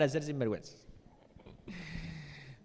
para 0.00 0.08
ser 0.08 0.22
sinvergüenzas. 0.22 0.78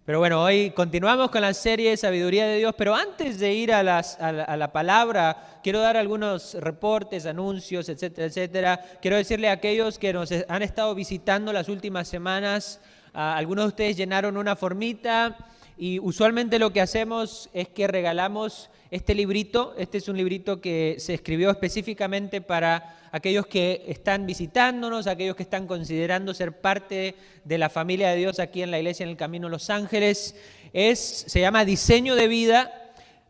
Pero 0.06 0.20
bueno, 0.20 0.42
hoy 0.42 0.70
continuamos 0.70 1.30
con 1.30 1.42
la 1.42 1.52
serie 1.52 1.90
de 1.90 1.98
Sabiduría 1.98 2.46
de 2.46 2.56
Dios, 2.56 2.74
pero 2.78 2.94
antes 2.94 3.38
de 3.38 3.52
ir 3.52 3.74
a, 3.74 3.82
la, 3.82 4.72
palabra, 4.72 5.60
quiero 5.62 5.80
dar 5.80 5.98
algunos 5.98 6.54
reportes, 6.54 7.26
anuncios, 7.26 7.90
etcétera, 7.90 8.28
etcétera. 8.28 8.80
Quiero 9.02 9.18
decirle 9.18 9.50
a 9.50 9.52
aquellos 9.52 9.98
que 9.98 10.14
nos 10.14 10.32
han 10.48 10.62
estado 10.62 10.94
visitando 10.94 11.52
las 11.52 11.68
últimas 11.68 12.08
semanas, 12.08 12.80
algunos 13.12 13.66
de 13.66 13.68
ustedes 13.68 13.98
llenaron 13.98 14.38
una 14.38 14.56
formita 14.56 15.36
y 15.78 15.98
usualmente 15.98 16.58
lo 16.58 16.72
que 16.72 16.80
hacemos 16.80 17.50
es 17.52 17.68
que 17.68 17.86
regalamos 17.86 18.70
este 18.90 19.14
librito. 19.14 19.74
Este 19.76 19.98
es 19.98 20.08
un 20.08 20.16
librito 20.16 20.60
que 20.60 20.96
se 20.98 21.12
escribió 21.12 21.50
específicamente 21.50 22.40
para 22.40 23.08
aquellos 23.12 23.46
que 23.46 23.84
están 23.86 24.26
visitándonos, 24.26 25.06
aquellos 25.06 25.36
que 25.36 25.42
están 25.42 25.66
considerando 25.66 26.32
ser 26.32 26.60
parte 26.60 27.14
de 27.44 27.58
la 27.58 27.68
familia 27.68 28.10
de 28.10 28.16
Dios 28.16 28.38
aquí 28.38 28.62
en 28.62 28.70
la 28.70 28.78
iglesia 28.78 29.04
en 29.04 29.10
el 29.10 29.16
Camino 29.18 29.50
Los 29.50 29.68
Ángeles. 29.68 30.34
Es, 30.72 31.24
se 31.26 31.40
llama 31.40 31.66
Diseño 31.66 32.14
de 32.14 32.28
Vida 32.28 32.82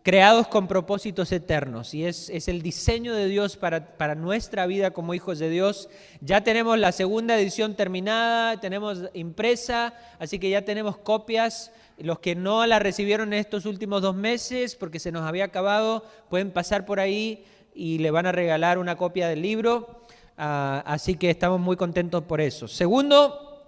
creados 0.06 0.46
con 0.46 0.68
propósitos 0.68 1.32
eternos 1.32 1.92
y 1.92 2.04
es, 2.04 2.30
es 2.30 2.46
el 2.46 2.62
diseño 2.62 3.12
de 3.12 3.26
Dios 3.26 3.56
para, 3.56 3.96
para, 3.96 4.15
nuestra 4.15 4.65
vida 4.66 4.92
como 4.92 5.15
hijos 5.15 5.40
de 5.40 5.51
Dios. 5.51 5.88
Ya 6.20 6.45
tenemos 6.45 6.78
la 6.78 6.92
segunda 6.92 7.37
edición 7.37 7.74
terminada, 7.74 8.60
tenemos 8.60 9.01
impresa, 9.15 9.95
así 10.20 10.38
que 10.38 10.48
ya 10.48 10.62
tenemos 10.62 10.96
copias. 10.96 11.73
Los 11.98 12.18
que 12.18 12.34
no 12.34 12.66
la 12.66 12.78
recibieron 12.78 13.32
estos 13.32 13.64
últimos 13.64 14.02
dos 14.02 14.14
meses 14.14 14.77
porque 14.77 14.98
se 14.98 15.12
nos 15.12 15.23
había 15.23 15.45
acabado, 15.45 16.04
pueden 16.28 16.50
pasar 16.50 16.84
por 16.84 17.00
ahí 17.00 17.45
y 17.74 17.98
le 17.98 18.10
van 18.10 18.27
a 18.27 18.32
regalar 18.32 18.78
una 18.78 18.96
copia 18.96 19.28
del 19.28 19.42
libro. 19.42 20.02
Ah, 20.37 20.82
así 20.87 21.16
que 21.16 21.30
estamos 21.30 21.59
muy 21.60 21.77
contentos 21.77 22.23
por 22.24 22.40
eso. 22.40 22.68
Segundo, 22.68 23.62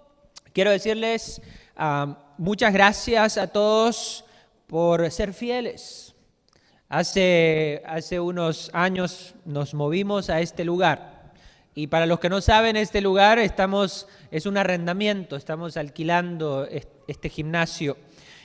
quiero 0.53 0.69
decirles 0.69 1.41
ah, 1.75 2.33
muchas 2.37 2.71
gracias 2.71 3.37
a 3.37 3.47
todos 3.47 4.23
por 4.67 5.09
ser 5.09 5.33
fieles. 5.33 6.13
Hace, 6.87 7.81
hace 7.85 8.19
unos 8.19 8.69
años 8.73 9.35
nos 9.45 9.73
movimos 9.73 10.29
a 10.29 10.41
este 10.41 10.63
lugar. 10.63 11.33
Y 11.75 11.87
para 11.87 12.05
los 12.05 12.19
que 12.19 12.29
no 12.29 12.41
saben, 12.41 12.75
este 12.75 12.99
lugar 12.99 13.39
estamos, 13.39 14.07
es 14.31 14.45
un 14.45 14.57
arrendamiento, 14.57 15.35
estamos 15.35 15.77
alquilando 15.77 16.67
este 17.07 17.29
gimnasio. 17.29 17.95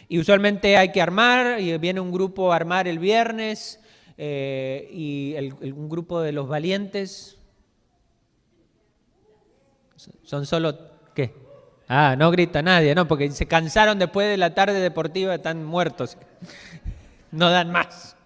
Y 0.09 0.19
usualmente 0.19 0.77
hay 0.77 0.93
que 0.93 1.01
armar, 1.01 1.61
y 1.61 1.77
viene 1.79 2.01
un 2.01 2.13
grupo 2.13 2.53
a 2.53 2.57
armar 2.57 2.89
el 2.89 2.99
viernes, 2.99 3.81
eh, 4.17 4.89
y 4.93 5.35
un 5.73 5.89
grupo 5.89 6.21
de 6.21 6.33
los 6.33 6.49
valientes. 6.49 7.39
Son 10.23 10.47
solo, 10.47 10.77
¿qué? 11.15 11.35
Ah, 11.89 12.17
no 12.17 12.31
grita 12.31 12.63
nadie, 12.63 12.95
no, 12.95 13.07
porque 13.09 13.31
se 13.31 13.47
cansaron 13.47 13.99
después 13.99 14.29
de 14.29 14.37
la 14.37 14.55
tarde 14.55 14.81
deportiva, 14.81 15.35
están 15.35 15.65
muertos. 15.65 16.17
No 17.31 17.51
dan 17.51 17.73
más. 17.73 18.17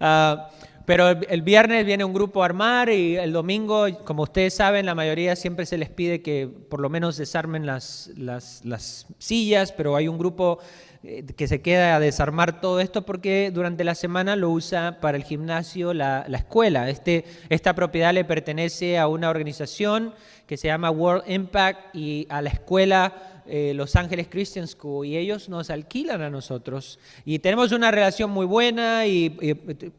Ah, 0.00 0.48
pero 0.88 1.10
el, 1.10 1.42
viernes 1.42 1.84
viene 1.84 2.02
un 2.02 2.14
grupo 2.14 2.40
a 2.40 2.46
armar 2.46 2.88
y 2.88 3.16
el 3.16 3.30
domingo, 3.30 3.84
como 4.04 4.22
ustedes 4.22 4.54
saben, 4.54 4.86
la 4.86 4.94
mayoría 4.94 5.36
siempre 5.36 5.66
se 5.66 5.76
les 5.76 5.90
pide 5.90 6.22
que 6.22 6.48
por 6.48 6.80
lo 6.80 6.88
menos 6.88 7.18
desarmen 7.18 7.66
las, 7.66 8.10
las, 8.16 9.06
sillas, 9.18 9.70
pero 9.72 9.96
hay 9.96 10.08
un 10.08 10.16
grupo 10.16 10.60
eh, 11.02 11.26
que 11.36 11.46
se 11.46 11.60
queda 11.60 11.94
a 11.94 12.00
desarmar 12.00 12.62
todo 12.62 12.80
esto 12.80 13.04
porque 13.04 13.50
durante 13.52 13.84
la 13.84 13.94
semana 13.94 14.34
lo 14.34 14.48
usa 14.48 14.96
para 15.02 15.18
el 15.18 15.24
gimnasio 15.24 15.92
la, 15.92 16.24
la 16.26 16.38
escuela. 16.38 16.88
Este, 16.88 17.26
esta 17.50 17.74
propiedad 17.74 18.14
le 18.14 18.24
pertenece 18.24 18.96
a 18.96 19.08
una 19.08 19.28
organización 19.28 20.14
que 20.46 20.56
se 20.56 20.68
llama 20.68 20.90
World 20.90 21.30
Impact 21.30 21.94
y 21.94 22.26
a 22.30 22.40
la 22.40 22.48
escuela 22.48 23.37
eh, 23.48 23.72
Los 23.74 23.96
Ángeles 23.96 24.28
Christian 24.28 24.68
School 24.68 25.06
y 25.06 25.16
ellos 25.16 25.48
nos 25.48 25.70
alquilan 25.70 26.22
a 26.22 26.30
nosotros. 26.30 26.98
Y 27.24 27.38
tenemos 27.38 27.72
una 27.72 27.90
relación 27.90 28.30
muy 28.30 28.46
buena 28.46 29.06
y, 29.06 29.36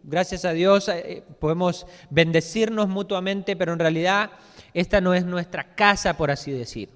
gracias 0.04 0.46
a 0.46 0.54
Dios 0.54 0.88
eh, 0.90 1.24
podemos 1.40 1.88
bendecirnos 2.10 2.88
mutuamente, 2.88 3.56
pero 3.56 3.74
en 3.74 3.80
realidad 3.80 4.32
esta 4.74 5.02
no 5.02 5.14
es 5.14 5.26
nuestra 5.26 5.76
casa, 5.76 6.16
por 6.16 6.32
así 6.32 6.52
decir. 6.52 6.90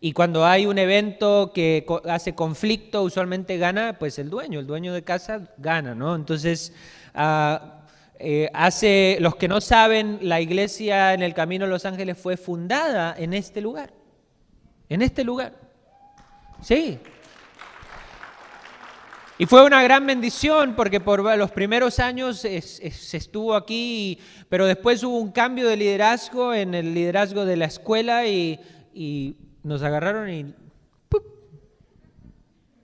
Y 0.00 0.12
cuando 0.12 0.46
hay 0.46 0.66
un 0.66 0.78
evento 0.78 1.52
que 1.54 1.84
hace 2.08 2.34
conflicto, 2.34 3.02
usualmente 3.02 3.58
gana 3.58 3.98
pues 3.98 4.18
el 4.18 4.30
dueño, 4.30 4.58
el 4.58 4.66
dueño 4.66 4.94
de 4.94 5.02
casa 5.02 5.52
gana, 5.58 5.94
¿no? 5.94 6.14
Entonces, 6.14 6.72
ah, 7.14 7.80
eh, 8.18 8.50
hace, 8.52 9.18
los 9.20 9.36
que 9.36 9.48
no 9.48 9.60
saben, 9.60 10.18
la 10.22 10.40
iglesia 10.40 11.12
en 11.14 11.22
el 11.22 11.34
Camino 11.34 11.64
de 11.64 11.70
Los 11.70 11.86
Ángeles 11.86 12.18
fue 12.18 12.36
fundada 12.36 13.14
en 13.18 13.34
este 13.34 13.60
lugar, 13.60 13.92
en 14.88 15.02
este 15.02 15.24
lugar. 15.24 15.59
Sí. 16.62 16.98
Y 19.40 19.46
fue 19.46 19.64
una 19.64 19.82
gran 19.82 20.04
bendición 20.04 20.74
porque 20.76 21.00
por 21.00 21.22
los 21.38 21.50
primeros 21.50 21.98
años 21.98 22.40
se 22.40 23.16
estuvo 23.16 23.54
aquí, 23.54 24.18
pero 24.50 24.66
después 24.66 25.02
hubo 25.02 25.16
un 25.16 25.32
cambio 25.32 25.66
de 25.66 25.78
liderazgo 25.78 26.52
en 26.52 26.74
el 26.74 26.92
liderazgo 26.92 27.46
de 27.46 27.56
la 27.56 27.64
escuela 27.64 28.26
y, 28.26 28.60
nos 29.62 29.82
agarraron 29.82 30.28
y... 30.28 30.54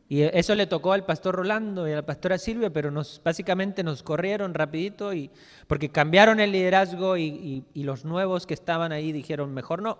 Y 0.09 0.23
eso 0.23 0.55
le 0.55 0.69
tocó 0.69 0.93
al 0.93 1.05
pastor 1.05 1.35
Rolando 1.35 1.89
y 1.89 1.93
a 1.93 1.97
la 1.97 2.07
pastora 2.07 2.39
Silvia, 2.39 2.71
pero 2.71 2.93
nos, 2.93 3.21
básicamente 3.25 3.83
nos 3.83 4.05
corrieron 4.05 4.55
rapidito 4.55 5.13
y, 5.13 5.33
porque 5.67 5.91
cambiaron 5.91 6.39
el 6.39 6.53
liderazgo 6.53 7.17
y 7.17 7.65
los 7.75 8.05
nuevos 8.05 8.47
que 8.47 8.55
estaban 8.55 8.93
ahí 8.93 9.11
dijeron, 9.13 9.53
mejor 9.53 9.83
no. 9.83 9.99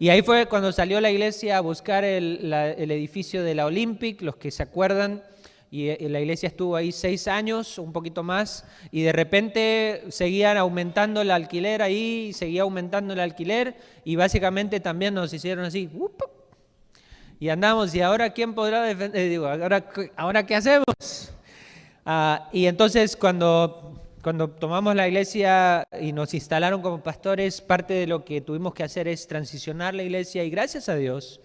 Y 0.00 0.08
ahí 0.08 0.22
fue 0.22 0.46
cuando 0.46 0.72
salió 0.72 0.98
la 0.98 1.10
iglesia 1.10 1.58
a 1.58 1.60
buscar 1.60 2.04
el, 2.04 2.50
edificio 2.50 3.44
de 3.44 3.54
la 3.54 3.66
Olympic, 3.66 4.22
los 4.22 4.36
que 4.36 4.50
se 4.50 4.62
acuerdan, 4.62 5.22
y 5.70 5.88
eh, 5.90 5.98
la 6.08 6.20
iglesia 6.20 6.46
estuvo 6.46 6.74
ahí 6.74 6.90
seis 6.90 7.28
años, 7.28 7.76
un 7.76 7.92
poquito 7.92 8.22
más, 8.22 8.64
y 8.90 9.02
de 9.02 9.12
repente 9.12 10.04
seguían 10.08 10.56
aumentando 10.56 11.20
el 11.20 11.30
alquiler 11.30 11.82
ahí, 11.82 12.32
seguía 12.32 12.62
aumentando 12.62 13.12
el 13.12 13.20
alquiler, 13.20 13.76
y 14.02 14.16
básicamente 14.16 14.80
también 14.80 15.12
nos 15.12 15.34
hicieron 15.34 15.66
así, 15.66 15.90
y 17.38 17.50
andamos, 17.50 17.94
¿y 17.94 18.00
ahora 18.00 18.30
quién 18.32 18.54
podrá 18.54 18.82
defender? 18.84 19.28
Digo, 19.28 19.48
¿ahora, 19.48 19.86
ahora 20.16 20.46
qué 20.46 20.56
hacemos? 20.56 21.34
Ah, 22.06 22.48
y 22.54 22.64
entonces 22.64 23.18
cuando 23.18 24.00
cuando 24.22 24.50
tomamos 24.50 24.94
la 24.94 25.08
iglesia 25.08 25.86
y 25.98 26.12
nos 26.12 26.34
instalaron 26.34 26.82
como 26.82 27.02
pastores, 27.02 27.60
parte 27.60 27.94
de 27.94 28.06
lo 28.06 28.24
que 28.24 28.40
tuvimos 28.40 28.74
que 28.74 28.82
hacer 28.82 29.08
es 29.08 29.26
transicionar 29.26 29.94
la 29.94 30.02
iglesia 30.02 30.44
y 30.44 30.50
gracias 30.50 30.88
a 30.88 30.96
Dios, 30.96 31.40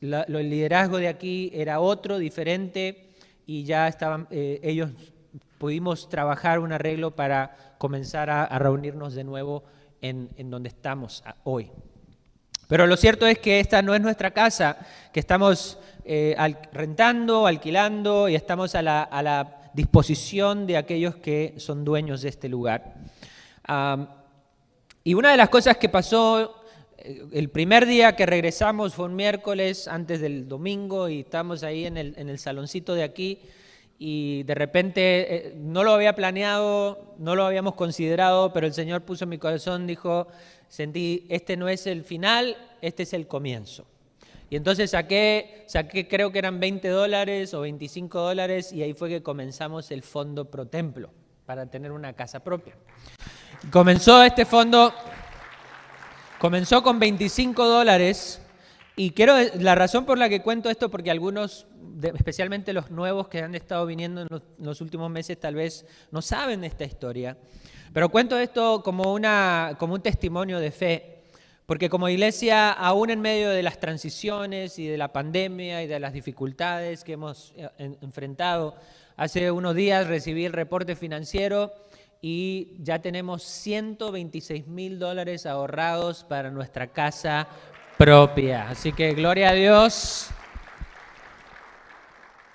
el 0.00 0.50
liderazgo 0.50 0.98
de 0.98 1.08
aquí 1.08 1.50
era 1.54 1.80
otro, 1.80 2.18
diferente 2.18 3.10
y 3.46 3.64
ya 3.64 3.88
estaban, 3.88 4.28
eh, 4.30 4.60
ellos 4.62 4.90
pudimos 5.58 6.08
trabajar 6.08 6.58
un 6.58 6.72
arreglo 6.72 7.12
para 7.12 7.56
comenzar 7.78 8.28
a, 8.28 8.46
reunirnos 8.58 9.14
de 9.14 9.24
nuevo 9.24 9.64
en, 10.02 10.28
donde 10.50 10.68
estamos 10.68 11.24
hoy. 11.44 11.70
Pero 12.68 12.86
lo 12.86 12.96
cierto 12.96 13.26
es 13.26 13.38
que 13.38 13.60
esta 13.60 13.80
no 13.80 13.94
es 13.94 14.00
nuestra 14.02 14.30
casa, 14.30 14.76
que 15.12 15.20
estamos 15.20 15.78
eh, 16.04 16.36
rentando, 16.72 17.46
alquilando 17.46 18.28
y 18.28 18.34
estamos 18.34 18.74
a 18.74 18.82
la 18.82 19.63
disposición 19.74 20.66
de 20.66 20.76
aquellos 20.76 21.16
que 21.16 21.54
son 21.58 21.84
dueños 21.84 22.22
de 22.22 22.28
este 22.28 22.48
lugar. 22.48 22.94
y 25.02 25.14
una 25.14 25.30
de 25.30 25.36
las 25.36 25.48
cosas 25.48 25.76
que 25.76 25.88
pasó 25.88 26.64
eh, 26.98 27.26
el 27.32 27.50
primer 27.50 27.86
día 27.86 28.16
que 28.16 28.24
regresamos 28.24 28.94
fue 28.94 29.06
un 29.06 29.16
miércoles 29.16 29.88
antes 29.88 30.20
del 30.20 30.48
domingo 30.48 31.08
y 31.08 31.20
estamos 31.20 31.62
ahí 31.62 31.86
en 31.86 31.96
el, 31.96 32.14
en 32.16 32.28
el 32.28 32.38
saloncito 32.38 32.94
de 32.94 33.02
aquí 33.02 33.40
y 33.98 34.42
de 34.44 34.54
repente 34.54 35.00
eh, 35.34 35.54
no 35.56 35.84
lo 35.84 35.92
había 35.92 36.14
planeado, 36.14 37.14
no 37.18 37.36
lo 37.36 37.44
habíamos 37.44 37.74
considerado, 37.74 38.52
pero 38.52 38.66
el 38.66 38.74
Señor 38.74 39.02
puso 39.02 39.24
en 39.24 39.30
mi 39.30 39.38
corazón, 39.38 39.86
dijo, 39.86 40.26
sentí, 40.68 41.26
este 41.28 41.56
no 41.56 41.68
es 41.68 41.86
el 41.86 42.04
final, 42.04 42.56
este 42.80 43.04
es 43.04 43.12
el 43.12 43.26
comienzo. 43.26 43.86
Y 44.50 44.56
entonces 44.56 44.90
saqué, 44.90 45.64
saqué, 45.66 46.06
creo 46.06 46.30
que 46.30 46.38
eran 46.38 46.60
20 46.60 46.88
dólares 46.88 47.54
o 47.54 47.62
25 47.62 48.20
dólares 48.20 48.72
y 48.72 48.82
ahí 48.82 48.92
fue 48.92 49.08
que 49.08 49.22
comenzamos 49.22 49.90
el 49.90 50.02
fondo 50.02 50.50
pro 50.50 50.66
templo 50.66 51.10
para 51.46 51.66
tener 51.66 51.92
una 51.92 52.12
casa 52.12 52.40
propia. 52.40 52.76
Comenzó 53.70 54.22
este 54.22 54.44
fondo, 54.44 54.92
comenzó 56.38 56.82
con 56.82 56.98
25 56.98 57.66
dólares 57.66 58.40
y 58.96 59.10
quiero, 59.10 59.34
la 59.58 59.74
razón 59.74 60.04
por 60.04 60.18
la 60.18 60.28
que 60.28 60.40
cuento 60.40 60.70
esto, 60.70 60.88
porque 60.88 61.10
algunos, 61.10 61.66
especialmente 62.02 62.72
los 62.72 62.90
nuevos 62.90 63.26
que 63.28 63.42
han 63.42 63.54
estado 63.54 63.86
viniendo 63.86 64.22
en 64.22 64.28
los, 64.58 64.80
últimos 64.80 65.10
meses, 65.10 65.40
tal 65.40 65.56
vez 65.56 65.84
no 66.12 66.22
saben 66.22 66.62
esta 66.62 66.84
historia, 66.84 67.36
pero 67.92 68.08
cuento 68.08 68.38
esto 68.38 68.82
como, 68.84 69.12
una, 69.12 69.76
como 69.78 69.94
un 69.94 70.00
testimonio 70.00 70.60
de 70.60 70.70
fe 70.70 71.13
porque 71.66 71.88
como 71.88 72.08
iglesia, 72.08 72.70
aún 72.70 73.10
en 73.10 73.20
medio 73.20 73.50
de 73.50 73.62
las 73.62 73.80
transiciones 73.80 74.78
y 74.78 74.86
de 74.86 74.98
la 74.98 75.12
pandemia 75.12 75.82
y 75.82 75.86
de 75.86 75.98
las 75.98 76.12
dificultades 76.12 77.04
que 77.04 77.12
hemos 77.14 77.54
eh, 77.56 77.96
enfrentado, 78.02 78.76
hace 79.16 79.50
unos 79.50 79.74
días 79.74 80.06
recibí 80.06 80.44
el 80.44 80.52
reporte 80.52 80.94
financiero 80.94 81.72
y 82.20 82.76
ya 82.80 83.00
tenemos 83.00 83.42
126 83.42 84.66
mil 84.66 84.98
dólares 84.98 85.46
ahorrados 85.46 86.24
para 86.24 86.50
nuestra 86.50 86.86
casa 86.88 87.48
propia. 87.96 88.68
Así 88.68 88.92
que 88.92 89.14
gloria 89.14 89.50
a 89.50 89.54
Dios. 89.54 90.28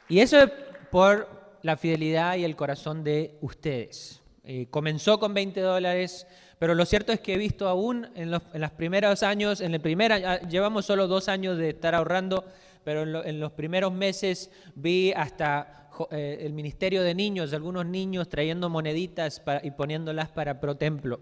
Y 0.08 0.20
eso 0.20 0.40
es 0.40 0.52
por 0.92 1.28
la 1.62 1.78
fidelidad 1.78 2.36
y 2.36 2.44
el 2.44 2.56
corazón 2.56 3.04
de 3.04 3.38
ustedes. 3.42 4.22
Eh, 4.44 4.68
comenzó 4.72 5.20
con 5.20 5.36
20 5.36 5.62
dólares, 5.62 6.26
pero 6.60 6.76
lo 6.76 6.86
cierto 6.86 7.14
es 7.14 7.22
que 7.22 7.34
he 7.34 7.38
visto 7.38 7.70
aún 7.70 8.10
en 8.16 8.30
los, 8.30 8.72
primeros 8.76 9.24
años, 9.24 9.62
en 9.62 9.74
el 9.74 9.80
primer 9.80 10.48
llevamos 10.50 10.86
solo 10.86 11.08
dos 11.08 11.30
años 11.30 11.58
de 11.58 11.70
estar 11.70 11.96
ahorrando, 11.96 12.44
pero 12.84 13.24
en, 13.24 13.40
los 13.40 13.54
primeros 13.54 13.94
meses 13.94 14.52
vi 14.76 15.14
hasta 15.14 15.90
eh, 16.12 16.40
el 16.42 16.52
Ministerio 16.52 17.02
de 17.02 17.16
Niños, 17.16 17.54
algunos 17.54 17.86
niños 17.86 18.28
trayendo 18.28 18.70
moneditas 18.70 19.42
y 19.64 19.72
poniéndolas 19.72 20.30
para 20.32 20.60
Pro 20.60 20.76
Templo. 20.76 21.22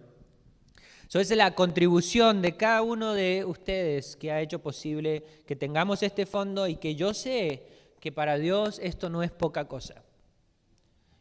esa 1.07 1.19
es 1.19 1.29
la 1.29 1.53
contribución 1.53 2.41
de 2.41 2.57
cada 2.57 2.81
uno 2.81 3.13
de 3.13 3.45
ustedes 3.45 4.15
que 4.15 4.31
ha 4.31 4.41
hecho 4.41 4.57
posible 4.57 5.23
que 5.45 5.55
tengamos 5.55 6.01
este 6.01 6.25
fondo 6.25 6.67
y 6.67 6.77
que 6.77 6.95
yo 6.95 7.13
sé 7.13 7.61
que 7.99 8.11
para 8.11 8.39
Dios 8.39 8.79
esto 8.81 9.07
no 9.11 9.21
es 9.21 9.29
poca 9.29 9.67
cosa 9.67 10.06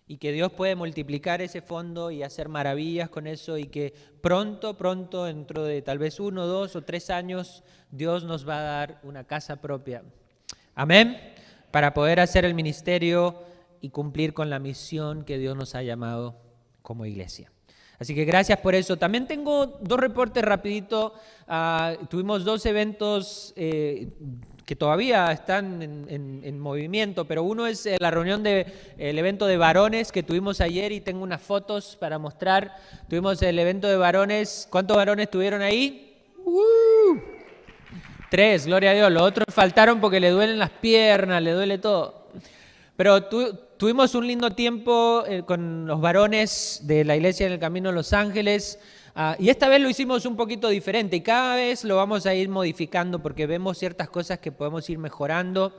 y 0.09 0.19
que 0.19 0.33
Dios 0.33 0.53
puede 0.53 0.77
multiplicar 0.77 1.43
ese 1.43 1.61
fondo 1.61 2.11
y 2.11 2.23
hacer 2.23 2.49
maravillas 2.49 3.09
con 3.09 3.27
eso 3.27 3.59
y 3.59 3.65
que 3.65 3.93
pronto, 4.21 4.77
pronto, 4.77 5.25
dentro 5.25 5.65
de 5.65 5.83
tal 5.83 5.99
vez 5.99 6.21
uno, 6.21 6.47
dos 6.47 6.77
o 6.77 6.83
tres 6.83 7.11
años, 7.11 7.65
Dios 7.91 8.25
nos 8.25 8.49
va 8.49 8.59
a 8.59 8.63
dar 8.63 9.01
una 9.03 9.25
casa 9.25 9.61
propia. 9.61 10.05
Amén. 10.75 11.19
Para 11.73 11.93
poder 11.93 12.21
hacer 12.21 12.45
el 12.45 12.55
ministerio 12.55 13.43
y 13.81 13.91
cumplir 13.91 14.33
con 14.33 14.49
la 14.49 14.61
misión 14.61 15.25
que 15.25 15.39
Dios 15.39 15.57
nos 15.57 15.75
ha 15.75 15.83
llamado 15.83 16.37
como 16.83 17.05
iglesia. 17.05 17.51
Así 17.99 18.15
que 18.15 18.25
gracias 18.25 18.61
por 18.61 18.75
eso. 18.75 18.97
También 18.97 19.27
tengo 19.27 19.67
dos 19.67 19.99
reportes 19.99 20.45
rapidito. 20.45 21.15
Ah, 21.49 21.95
tuvimos 22.09 22.45
dos 22.45 22.65
eventos 22.67 23.53
eh, 23.57 24.11
que 24.67 24.75
todavía 24.75 25.31
están 25.31 25.81
en, 25.81 26.59
movimiento, 26.59 27.25
pero 27.25 27.45
uno 27.45 27.69
es 27.69 27.87
eh, 27.87 27.97
la 28.01 28.11
reunión 28.11 28.43
del 28.43 28.67
evento 28.99 29.47
de 29.47 29.57
varones 29.57 30.11
que 30.11 30.25
tuvimos 30.25 30.61
ayer 30.61 30.91
y 30.91 31.01
tengo 31.01 31.23
unas 31.23 31.41
fotos 31.41 31.97
para 32.01 32.19
mostrar. 32.19 32.77
Tuvimos 33.09 33.41
el 33.43 33.61
evento 33.61 33.87
de 33.87 33.97
varones. 33.97 34.67
¿Cuántos 34.69 34.97
varones 34.97 35.31
tuvieron 35.31 35.63
ahí? 35.63 36.17
Uh, 36.45 37.17
tres, 38.29 38.67
gloria 38.67 38.91
a 38.91 38.95
Dios. 38.95 39.13
Los 39.13 39.23
otros 39.23 39.47
faltaron 39.55 40.01
porque 40.01 40.19
le 40.19 40.31
duelen 40.31 40.59
las 40.59 40.71
piernas, 40.71 41.41
le 41.41 41.53
duele 41.53 41.79
todo. 41.79 42.27
Pero 42.97 43.25
tuvimos 43.77 44.17
un 44.17 44.27
lindo 44.27 44.51
tiempo 44.51 45.23
eh, 45.29 45.45
con 45.47 45.87
los 45.87 46.01
varones 46.01 46.81
de 46.83 47.05
la 47.05 47.15
iglesia 47.15 47.47
en 47.47 47.53
el 47.53 47.61
Camino 47.61 47.91
de 47.91 47.95
Los 47.95 48.13
Ángeles. 48.13 48.81
Ah, 49.19 49.35
y 49.39 49.49
esta 49.49 49.67
vez 49.71 49.81
lo 49.81 49.89
hicimos 49.89 50.27
un 50.27 50.37
poquito 50.37 50.69
diferente 50.69 51.17
y 51.17 51.23
cada 51.23 51.55
vez 51.55 51.85
lo 51.85 51.97
vamos 51.97 52.27
a 52.27 52.35
ir 52.35 52.51
modificando 52.51 53.19
porque 53.19 53.47
vemos 53.47 53.79
ciertas 53.79 54.11
cosas 54.11 54.41
que 54.41 54.53
podemos 54.53 54.91
ir 54.91 54.99
mejorando. 54.99 55.73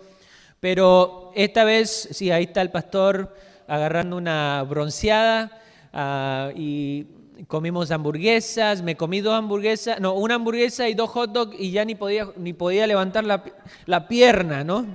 Pero 0.60 1.31
esta 1.36 1.63
vez, 1.63 2.10
sí, 2.13 2.31
ahí 2.31 2.45
está 2.45 2.63
el 2.63 2.72
pastor 2.72 3.36
agarrando 3.68 4.18
una 4.18 4.63
bronceada 4.63 5.62
ah, 5.94 6.50
y 6.56 7.06
comimos 7.48 7.92
hamburguesas, 7.92 8.81
me 8.81 8.98
comí 8.98 9.22
dos 9.22 9.36
hamburguesas, 9.36 10.00
no, 10.00 10.16
una 10.16 10.34
hamburguesa 10.34 10.89
y 10.89 10.95
dos 10.95 11.12
hot 11.12 11.31
dogs 11.31 11.56
y 11.60 11.69
ya 11.69 11.86
ni 11.86 11.94
podía, 11.94 12.30
ni 12.38 12.54
podía 12.54 12.88
levantar 12.88 13.24
la, 13.24 14.07
pierna, 14.07 14.63
¿no? 14.63 14.88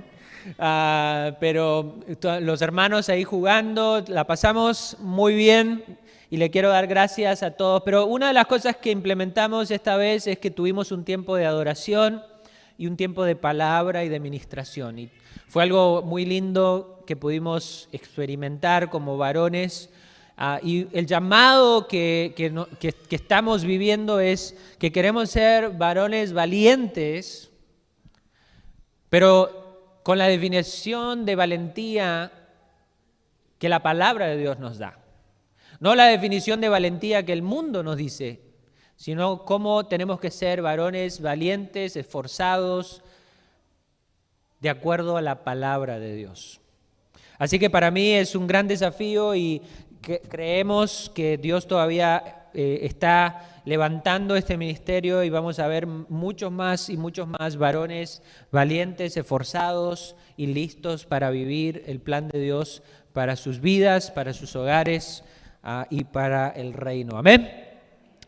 Ah, 0.59 1.37
pero 1.39 2.01
los 2.41 2.61
hermanos 2.61 3.07
ahí 3.07 3.23
jugando, 3.23 4.03
la 4.09 4.27
pasamos 4.27 4.97
muy 4.99 5.33
bien, 5.33 5.81
y 6.29 6.37
le 6.37 6.49
quiero 6.49 6.69
dar 6.69 6.87
gracias 6.87 7.43
a 7.43 7.51
todos. 7.51 7.83
Pero 7.83 8.05
una 8.05 8.27
de 8.27 8.33
las 8.33 8.47
cosas 8.47 8.77
que 8.77 8.91
implementamos 8.91 9.71
esta 9.71 9.95
vez 9.97 10.27
es 10.27 10.39
que 10.39 10.51
tuvimos 10.51 10.91
un 10.91 11.03
tiempo 11.03 11.35
de 11.35 11.45
adoración 11.45 12.23
y 12.77 12.87
un 12.87 12.97
tiempo 12.97 13.23
de 13.23 13.35
palabra 13.35 14.03
y 14.03 14.09
de 14.09 14.19
ministración. 14.19 14.99
Y 14.99 15.09
fue 15.47 15.63
algo 15.63 16.01
muy 16.01 16.25
lindo 16.25 17.03
que 17.05 17.15
pudimos 17.15 17.87
experimentar 17.91 18.89
como 18.89 19.17
varones. 19.17 19.89
Ah, 20.35 20.59
y 20.63 20.87
el 20.97 21.05
llamado 21.05 21.87
que, 21.87 22.33
que, 22.35 22.51
que 22.91 23.15
estamos 23.15 23.63
viviendo 23.63 24.19
es 24.19 24.57
que 24.79 24.91
queremos 24.91 25.29
ser 25.29 25.69
varones 25.69 26.33
valientes, 26.33 27.51
pero 29.09 29.99
con 30.01 30.17
la 30.17 30.27
definición 30.27 31.25
de 31.25 31.35
valentía 31.35 32.31
que 33.59 33.69
la 33.69 33.81
palabra 33.81 34.25
de 34.27 34.37
Dios 34.37 34.59
nos 34.59 34.79
da. 34.79 35.02
No 35.83 35.95
la 35.95 36.05
definición 36.05 36.61
de 36.61 36.69
valentía 36.69 37.25
que 37.25 37.33
el 37.33 37.41
mundo 37.41 37.83
nos 37.83 37.97
dice, 37.97 38.39
sino 38.95 39.43
cómo 39.43 39.85
tenemos 39.85 40.17
que 40.17 40.31
ser 40.31 40.61
varones 40.61 41.19
valientes, 41.19 41.97
esforzados, 41.97 43.01
de 44.61 44.69
acuerdo 44.69 45.17
a 45.17 45.21
la 45.21 45.43
palabra 45.43 45.99
de 45.99 46.15
Dios. 46.15 46.61
Así 47.37 47.59
que 47.59 47.69
para 47.69 47.91
mí 47.91 48.13
es 48.13 48.33
un 48.33 48.47
gran 48.47 48.65
desafío 48.65 49.35
y 49.35 49.61
creemos 50.29 51.11
que 51.13 51.37
Dios 51.37 51.67
todavía 51.67 52.47
eh, 52.53 52.79
está 52.83 53.61
levantando 53.65 54.37
este 54.37 54.55
ministerio 54.55 55.21
y 55.21 55.29
vamos 55.29 55.59
a 55.59 55.67
ver 55.67 55.85
muchos 55.85 56.49
más 56.49 56.89
y 56.89 56.95
muchos 56.95 57.27
más 57.27 57.57
varones 57.57 58.23
valientes, 58.53 59.17
esforzados 59.17 60.15
y 60.37 60.45
listos 60.45 61.05
para 61.05 61.29
vivir 61.29 61.83
el 61.87 61.99
plan 61.99 62.29
de 62.29 62.39
Dios 62.39 62.83
para 63.11 63.35
sus 63.35 63.59
vidas, 63.59 64.11
para 64.11 64.31
sus 64.31 64.55
hogares 64.55 65.25
Ah, 65.63 65.87
y 65.89 66.03
para 66.03 66.49
el 66.49 66.73
reino. 66.73 67.17
Amén. 67.17 67.49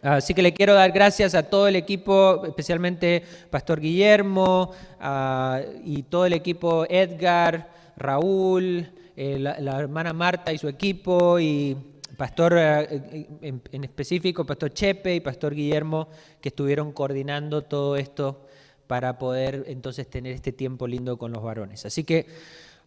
Así 0.02 0.34
que 0.34 0.42
le 0.42 0.54
quiero 0.54 0.74
dar 0.74 0.92
gracias 0.92 1.36
a 1.36 1.44
todo 1.44 1.68
el 1.68 1.76
equipo, 1.76 2.46
especialmente 2.46 3.24
Pastor 3.50 3.82
Guillermo 3.82 4.72
ah, 5.02 5.60
y 5.84 6.04
todo 6.04 6.28
el 6.28 6.34
equipo 6.34 6.86
Edgar, 6.88 7.70
Raúl, 7.98 8.88
eh, 9.18 9.38
la, 9.40 9.80
hermana 9.80 10.14
Marta 10.14 10.54
y 10.54 10.58
su 10.58 10.70
equipo 10.70 11.40
y 11.40 11.76
Pastor 12.16 12.56
eh, 12.58 13.28
en, 13.42 13.62
en, 13.72 13.84
específico, 13.84 14.46
Pastor 14.46 14.74
Chepe 14.74 15.16
y 15.16 15.20
Pastor 15.20 15.54
Guillermo, 15.54 16.08
que 16.40 16.50
estuvieron 16.50 16.94
coordinando 16.94 17.64
todo 17.64 17.98
esto 17.98 18.46
para 18.88 19.18
poder 19.18 19.66
entonces 19.68 20.10
tener 20.10 20.34
este 20.34 20.54
tiempo 20.54 20.88
lindo 20.88 21.18
con 21.18 21.34
los 21.34 21.44
varones. 21.44 21.86
Así 21.86 22.06
que, 22.06 22.28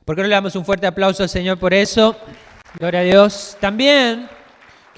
¿por 0.06 0.16
qué 0.16 0.22
no 0.22 0.28
le 0.28 0.34
damos 0.34 0.56
un 0.56 0.64
fuerte 0.64 0.86
aplauso 0.86 1.22
al 1.22 1.28
Señor 1.28 1.58
por 1.58 1.74
eso? 1.74 2.16
Gloria 2.78 3.00
a 3.00 3.04
Dios. 3.04 3.56
También 3.60 4.37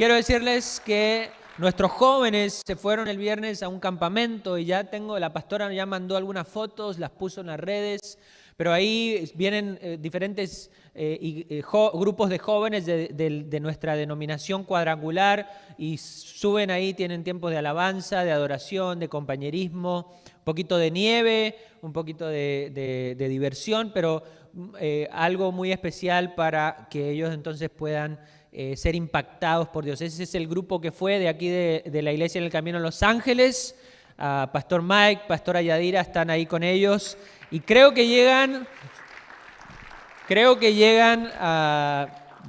Quiero 0.01 0.15
decirles 0.15 0.81
que 0.83 1.29
nuestros 1.59 1.91
jóvenes 1.91 2.63
se 2.67 2.75
fueron 2.75 3.07
el 3.07 3.19
viernes 3.19 3.63
a 3.63 3.69
un 3.69 3.79
campamento 3.79 4.57
y 4.57 4.65
ya 4.65 4.85
tengo, 4.85 5.19
la 5.19 5.35
pastora 5.35 5.71
ya 5.75 5.85
mandó 5.85 6.17
algunas 6.17 6.49
fotos, 6.49 6.99
las 6.99 7.11
puso 7.11 7.43
en 7.43 7.49
las 7.49 7.61
redes, 7.61 8.19
pero 8.57 8.73
ahí 8.73 9.31
vienen 9.35 9.79
eh, 9.83 9.99
diferentes 10.01 10.71
eh, 10.95 11.45
eh, 11.51 11.63
grupos 11.93 12.31
de 12.31 12.39
jóvenes 12.39 12.87
de, 12.87 13.59
nuestra 13.61 13.95
denominación 13.95 14.65
cuadrangular 14.65 15.51
y 15.77 15.99
suben 15.99 16.71
ahí, 16.71 16.95
tienen 16.95 17.23
tiempos 17.23 17.51
de 17.51 17.59
alabanza, 17.59 18.25
de 18.25 18.33
adoración, 18.33 19.01
de 19.01 19.11
compañerismo, 19.11 20.15
un 20.25 20.45
poquito 20.45 20.79
de 20.79 20.91
nieve, 20.91 21.59
un 21.83 21.93
poquito 21.93 22.27
de, 22.27 23.15
diversión, 23.19 23.91
pero 23.93 24.23
algo 25.13 25.53
muy 25.53 25.73
especial 25.73 26.35
para 26.35 26.89
que 26.91 27.11
ellos 27.11 27.35
entonces 27.35 27.69
puedan 27.69 28.19
eh, 28.53 28.77
ser 28.77 28.95
impactados 28.95 29.69
por 29.69 29.85
Dios. 29.85 30.01
Ese 30.01 30.23
es 30.23 30.35
el 30.35 30.49
grupo 30.49 30.81
que 30.81 30.93
fue 30.93 31.19
de 31.19 31.29
aquí 31.29 31.49
de, 31.49 32.03
la 32.03 32.13
iglesia 32.13 32.39
en 32.39 32.45
el 32.45 32.51
Camino 32.51 32.79
a 32.79 32.81
Los 32.81 33.03
Ángeles. 33.03 33.77
Pastor 34.17 34.83
Mike, 34.83 35.23
Pastor 35.27 35.57
Ayadira 35.57 36.03
están 36.03 36.29
ahí 36.29 36.45
con 36.45 36.63
ellos. 36.63 37.17
Y 37.51 37.61
creo 37.61 37.95
que 37.95 38.07
llegan, 38.07 38.69
creo 40.29 40.59
que 40.59 40.75
llegan 40.75 41.31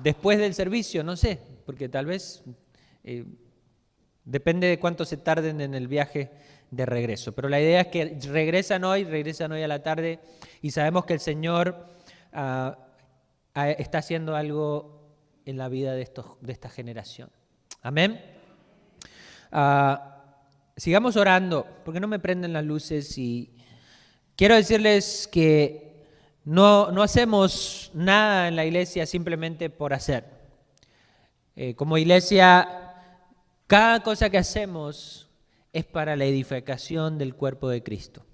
después 0.02 0.40
del 0.40 0.54
servicio, 0.54 1.04
no 1.04 1.16
sé, 1.16 1.40
porque 1.66 1.90
tal 1.90 2.06
vez 2.06 2.44
eh, 3.04 3.26
depende 4.24 4.68
de 4.68 4.80
cuánto 4.80 5.06
se 5.06 5.18
tarden 5.18 5.62
en 5.62 5.74
el 5.74 5.88
viaje 5.88 6.32
de 6.70 6.86
regreso. 6.86 7.34
Pero 7.34 7.50
la 7.50 7.60
idea 7.60 7.82
es 7.82 7.88
que 7.88 8.18
regresan 8.30 8.84
hoy, 8.84 9.04
regresan 9.04 9.52
hoy 9.52 9.64
a 9.64 9.68
la 9.68 9.84
tarde 9.84 10.20
y 10.62 10.72
sabemos 10.72 11.06
que 11.06 11.14
el 11.14 11.20
Señor 11.20 11.88
ah, 12.34 12.78
está 13.54 14.00
haciendo 14.00 14.36
algo 14.36 15.01
en 15.46 15.58
la 15.58 15.70
vida 15.70 15.94
de, 15.94 16.02
estos, 16.02 16.38
de 16.42 16.54
esta 16.54 16.70
generación. 16.70 17.30
Amén. 17.82 18.22
Ah, 19.52 20.38
sigamos 20.78 21.16
orando, 21.16 21.68
porque 21.84 22.00
no 22.00 22.08
me 22.08 22.20
prenden 22.20 22.54
las 22.54 22.66
luces 22.66 23.18
y 23.18 23.54
quiero 24.36 24.56
decirles 24.56 25.28
que 25.32 26.06
no, 26.44 26.92
no 26.92 27.04
hacemos 27.04 27.92
nada 27.94 28.48
en 28.48 28.56
la 28.56 28.66
iglesia 28.66 29.06
simplemente 29.06 29.70
por 29.70 29.94
hacer. 29.94 30.26
Eh, 31.56 31.76
como 31.76 31.98
iglesia, 31.98 32.96
cada 33.68 34.02
cosa 34.02 34.30
que 34.30 34.38
hacemos 34.38 35.30
es 35.74 35.86
para 35.86 36.16
la 36.16 36.26
edificación 36.26 37.18
del 37.18 37.36
cuerpo 37.36 37.70
de 37.70 37.84
Cristo. 37.84 38.26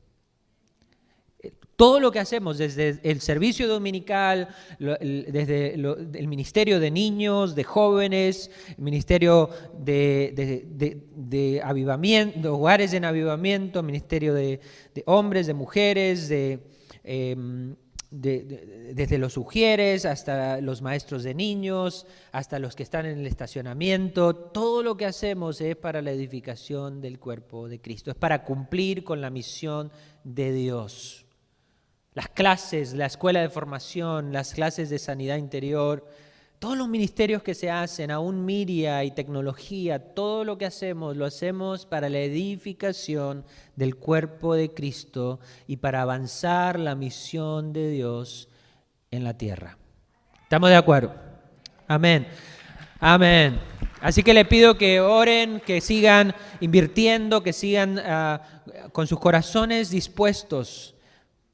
Todo 1.78 2.00
lo 2.00 2.12
que 2.12 2.18
hacemos, 2.18 2.58
desde 2.58 3.00
el 3.04 3.22
servicio 3.22 3.68
dominical, 3.68 4.48
desde 4.80 5.76
el 5.76 6.28
ministerio 6.28 6.80
de 6.80 6.90
niños, 6.90 7.54
de 7.54 7.64
jóvenes, 7.64 8.50
el 8.70 8.84
ministerio 8.84 9.52
de, 9.78 11.62
avivamiento, 11.64 12.56
hogares 12.56 12.94
en 12.94 13.06
avivamiento, 13.06 13.84
ministerio 13.84 14.34
de, 14.34 14.60
hombres, 15.06 15.46
de 15.46 15.54
mujeres, 15.54 16.32
em, 17.04 17.76
desde 18.10 19.18
los 19.20 19.34
sugieres 19.34 20.06
hasta 20.06 20.60
los 20.62 20.82
maestros 20.82 21.22
de 21.22 21.36
niños, 21.36 22.08
hasta 22.32 22.58
los 22.58 22.76
que 22.76 22.82
están 22.82 23.06
en 23.06 23.20
el 23.20 23.28
estacionamiento, 23.28 24.34
todo 24.34 24.82
lo 24.82 24.98
que 24.98 25.06
hacemos 25.06 25.62
es 25.62 25.76
para 25.76 26.02
la 26.02 26.10
edificación 26.10 27.02
del 27.02 27.20
cuerpo 27.20 27.70
de 27.70 27.80
Cristo, 27.80 28.10
es 28.10 28.18
para 28.18 28.44
cumplir 28.44 29.04
con 29.04 29.22
la 29.22 29.30
misión 29.30 29.92
de 30.24 30.52
Dios 30.52 31.27
las 32.18 32.30
clases, 32.30 32.94
la 32.94 33.06
escuela 33.06 33.42
de 33.42 33.50
formación, 33.50 34.34
las 34.34 34.56
clases 34.56 34.90
de 34.90 34.98
sanidad 34.98 35.38
interior, 35.38 36.04
todos 36.58 36.76
los 36.76 36.90
ministerios 36.90 37.44
que 37.44 37.54
se 37.54 37.70
hacen, 37.70 38.10
aún 38.10 38.44
Miria 38.44 39.04
y 39.04 39.12
tecnología, 39.12 40.16
todo 40.16 40.44
lo 40.44 40.58
que 40.58 40.66
hacemos 40.66 41.16
lo 41.16 41.26
hacemos 41.26 41.86
para 41.86 42.10
la 42.10 42.18
edificación 42.18 43.46
del 43.76 43.98
cuerpo 43.98 44.56
de 44.56 44.74
Cristo 44.74 45.40
y 45.68 45.78
para 45.78 46.02
avanzar 46.02 46.80
la 46.80 46.96
misión 46.96 47.72
de 47.72 47.92
Dios 47.92 48.50
en 49.12 49.24
la 49.24 49.38
tierra. 49.38 49.78
¿Estamos 50.42 50.72
de 50.72 50.76
acuerdo? 50.76 51.14
Amén. 51.88 52.26
Amén. 53.00 53.60
Así 54.02 54.24
que 54.24 54.34
le 54.34 54.46
pido 54.46 54.76
que 54.76 55.02
oren, 55.02 55.60
que 55.60 55.82
sigan 55.82 56.34
invirtiendo, 56.62 57.44
que 57.44 57.54
sigan 57.54 58.00
ah, 58.00 58.42
con 58.92 59.06
sus 59.06 59.20
corazones 59.20 59.92
dispuestos 59.92 60.96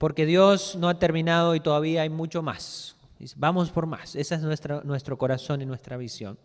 porque 0.03 0.25
Dios 0.25 0.75
no 0.75 0.89
ha 0.89 0.99
terminado 0.99 1.55
y 1.55 1.61
todavía 1.61 2.01
hay 2.01 2.09
mucho 2.09 2.41
más. 2.41 2.97
Vamos 3.37 3.69
por 3.69 3.85
más. 3.85 4.17
Ese 4.17 4.35
es 4.35 4.41
nuestro, 4.41 4.83
nuestro 4.83 5.17
corazón 5.17 5.61
y 5.61 5.65
nuestra 5.65 5.95
visión. 5.95 6.37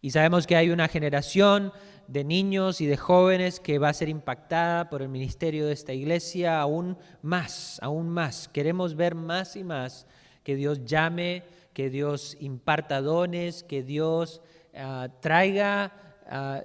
Y 0.00 0.12
sabemos 0.12 0.46
que 0.46 0.56
hay 0.56 0.70
una 0.70 0.88
generación 0.88 1.74
de 2.08 2.24
niños 2.24 2.80
y 2.80 2.86
de 2.86 2.96
jóvenes 2.96 3.60
que 3.60 3.78
va 3.78 3.90
a 3.90 3.92
ser 3.92 4.08
impactada 4.08 4.88
por 4.88 5.02
el 5.02 5.10
ministerio 5.10 5.66
de 5.66 5.74
esta 5.74 5.92
iglesia 5.92 6.58
aún 6.58 6.96
más, 7.20 7.78
aún 7.82 8.08
más. 8.08 8.48
Queremos 8.48 8.94
ver 8.94 9.14
más 9.14 9.56
y 9.56 9.62
más 9.62 10.06
que 10.42 10.56
Dios 10.56 10.86
llame, 10.86 11.42
que 11.74 11.90
Dios 11.90 12.34
imparta 12.40 13.02
dones, 13.02 13.62
que 13.62 13.82
Dios 13.82 14.40
ah, 14.74 15.10
traiga 15.20 15.92
ah, 16.30 16.62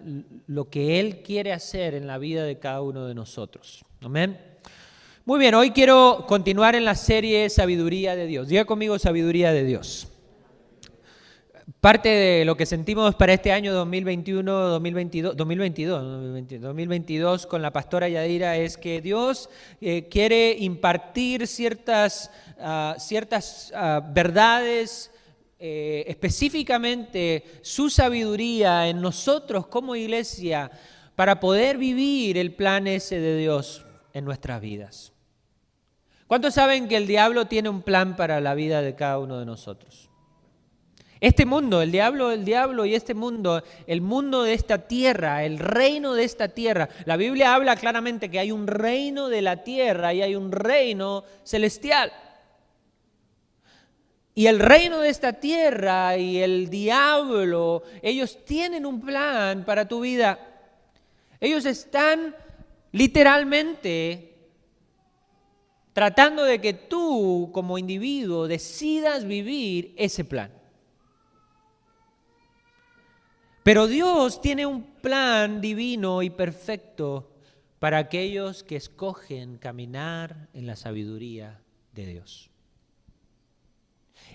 lo 0.48 0.70
que 0.70 1.02
Él 1.02 1.24
quiere 1.24 1.52
hacer 1.52 1.94
en 1.94 2.08
la 2.08 2.18
vida 2.18 2.46
de 2.46 2.58
cada 2.58 2.82
uno 2.82 3.06
de 3.06 3.16
nosotros. 3.16 3.84
Amén. 4.00 4.50
Muy 5.24 5.40
bien, 5.40 5.54
hoy 5.54 5.70
quiero 5.70 6.25
continuar 6.28 6.74
en 6.74 6.84
la 6.84 6.96
serie 6.96 7.48
Sabiduría 7.51 8.16
de 8.16 8.25
Dios. 8.25 8.48
Diga 8.48 8.66
conmigo 8.66 8.98
Sabiduría 8.98 9.54
de 9.54 9.63
Dios. 9.63 10.08
Parte 11.80 12.10
de 12.10 12.44
lo 12.44 12.58
que 12.58 12.66
sentimos 12.66 13.13
para 13.13 13.34
este 13.34 13.51
año 13.51 13.72
2021, 13.72 14.51
2022, 14.51 15.38
2022, 15.38 16.62
2022 16.62 17.46
con 17.46 17.62
la 17.62 17.72
pastora 17.72 18.10
Yadira 18.10 18.58
es 18.58 18.78
que 18.78 19.00
Dios 19.00 19.51
eh, 19.80 20.08
quiere 20.10 20.56
impartir 20.58 21.46
ciertas, 21.46 22.32
ah, 22.60 22.96
ciertas 22.98 23.72
ah, 23.75 24.01
verdades, 24.04 25.12
eh, 25.60 26.04
específicamente 26.08 27.44
su 27.62 27.92
sabiduría 27.92 28.88
en 28.88 29.00
nosotros 29.00 29.68
como 29.68 29.96
iglesia 29.96 30.72
para 31.16 31.40
poder 31.40 31.78
vivir 31.78 32.40
el 32.40 32.56
plan 32.56 32.88
ese 32.88 33.20
de 33.20 33.38
Dios 33.38 33.86
en 34.13 34.25
nuestras 34.25 34.62
vidas. 34.62 35.11
¿Cuántos 36.32 36.54
saben 36.54 36.88
que 36.88 36.96
el 36.96 37.08
diablo 37.08 37.48
tiene 37.48 37.68
un 37.68 37.82
plan 37.82 38.16
para 38.16 38.40
la 38.40 38.54
vida 38.56 38.82
de 38.82 38.96
cada 38.96 39.20
uno 39.20 39.38
de 39.38 39.46
nosotros? 39.46 40.10
Este 41.20 41.46
mundo, 41.46 41.82
el 41.82 41.92
diablo, 41.92 42.32
el 42.32 42.46
diablo 42.46 42.86
y 42.86 42.96
este 42.96 43.14
mundo, 43.14 43.62
el 43.86 44.00
mundo 44.00 44.44
de 44.44 44.54
esta 44.54 44.88
tierra, 44.88 45.44
el 45.44 45.60
reino 45.60 46.14
de 46.14 46.24
esta 46.24 46.48
tierra. 46.48 46.88
La 47.04 47.18
Biblia 47.18 47.54
habla 47.54 47.76
claramente 47.76 48.32
que 48.32 48.40
hay 48.40 48.54
un 48.54 48.68
reino 48.68 49.28
de 49.28 49.42
la 49.42 49.66
tierra 49.66 50.14
y 50.14 50.22
hay 50.22 50.38
un 50.38 50.54
reino 50.54 51.26
celestial. 51.44 52.14
Y 54.34 54.48
el 54.48 54.60
reino 54.60 55.00
de 55.00 55.10
esta 55.10 55.34
tierra 55.34 56.16
y 56.16 56.38
el 56.38 56.70
diablo, 56.70 57.84
ellos 58.02 58.46
tienen 58.46 58.86
un 58.86 59.02
plan 59.02 59.66
para 59.66 59.86
tu 59.86 60.00
vida. 60.00 60.40
Ellos 61.42 61.66
están 61.66 62.34
literalmente 62.94 64.31
tratando 65.93 66.43
de 66.43 66.62
que 66.62 66.74
tú 66.74 67.50
como 67.53 67.77
individuo 67.77 68.48
decidas 68.48 69.25
vivir 69.25 69.93
ese 69.98 70.24
plan. 70.24 70.51
Pero 73.63 73.88
Dios 73.88 74.41
tiene 74.41 74.65
un 74.65 74.83
plan 74.83 75.62
divino 75.62 76.24
y 76.24 76.29
perfecto 76.29 77.31
para 77.79 78.00
aquellos 78.00 78.63
que 78.63 78.75
escogen 78.75 79.57
caminar 79.57 80.48
en 80.53 80.65
la 80.65 80.75
sabiduría 80.75 81.62
de 81.93 82.05
Dios. 82.05 82.50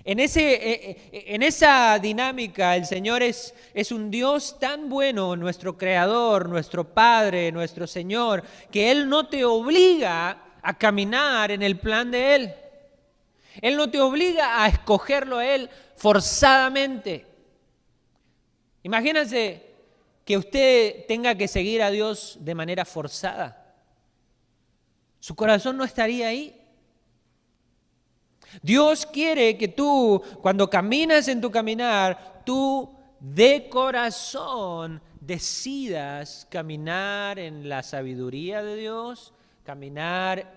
En, 0.05 0.21
ese, 0.21 0.55
eh, 0.55 0.91
eh, 1.13 1.25
en 1.29 1.43
esa 1.43 1.99
dinámica 1.99 2.77
el 2.77 2.87
Señor 2.87 3.23
es, 3.23 3.55
es 3.75 3.91
un 3.91 4.11
Dios 4.11 4.59
tan 4.61 4.89
bueno, 4.89 5.35
nuestro 5.35 5.77
Creador, 5.77 6.49
nuestro 6.49 6.95
Padre, 6.95 7.51
nuestro 7.51 7.89
Señor, 7.89 8.45
que 8.71 8.93
Él 8.93 9.09
no 9.09 9.27
te 9.27 9.45
obliga 9.45 10.46
a 10.67 10.75
caminar 10.75 11.53
en 11.53 11.63
el 11.63 11.79
plan 11.79 12.11
de 12.11 12.35
Él. 12.35 12.55
Él 13.63 13.77
no 13.77 13.89
te 13.89 14.01
obliga 14.01 14.65
a 14.65 14.67
escogerlo 14.67 15.39
a 15.39 15.47
Él 15.47 15.71
forzadamente. 15.95 17.25
Imagínense 18.83 19.65
que 20.25 20.37
usted 20.37 21.07
tenga 21.07 21.37
que 21.37 21.47
seguir 21.47 21.83
a 21.83 21.91
Dios 21.93 22.39
de 22.41 22.57
manera 22.57 22.85
forzada. 22.85 23.75
Su 25.21 25.37
corazón 25.37 25.77
no 25.77 25.85
estaría 25.85 26.29
ahí. 26.29 26.61
Dios 28.61 29.07
quiere 29.07 29.57
que 29.57 29.69
tú, 29.69 30.21
cuando 30.43 30.69
caminas 30.69 31.29
en 31.29 31.41
tu 31.41 31.49
caminar, 31.49 32.43
tú 32.45 32.93
de 33.21 33.69
corazón 33.69 35.01
decidas 35.21 36.45
caminar 36.51 37.39
en 37.39 37.69
la 37.69 37.85
sabiduría 37.85 38.65
de 38.65 38.75
Dios, 38.75 39.33
caminar 39.63 40.56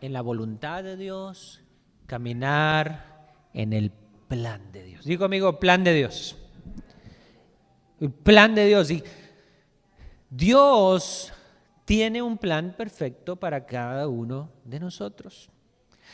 en 0.00 0.12
la 0.12 0.22
voluntad 0.22 0.82
de 0.82 0.96
Dios, 0.96 1.62
caminar 2.06 3.28
en 3.52 3.72
el 3.72 3.90
plan 4.28 4.72
de 4.72 4.84
Dios. 4.84 5.04
Digo 5.04 5.24
amigo, 5.24 5.58
plan 5.58 5.84
de 5.84 5.94
Dios. 5.94 6.36
Plan 8.22 8.54
de 8.54 8.66
Dios. 8.66 8.90
Y 8.90 9.02
Dios 10.30 11.32
tiene 11.84 12.22
un 12.22 12.38
plan 12.38 12.74
perfecto 12.76 13.36
para 13.36 13.66
cada 13.66 14.08
uno 14.08 14.50
de 14.64 14.80
nosotros. 14.80 15.50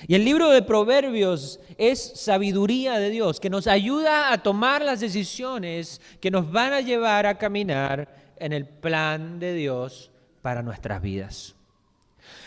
Y 0.07 0.14
el 0.14 0.25
libro 0.25 0.50
de 0.50 0.62
Proverbios 0.62 1.61
es 1.78 2.12
sabiduría 2.16 2.99
de 2.99 3.11
Dios 3.11 3.40
que 3.40 3.50
nos 3.50 3.66
ayuda 3.66 4.33
a 4.33 4.43
tomar 4.43 4.83
las 4.85 5.00
decisiones 5.00 6.00
que 6.21 6.31
nos 6.31 6.50
van 6.50 6.73
a 6.73 6.81
llevar 6.81 7.26
a 7.26 7.38
caminar 7.38 8.09
en 8.38 8.52
el 8.52 8.66
plan 8.66 9.38
de 9.38 9.55
Dios 9.55 10.11
para 10.43 10.62
nuestras 10.62 11.00
vidas. 11.00 11.55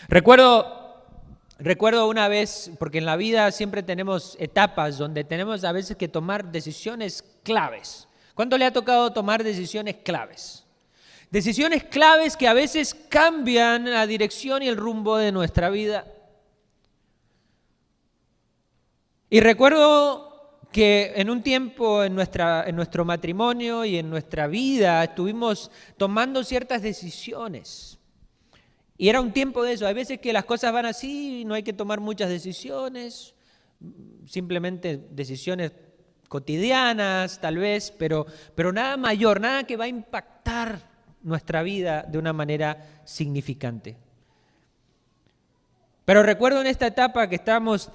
Recuerdo 0.08 0.79
Recuerdo 1.62 2.08
una 2.08 2.26
vez, 2.26 2.70
porque 2.78 2.98
en 2.98 3.04
la 3.04 3.16
vida 3.16 3.52
siempre 3.52 3.82
tenemos 3.82 4.34
etapas 4.40 4.96
donde 4.96 5.24
tenemos 5.24 5.62
a 5.62 5.72
veces 5.72 5.94
que 5.94 6.08
tomar 6.08 6.50
decisiones 6.50 7.22
claves. 7.42 8.08
¿Cuánto 8.34 8.56
le 8.56 8.64
ha 8.64 8.72
tocado 8.72 9.12
tomar 9.12 9.44
decisiones 9.44 9.96
claves? 10.02 10.64
Decisiones 11.30 11.84
claves 11.84 12.38
que 12.38 12.48
a 12.48 12.54
veces 12.54 12.94
cambian 12.94 13.90
la 13.90 14.06
dirección 14.06 14.62
y 14.62 14.68
el 14.68 14.78
rumbo 14.78 15.18
de 15.18 15.32
nuestra 15.32 15.68
vida. 15.68 16.06
Y 19.28 19.40
recuerdo 19.40 20.58
que 20.72 21.12
en 21.14 21.28
un 21.28 21.42
tiempo 21.42 22.02
en, 22.02 22.14
nuestra, 22.14 22.64
en 22.66 22.74
nuestro 22.74 23.04
matrimonio 23.04 23.84
y 23.84 23.98
en 23.98 24.08
nuestra 24.08 24.46
vida 24.46 25.04
estuvimos 25.04 25.70
tomando 25.98 26.42
ciertas 26.42 26.80
decisiones. 26.80 27.99
Y 29.00 29.08
era 29.08 29.22
un 29.22 29.32
tiempo 29.32 29.62
de 29.62 29.72
eso. 29.72 29.86
Hay 29.86 29.94
veces 29.94 30.18
que 30.20 30.30
las 30.30 30.44
cosas 30.44 30.74
van 30.74 30.84
así 30.84 31.42
no 31.46 31.54
hay 31.54 31.62
que 31.62 31.72
tomar 31.72 32.00
muchas 32.00 32.28
decisiones, 32.28 33.34
simplemente 34.26 35.00
decisiones 35.10 35.72
cotidianas 36.28 37.40
tal 37.40 37.56
vez, 37.56 37.94
pero, 37.98 38.26
pero 38.54 38.74
nada 38.74 38.98
mayor, 38.98 39.40
nada 39.40 39.64
que 39.64 39.78
va 39.78 39.84
a 39.84 39.88
impactar 39.88 40.80
nuestra 41.22 41.62
vida 41.62 42.02
de 42.02 42.18
una 42.18 42.34
manera 42.34 43.00
significante. 43.06 43.96
Pero 46.04 46.22
recuerdo 46.22 46.60
en 46.60 46.66
esta 46.66 46.86
etapa 46.86 47.26
que 47.26 47.36
estábamos 47.36 47.90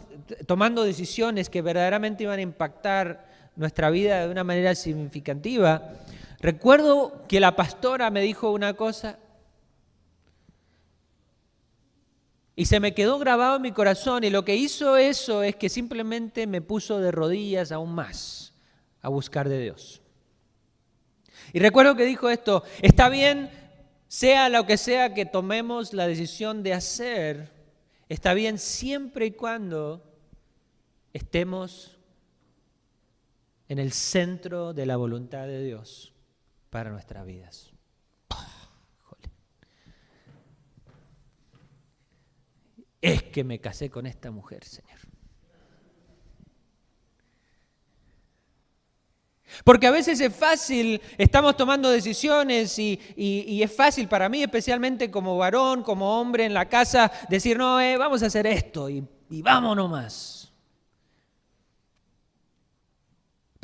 tomando 0.47 0.83
decisiones 0.83 1.51
que 1.51 1.61
verdaderamente 1.61 2.23
iban 2.23 2.39
a 2.39 2.41
impactar 2.41 3.27
nuestra 3.55 3.91
vida 3.91 4.25
de 4.25 4.31
una 4.31 4.43
manera 4.43 4.73
significativa. 4.73 5.87
Recuerdo 6.39 7.25
que 7.27 7.39
la 7.39 7.55
pastora 7.55 8.09
me 8.09 8.21
dijo 8.21 8.49
una 8.49 8.73
cosa 8.73 9.19
Y 12.55 12.65
se 12.65 12.79
me 12.79 12.93
quedó 12.93 13.19
grabado 13.19 13.57
en 13.57 13.63
mi 13.63 13.71
corazón 13.73 14.23
y 14.23 14.29
lo 14.29 14.45
que 14.45 14.55
hizo 14.55 14.95
eso 14.95 15.43
es 15.43 15.57
que 15.57 15.67
simplemente 15.67 16.47
me 16.47 16.61
puso 16.61 16.99
de 16.99 17.11
rodillas 17.11 17.71
aún 17.71 17.93
más 17.93 18.53
a 19.01 19.09
buscar 19.09 19.49
de 19.49 19.61
Dios. 19.61 20.01
Y 21.51 21.59
recuerdo 21.59 21.95
que 21.95 22.05
dijo 22.05 22.29
esto, 22.29 22.63
está 22.81 23.09
bien, 23.09 23.49
sea 24.07 24.47
lo 24.49 24.65
que 24.65 24.77
sea 24.77 25.13
que 25.13 25.25
tomemos 25.25 25.93
la 25.93 26.07
decisión 26.07 26.63
de 26.63 26.73
hacer, 26.73 27.51
está 28.07 28.33
bien 28.33 28.57
siempre 28.57 29.25
y 29.25 29.31
cuando 29.31 30.01
estemos 31.11 31.97
en 33.67 33.79
el 33.79 33.91
centro 33.91 34.73
de 34.73 34.85
la 34.85 34.95
voluntad 34.95 35.45
de 35.45 35.63
Dios 35.63 36.13
para 36.69 36.89
nuestras 36.89 37.25
vidas. 37.25 37.74
Es 43.05 43.21
que 43.21 43.43
me 43.43 43.59
casé 43.59 43.91
con 43.91 44.07
esta 44.07 44.31
mujer, 44.31 44.63
Señor. 44.63 44.97
Porque 49.63 49.85
a 49.85 49.91
veces 49.91 50.19
es 50.19 50.35
fácil, 50.35 50.99
estamos 51.15 51.55
tomando 51.55 51.91
decisiones 51.91 52.79
y, 52.79 53.61
es 53.61 53.75
fácil 53.75 54.07
para 54.07 54.27
mí, 54.27 54.41
especialmente 54.41 55.11
como 55.11 55.37
varón, 55.37 55.83
como 55.83 56.19
hombre 56.19 56.45
en 56.45 56.55
la 56.55 56.67
casa, 56.67 57.11
decir, 57.29 57.59
no, 57.59 57.79
eh, 57.79 57.95
vamos 57.95 58.23
a 58.23 58.25
hacer 58.25 58.47
esto 58.47 58.89
y, 58.89 59.07
y 59.29 59.43
vámonos 59.43 59.87
más. 59.87 60.44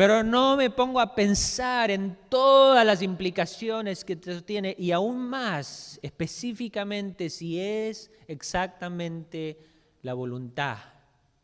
Pero 0.01 0.23
no 0.23 0.57
me 0.57 0.71
pongo 0.71 0.99
a 0.99 1.13
pensar 1.13 1.91
en 1.91 2.17
todas 2.27 2.83
las 2.83 3.03
implicaciones 3.03 4.03
que 4.03 4.13
esto 4.13 4.43
tiene 4.43 4.75
y 4.79 4.91
aún 4.91 5.29
más 5.29 5.99
específicamente 6.01 7.29
si 7.29 7.59
es 7.59 8.09
exactamente 8.27 9.59
la 10.01 10.15
voluntad 10.15 10.79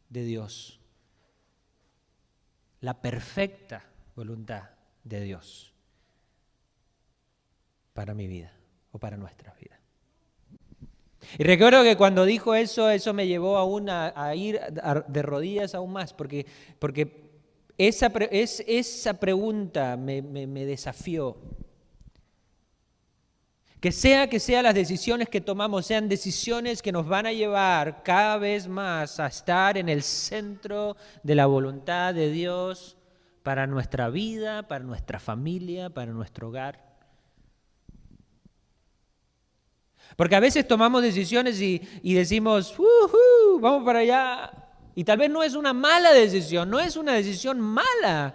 de 0.09 0.23
Dios, 0.23 0.79
la 2.81 2.99
perfecta 2.99 3.85
voluntad 4.15 4.71
de 5.03 5.21
Dios 5.21 5.71
para 7.93 8.15
mi 8.15 8.25
vida 8.25 8.51
o 8.91 8.97
para 8.97 9.17
nuestra 9.17 9.53
vida. 9.53 9.79
Y 11.37 11.43
recuerdo 11.43 11.83
que 11.83 11.95
cuando 11.95 12.25
dijo 12.25 12.55
eso, 12.55 12.89
eso 12.89 13.13
me 13.13 13.27
llevó 13.27 13.57
aún 13.57 13.87
a, 13.87 14.33
ir 14.33 14.59
de 15.07 15.21
rodillas 15.21 15.75
aún 15.75 15.93
más, 15.93 16.11
porque, 16.13 16.47
porque 16.79 17.26
esa, 17.77 18.07
es, 18.31 18.63
esa 18.65 19.13
pregunta 19.13 19.95
me, 19.97 20.21
desafió. 20.65 21.37
Que 23.79 23.91
sea 23.91 24.27
que 24.27 24.39
sean 24.39 24.63
las 24.63 24.73
decisiones 24.73 25.29
que 25.29 25.39
tomamos, 25.39 25.85
sean 25.85 26.09
decisiones 26.09 26.81
que 26.81 26.91
nos 26.91 27.07
van 27.07 27.27
a 27.27 27.31
llevar 27.33 28.01
cada 28.01 28.37
vez 28.37 28.67
más 28.67 29.19
a 29.19 29.27
estar 29.27 29.77
en 29.77 29.87
el 29.87 30.01
centro 30.01 30.97
de 31.21 31.35
la 31.35 31.45
voluntad 31.45 32.15
de 32.15 32.31
Dios 32.31 32.97
para 33.43 33.67
nuestra 33.67 34.09
vida, 34.09 34.67
para 34.67 34.83
nuestra 34.83 35.19
familia, 35.19 35.91
para 35.91 36.11
nuestro 36.11 36.47
hogar. 36.47 36.87
Porque 40.15 40.35
a 40.35 40.39
veces 40.39 40.67
tomamos 40.67 41.03
decisiones 41.03 41.61
y, 41.61 41.79
y 42.01 42.15
decimos, 42.15 42.75
vamos 43.61 43.83
para 43.85 43.99
allá, 43.99 44.66
y 44.97 45.03
tal 45.03 45.19
vez 45.19 45.29
no 45.29 45.43
es 45.43 45.53
una 45.53 45.73
mala 45.73 46.11
decisión, 46.11 46.71
no 46.71 46.79
es 46.79 46.97
una 46.97 47.13
decisión 47.13 47.61
mala. 47.61 48.33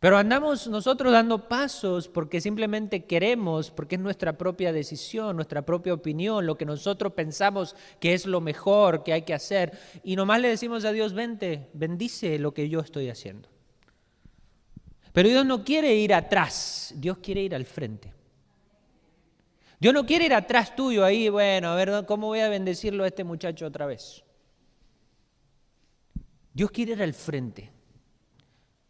Pero 0.00 0.18
andamos 0.18 0.68
nosotros 0.68 1.10
dando 1.10 1.48
pasos 1.48 2.08
porque 2.08 2.42
simplemente 2.42 3.06
queremos, 3.06 3.70
porque 3.70 3.94
es 3.94 4.02
nuestra 4.02 4.36
propia 4.36 4.70
decisión, 4.70 5.34
nuestra 5.34 5.62
propia 5.62 5.94
opinión, 5.94 6.44
lo 6.44 6.58
que 6.58 6.66
nosotros 6.66 7.14
pensamos 7.14 7.74
que 7.98 8.12
es 8.12 8.26
lo 8.26 8.42
mejor 8.42 9.02
que 9.02 9.14
hay 9.14 9.22
que 9.22 9.32
hacer. 9.32 9.78
Y 10.04 10.14
nomás 10.14 10.42
le 10.42 10.48
decimos 10.48 10.84
a 10.84 10.92
Dios, 10.92 11.14
vente, 11.14 11.70
bendice 11.72 12.38
lo 12.38 12.52
que 12.52 12.68
yo 12.68 12.80
estoy 12.80 13.08
haciendo. 13.08 13.48
Pero 15.14 15.30
Dios 15.30 15.46
no 15.46 15.64
quiere 15.64 15.94
ir 15.96 16.12
atrás, 16.12 16.92
Dios 16.94 17.16
quiere 17.22 17.40
ir 17.40 17.54
al 17.54 17.64
frente. 17.64 18.12
Dios 19.80 19.94
no 19.94 20.04
quiere 20.04 20.26
ir 20.26 20.34
atrás 20.34 20.76
tuyo 20.76 21.02
ahí, 21.02 21.30
bueno, 21.30 21.68
a 21.70 21.76
ver, 21.76 22.04
¿cómo 22.04 22.26
voy 22.26 22.40
a 22.40 22.50
bendecirlo 22.50 23.04
a 23.04 23.06
este 23.06 23.24
muchacho 23.24 23.64
otra 23.64 23.86
vez? 23.86 24.22
Dios 26.58 26.72
quiere 26.72 26.94
ir 26.94 27.02
al 27.04 27.14
frente. 27.14 27.70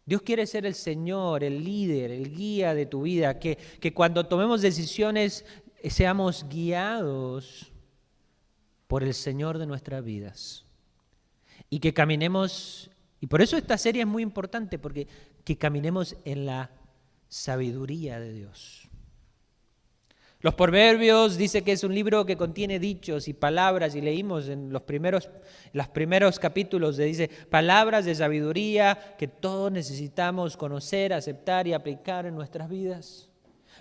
Dios 0.03 0.23
quiere 0.23 0.47
ser 0.47 0.65
el 0.65 0.73
Señor, 0.73 1.43
el 1.43 1.63
líder, 1.63 2.09
el 2.09 2.35
guía 2.35 2.73
de 2.73 2.87
tu 2.87 3.03
vida, 3.03 3.37
que, 3.37 3.59
que 3.79 3.93
cuando 3.93 4.25
tomemos 4.25 4.63
decisiones 4.63 5.45
eh, 5.83 5.91
seamos 5.91 6.47
guiados 6.49 7.71
por 8.87 9.03
el 9.03 9.13
Señor 9.13 9.59
de 9.59 9.67
nuestras 9.67 10.03
vidas. 10.03 10.65
Y 11.69 11.79
que 11.79 11.93
caminemos, 11.93 12.89
y 13.21 13.27
por 13.27 13.39
eso 13.39 13.55
esta 13.55 13.77
serie 13.77 14.01
es 14.01 14.07
muy 14.07 14.23
importante, 14.23 14.79
porque 14.79 15.07
que 15.43 15.59
caminemos 15.59 16.15
en 16.25 16.47
la 16.47 16.71
sabiduría 17.27 18.19
de 18.19 18.33
Dios. 18.33 18.88
Los 20.41 20.53
Proverbios 20.53 21.35
dice 21.35 21.63
que 21.63 21.73
es 21.73 21.83
un 21.83 21.93
libro 21.93 22.25
que 22.25 22.37
contiene 22.37 22.79
dichos 22.79 23.27
y 23.27 23.33
palabras 23.33 23.93
y 23.95 23.99
leímos 23.99 24.47
en 24.47 24.71
los 24.71 24.83
primeros, 24.83 25.29
los 25.73 25.89
primeros 25.89 26.39
capítulos, 26.39 26.95
de 26.95 27.03
dice 27.03 27.29
palabras 27.49 28.05
de 28.05 28.15
sabiduría 28.15 29.15
que 29.17 29.27
todos 29.27 29.69
necesitamos 29.69 30.55
conocer, 30.55 31.11
aceptar 31.11 31.67
y 31.67 31.73
aplicar 31.73 32.25
en 32.25 32.35
nuestras 32.35 32.69
vidas. 32.69 33.27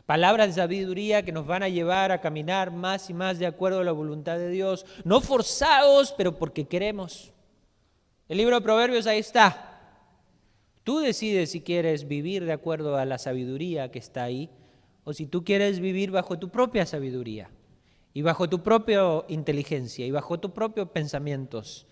Palabras 0.04 0.48
de 0.48 0.54
sabiduría 0.54 1.24
que 1.24 1.30
nos 1.30 1.46
van 1.46 1.62
a 1.62 1.68
llevar 1.68 2.10
a 2.10 2.20
caminar 2.20 2.72
más 2.72 3.08
y 3.08 3.14
más 3.14 3.38
de 3.38 3.46
acuerdo 3.46 3.78
a 3.78 3.84
la 3.84 3.92
voluntad 3.92 4.36
de 4.36 4.50
Dios, 4.50 4.84
no 5.04 5.20
forzados, 5.20 6.12
pero 6.18 6.36
porque 6.36 6.66
queremos. 6.66 7.32
El 8.28 8.38
libro 8.38 8.56
de 8.56 8.62
Proverbios 8.62 9.06
ahí 9.06 9.20
está. 9.20 9.78
Tú 10.82 10.98
decides 10.98 11.52
si 11.52 11.60
quieres 11.60 12.08
vivir 12.08 12.44
de 12.44 12.52
acuerdo 12.52 12.96
a 12.96 13.04
la 13.04 13.18
sabiduría 13.18 13.92
que 13.92 14.00
está 14.00 14.24
ahí 14.24 14.50
o 15.08 15.14
si 15.14 15.24
tú 15.24 15.42
quieres 15.42 15.80
vivir 15.80 16.10
bajo 16.10 16.38
tu 16.38 16.50
propia 16.50 16.84
sabiduría 16.84 17.48
y 18.12 18.20
bajo 18.20 18.46
tu 18.46 18.62
propia 18.62 19.00
inteligencia 19.28 20.04
y 20.04 20.10
bajo 20.10 20.38
tus 20.38 20.50
propios 20.50 20.90
pensamientos. 20.90 21.86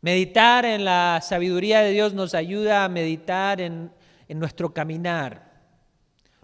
Meditar 0.00 0.64
en 0.64 0.86
la 0.86 1.20
sabiduría 1.22 1.80
de 1.80 1.90
Dios 1.90 2.14
nos 2.14 2.32
ayuda 2.32 2.86
a 2.86 2.88
meditar 2.88 3.60
en, 3.60 3.92
en 4.28 4.38
nuestro 4.38 4.72
caminar. 4.72 5.60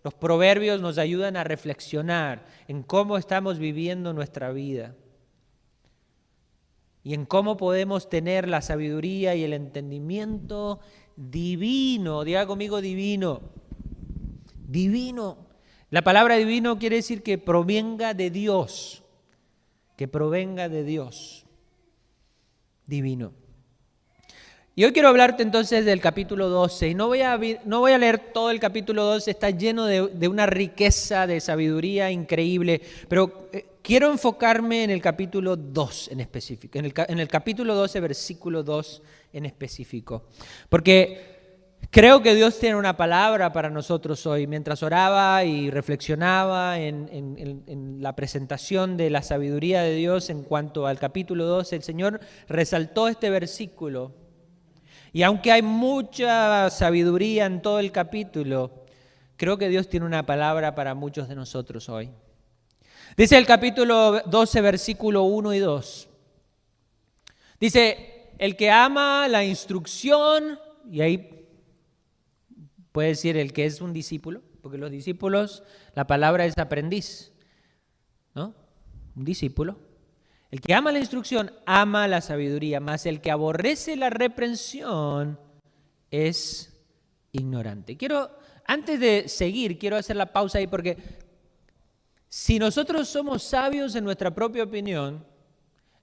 Los 0.05 0.12
proverbios 0.12 0.83
nos 0.83 0.99
ayudan 0.99 1.38
a 1.38 1.45
reflexionar 1.45 2.45
en 2.67 2.83
cómo 2.83 3.17
estamos 3.17 3.59
viviendo 3.59 4.12
nuestra 4.12 4.53
vida 4.53 4.95
y 7.03 7.14
en 7.14 7.25
cómo 7.25 7.57
podemos 7.57 8.11
tener 8.11 8.47
la 8.47 8.61
sabiduría 8.61 9.35
y 9.35 9.45
el 9.45 9.55
entendimiento 9.55 10.81
divino, 11.17 12.25
diga 12.25 12.47
conmigo 12.47 12.83
divino, 12.83 13.57
divino. 14.68 15.48
La 15.90 16.02
palabra 16.02 16.37
divino 16.37 16.78
quiere 16.78 16.96
decir 16.96 17.22
que 17.22 17.38
provenga 17.38 18.14
de 18.14 18.31
Dios, 18.31 19.02
que 19.96 20.07
provenga 20.07 20.68
de 20.68 20.85
Dios, 20.85 21.46
divino. 22.87 23.33
Y 24.76 24.85
hoy 24.85 24.92
quiero 24.92 25.09
hablarte 25.09 25.42
entonces 25.42 25.85
del 25.85 26.00
capítulo 26.00 26.48
12, 26.50 26.90
y 26.90 26.94
no 26.94 27.09
voy 27.09 27.22
a, 27.22 27.40
no 27.64 27.81
voy 27.81 27.92
a 27.92 27.98
leer 27.98 28.33
todo 28.33 28.50
el 28.52 28.61
capítulo 28.61 29.02
12, 29.02 29.28
está 29.28 29.50
lleno 29.50 29.87
de, 29.87 30.28
una 30.28 30.46
riqueza 30.46 31.26
de 31.26 31.40
sabiduría 31.40 32.12
increíble, 32.12 32.81
pero 33.09 33.48
eh, 33.52 33.64
quiero 33.83 34.09
enfocarme 34.12 34.85
en 34.85 34.90
el 34.90 35.02
capítulo 35.02 35.57
2 35.57 36.11
en 36.12 36.20
específico, 36.20 36.78
en 36.78 36.85
el, 36.85 36.92
en 37.09 37.18
el 37.18 37.26
capítulo 37.26 37.74
12, 37.74 37.98
versículo 37.98 38.62
2 38.62 39.02
en 39.33 39.46
específico, 39.46 40.26
porque 40.68 41.38
Creo 41.90 42.20
que 42.20 42.35
Dios 42.35 42.59
tiene 42.59 42.77
una 42.77 42.98
palabra 42.98 43.51
para 43.51 43.70
nosotros 43.70 44.27
hoy. 44.27 44.46
Mientras 44.46 44.83
oraba 44.83 45.42
y 45.44 45.70
reflexionaba 45.70 46.79
en, 46.79 48.03
la 48.03 48.14
presentación 48.14 48.98
de 48.98 49.09
la 49.09 49.22
sabiduría 49.22 49.81
de 49.81 49.94
Dios 49.94 50.29
en 50.29 50.42
cuanto 50.42 50.87
al 50.87 50.98
capítulo 50.98 51.46
12, 51.46 51.77
el 51.77 51.83
Señor 51.83 52.20
resaltó 52.46 53.09
este 53.09 53.31
versículo. 53.31 54.12
Y 55.14 55.22
aunque 55.22 55.51
hay 55.51 55.62
mucha 55.62 56.68
sabiduría 56.68 57.46
en 57.46 57.62
todo 57.62 57.79
el 57.81 57.90
capítulo, 57.90 58.85
creo 59.37 59.57
que 59.57 59.70
Dios 59.70 59.88
tiene 59.88 60.05
una 60.05 60.27
palabra 60.27 60.74
para 60.74 60.94
muchos 60.94 61.27
de 61.27 61.37
nosotros 61.37 61.88
hoy. 61.88 62.11
Dice 63.16 63.38
el 63.38 63.46
capítulo 63.46 64.20
12, 64.27 64.61
versículo 64.61 65.22
1 65.22 65.55
y 65.55 65.59
2. 65.59 66.09
Dice, 67.59 68.33
el 68.37 68.57
que 68.57 68.70
ama 68.70 69.27
la 69.27 69.42
instrucción, 69.42 70.59
y 70.90 71.01
ahí 71.01 71.38
Puede 72.92 73.09
decir 73.09 73.37
el 73.37 73.53
que 73.53 73.66
es 73.66 73.81
un 73.81 73.92
discípulo, 73.92 74.42
porque 74.62 74.79
los 74.79 74.90
discípulos, 74.90 75.62
la 75.94 76.07
palabra 76.07 76.44
es 76.46 76.57
aprendiz, 76.59 77.33
¿no? 78.35 78.55
Un 79.14 79.24
discípulo. 79.24 79.79
El 80.51 80.61
que 80.61 80.74
ama 80.74 80.92
la 80.92 80.98
instrucción 80.98 81.53
ama 81.66 82.09
la 82.09 82.20
sabiduría, 82.20 82.81
más 82.81 83.05
el 83.05 83.20
que 83.20 83.31
aborrece 83.31 83.96
la 83.96 84.09
reprensión 84.09 85.38
es 86.11 86.74
ignorante. 87.33 87.96
Quiero, 87.96 88.31
antes 88.64 88.98
de 88.98 89.29
seguir, 89.29 89.79
quiero 89.79 89.96
hacer 89.96 90.16
la 90.16 90.33
pausa 90.33 90.59
ahí 90.59 90.66
porque 90.66 90.96
Si 92.31 92.59
nosotros 92.59 93.09
somos 93.09 93.42
sabios 93.42 93.94
en 93.94 94.05
nuestra 94.05 94.35
propia 94.35 94.64
opinión 94.64 95.24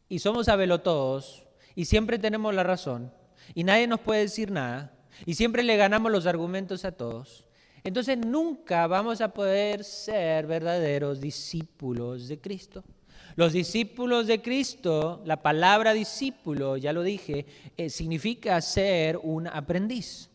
y 0.10 0.20
somos 0.20 0.48
todos 0.84 1.46
y 1.76 1.86
siempre 1.86 2.18
tenemos 2.18 2.54
la 2.54 2.64
razón 2.64 3.14
y 3.54 3.64
nadie 3.64 3.86
nos 3.86 4.00
puede 4.00 4.22
decir 4.22 4.50
nada 4.50 4.95
y 5.26 5.36
siempre 5.36 5.64
le 5.64 5.78
ganamos 5.78 6.12
los 6.12 6.26
argumentos 6.26 6.86
a 6.86 6.92
todos, 6.92 7.46
entonces 7.84 8.18
nunca 8.18 8.88
vamos 8.88 9.22
a 9.22 9.34
poder 9.34 9.84
ser 9.84 10.48
verdaderos 10.48 11.22
discípulos 11.22 12.28
de 12.28 12.40
Cristo. 12.40 12.84
Los 13.36 13.54
discípulos 13.54 14.28
de 14.28 14.42
Cristo, 14.42 15.22
la 15.26 15.42
palabra 15.42 15.94
discípulo, 15.94 16.78
ya 16.78 16.94
lo 16.94 17.04
dije, 17.04 17.46
eh, 17.78 17.90
significa 17.90 18.60
ser 18.62 19.20
un 19.22 19.48
aprendiz. 19.48 20.30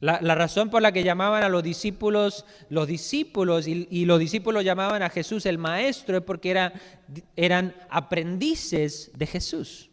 La, 0.00 0.18
razón 0.34 0.68
por 0.68 0.82
la 0.82 0.90
que 0.90 1.04
llamaban 1.04 1.44
a 1.44 1.48
los 1.48 1.62
discípulos 1.62 2.44
los 2.70 2.88
discípulos 2.88 3.68
y, 3.68 4.04
los 4.04 4.18
discípulos 4.18 4.64
llamaban 4.64 5.00
a 5.00 5.10
Jesús 5.10 5.46
el 5.46 5.58
maestro 5.58 6.16
es 6.16 6.24
porque 6.24 6.72
eran 7.36 7.74
aprendices 7.88 9.12
de 9.14 9.26
Jesús. 9.28 9.91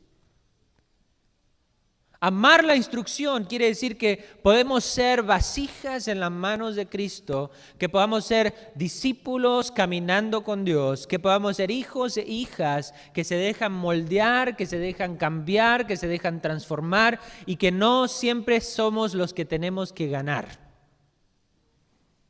Amar 2.21 2.65
la 2.65 2.75
instrucción 2.75 3.45
quiere 3.45 3.67
decir 3.67 3.97
que 3.97 4.17
podemos 4.43 4.83
ser 4.83 5.23
vasijas 5.23 6.09
en 6.09 6.19
las 6.19 6.31
manos 6.31 6.75
de 6.75 6.85
Cristo, 6.85 7.49
que 7.77 7.87
podamos 7.87 8.25
ser 8.25 8.73
discípulos 8.75 9.71
caminando 9.71 10.43
con 10.43 10.65
Dios, 10.65 11.07
que 11.07 11.17
podamos 11.17 11.55
ser 11.55 11.71
hijos 11.71 12.17
e 12.17 12.23
hijas 12.23 12.93
que 13.13 13.23
se 13.23 13.35
dejan 13.35 13.71
moldear, 13.71 14.57
que 14.57 14.65
se 14.65 14.77
dejan 14.77 15.15
cambiar, 15.15 15.87
que 15.87 15.95
se 15.95 16.07
dejan 16.07 16.41
transformar 16.41 17.21
y 17.45 17.55
que 17.55 17.71
no 17.71 18.09
siempre 18.09 18.59
somos 18.59 19.13
los 19.13 19.33
que 19.33 19.45
tenemos 19.45 19.93
que 19.93 20.09
ganar, 20.09 20.47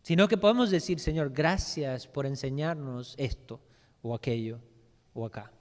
sino 0.04 0.28
que 0.28 0.38
podemos 0.38 0.70
decir, 0.70 1.00
Señor, 1.00 1.32
gracias 1.32 2.06
por 2.06 2.28
enseñarnos 2.28 3.16
esto 3.18 3.60
o 4.04 4.14
aquello 4.14 4.60
o 5.16 5.26
acá. 5.26 5.52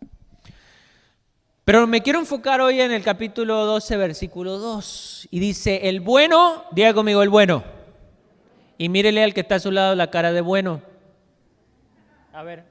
Pero 1.68 1.87
me 1.87 2.00
quiero 2.00 2.18
enfocar 2.18 2.62
hoy 2.62 2.81
en 2.81 2.92
el 2.92 3.02
capítulo 3.02 3.66
12, 3.66 3.98
versículo 3.98 4.57
2. 4.57 5.28
Y 5.31 5.38
dice, 5.38 5.90
el 5.90 6.00
bueno, 6.00 6.64
diga 6.70 6.94
conmigo 6.94 7.22
el 7.22 7.28
bueno. 7.28 7.62
Y 8.78 8.88
mírele 8.88 9.22
al 9.22 9.35
que 9.35 9.42
está 9.42 9.57
a 9.57 9.61
su 9.61 9.70
lado 9.70 9.94
la 9.94 10.09
cara 10.11 10.33
de 10.33 10.40
bueno. 10.40 10.81
A 12.33 12.42
ver. 12.42 12.64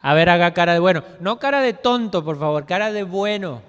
A 0.00 0.14
ver, 0.14 0.30
haga 0.30 0.54
cara 0.54 0.72
de 0.72 0.78
bueno. 0.78 1.04
No 1.20 1.38
cara 1.38 1.60
de 1.60 1.74
tonto, 1.74 2.24
por 2.24 2.38
favor, 2.38 2.64
cara 2.64 2.90
de 2.90 3.02
bueno. 3.02 3.60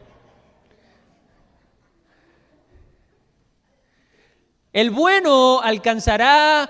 El 4.71 4.91
bueno 4.91 5.60
alcanzará 5.60 6.69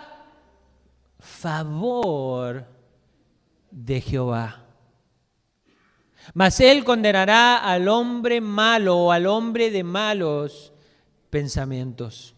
favor 1.20 2.66
de 3.70 4.02
Jehová. 4.02 4.63
Mas 6.34 6.60
él 6.60 6.84
condenará 6.84 7.58
al 7.58 7.88
hombre 7.88 8.40
malo 8.42 8.98
o 8.98 9.12
al 9.12 9.28
hombre 9.28 9.72
de 9.72 9.84
malos 9.84 10.72
pensamientos. 11.30 12.36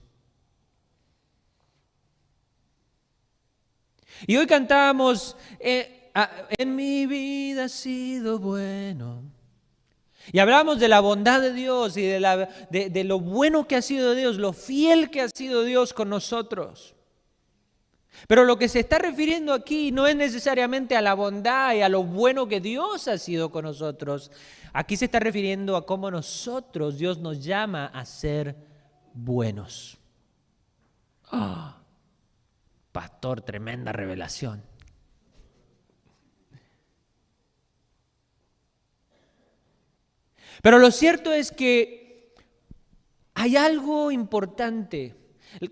Y 4.26 4.38
hoy 4.38 4.48
cantábamos, 4.48 5.36
eh, 5.60 6.12
en 6.58 6.76
mi 6.76 7.06
vida 7.06 7.66
ha 7.66 7.70
sido 7.70 8.40
bueno. 8.40 9.24
Y 10.32 10.40
hablamos 10.40 10.80
de 10.80 10.88
la 10.88 11.02
bondad 11.02 11.42
de 11.42 11.54
Dios 11.54 11.98
y 11.98 12.02
de, 12.02 12.90
de 12.90 13.04
lo 13.04 13.20
bueno 13.20 13.68
que 13.68 13.76
ha 13.76 13.82
sido 13.82 14.16
Dios, 14.16 14.38
lo 14.38 14.54
fiel 14.54 15.12
que 15.12 15.22
ha 15.22 15.30
sido 15.30 15.64
Dios 15.64 15.94
con 15.94 16.10
nosotros. 16.10 16.95
Pero 18.28 18.44
lo 18.44 18.58
que 18.58 18.68
se 18.68 18.80
está 18.80 18.98
refiriendo 18.98 19.54
aquí 19.54 19.92
no 19.92 20.08
es 20.08 20.16
necesariamente 20.16 20.96
a 20.96 21.02
la 21.02 21.14
bondad 21.14 21.74
y 21.74 21.82
a 21.82 21.90
lo 21.90 22.04
bueno 22.04 22.48
que 22.48 22.60
Dios 22.60 23.08
ha 23.08 23.18
sido 23.18 23.52
con 23.52 23.66
nosotros. 23.66 24.32
Aquí 24.74 24.98
se 24.98 25.06
está 25.06 25.20
refiriendo 25.20 25.76
a 25.76 25.86
cómo 25.86 26.10
nosotros, 26.10 26.98
Dios 26.98 27.20
nos 27.20 27.44
llama 27.44 27.88
a 27.88 28.06
ser 28.06 28.56
buenos. 29.14 29.98
Ah, 31.32 31.82
pastor, 32.92 33.42
tremenda 33.42 33.92
revelación. 33.92 34.64
Pero 40.62 40.80
lo 40.80 40.92
cierto 40.92 41.32
es 41.32 41.52
que 41.52 42.34
hay 43.34 43.58
algo 43.58 44.12
importante 44.12 45.16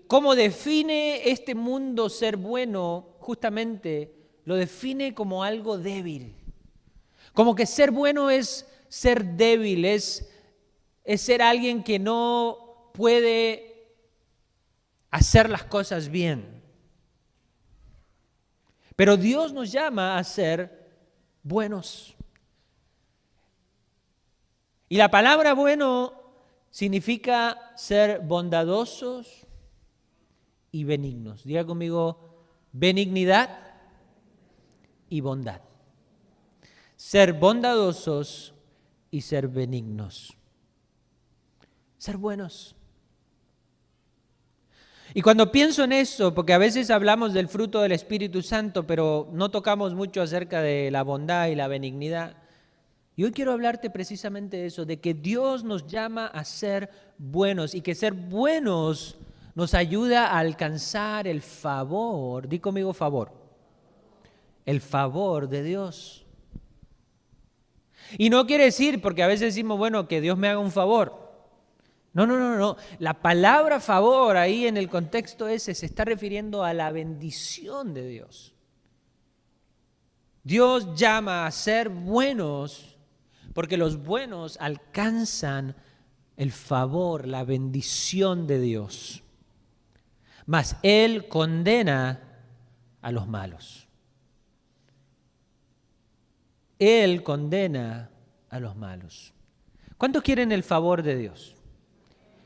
¿Cómo 0.06 0.34
define 0.34 1.28
este 1.30 1.54
mundo 1.54 2.08
ser 2.08 2.36
bueno? 2.36 3.16
Justamente 3.20 4.14
lo 4.44 4.56
define 4.56 5.14
como 5.14 5.42
algo 5.42 5.78
débil. 5.78 6.34
Como 7.32 7.54
que 7.54 7.66
ser 7.66 7.90
bueno 7.90 8.30
es 8.30 8.66
ser 8.88 9.24
débil, 9.24 9.84
es, 9.84 10.30
es 11.04 11.20
ser 11.20 11.42
alguien 11.42 11.82
que 11.82 11.98
no 11.98 12.90
puede 12.94 13.92
hacer 15.10 15.50
las 15.50 15.64
cosas 15.64 16.08
bien. 16.08 16.62
Pero 18.96 19.16
Dios 19.16 19.52
nos 19.52 19.72
llama 19.72 20.16
a 20.16 20.24
ser 20.24 20.88
buenos. 21.42 22.14
Y 24.88 24.96
la 24.96 25.10
palabra 25.10 25.54
bueno 25.54 26.12
significa 26.70 27.72
ser 27.76 28.20
bondadosos, 28.20 29.43
y 30.74 30.82
benignos. 30.82 31.44
Diga 31.44 31.64
conmigo, 31.64 32.18
benignidad 32.72 33.60
y 35.08 35.20
bondad. 35.20 35.60
Ser 36.96 37.34
bondadosos 37.34 38.54
y 39.12 39.20
ser 39.20 39.46
benignos. 39.46 40.36
Ser 41.96 42.16
buenos. 42.16 42.74
Y 45.14 45.22
cuando 45.22 45.52
pienso 45.52 45.84
en 45.84 45.92
eso, 45.92 46.34
porque 46.34 46.54
a 46.54 46.58
veces 46.58 46.90
hablamos 46.90 47.32
del 47.32 47.46
fruto 47.46 47.80
del 47.80 47.92
Espíritu 47.92 48.42
Santo, 48.42 48.84
pero 48.84 49.28
no 49.32 49.52
tocamos 49.52 49.94
mucho 49.94 50.22
acerca 50.22 50.60
de 50.60 50.90
la 50.90 51.04
bondad 51.04 51.46
y 51.46 51.54
la 51.54 51.68
benignidad, 51.68 52.36
y 53.14 53.22
hoy 53.22 53.30
quiero 53.30 53.52
hablarte 53.52 53.90
precisamente 53.90 54.56
de 54.56 54.66
eso, 54.66 54.84
de 54.84 54.98
que 54.98 55.14
Dios 55.14 55.62
nos 55.62 55.86
llama 55.86 56.26
a 56.26 56.44
ser 56.44 56.90
buenos 57.16 57.76
y 57.76 57.80
que 57.80 57.94
ser 57.94 58.12
buenos 58.12 59.18
nos 59.54 59.74
ayuda 59.74 60.26
a 60.28 60.38
alcanzar 60.38 61.26
el 61.26 61.40
favor, 61.40 62.48
di 62.48 62.58
conmigo 62.58 62.92
favor, 62.92 63.32
el 64.66 64.80
favor 64.80 65.48
de 65.48 65.62
Dios. 65.62 66.26
Y 68.18 68.30
no 68.30 68.46
quiere 68.46 68.64
decir, 68.64 69.00
porque 69.00 69.22
a 69.22 69.28
veces 69.28 69.54
decimos, 69.54 69.78
bueno, 69.78 70.08
que 70.08 70.20
Dios 70.20 70.36
me 70.36 70.48
haga 70.48 70.58
un 70.58 70.72
favor. 70.72 71.22
No, 72.12 72.26
no, 72.26 72.38
no, 72.38 72.56
no. 72.56 72.76
La 72.98 73.14
palabra 73.14 73.80
favor 73.80 74.36
ahí 74.36 74.66
en 74.66 74.76
el 74.76 74.88
contexto 74.88 75.48
ese 75.48 75.74
se 75.74 75.86
está 75.86 76.04
refiriendo 76.04 76.62
a 76.62 76.74
la 76.74 76.92
bendición 76.92 77.94
de 77.94 78.06
Dios. 78.06 78.54
Dios 80.42 80.94
llama 80.94 81.46
a 81.46 81.50
ser 81.50 81.88
buenos 81.88 82.98
porque 83.54 83.76
los 83.76 84.04
buenos 84.04 84.58
alcanzan 84.60 85.76
el 86.36 86.52
favor, 86.52 87.26
la 87.26 87.44
bendición 87.44 88.46
de 88.46 88.60
Dios 88.60 89.23
mas 90.46 90.76
Él 90.82 91.28
condena 91.28 92.20
a 93.02 93.12
los 93.12 93.26
malos. 93.26 93.88
Él 96.78 97.22
condena 97.22 98.10
a 98.50 98.60
los 98.60 98.76
malos. 98.76 99.32
¿Cuántos 99.96 100.22
quieren 100.22 100.52
el 100.52 100.62
favor 100.62 101.02
de 101.02 101.16
Dios? 101.16 101.56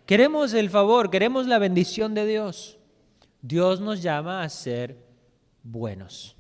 Queremos 0.07 0.55
el 0.55 0.71
favor, 0.71 1.11
queremos 1.11 1.47
la 1.47 1.59
bendición 1.59 2.15
de 2.15 2.27
Dios. 2.27 2.79
Dios 3.43 3.81
nos 3.81 4.03
llama 4.03 4.43
a 4.43 4.49
ser 4.49 4.97
buenos 5.63 6.38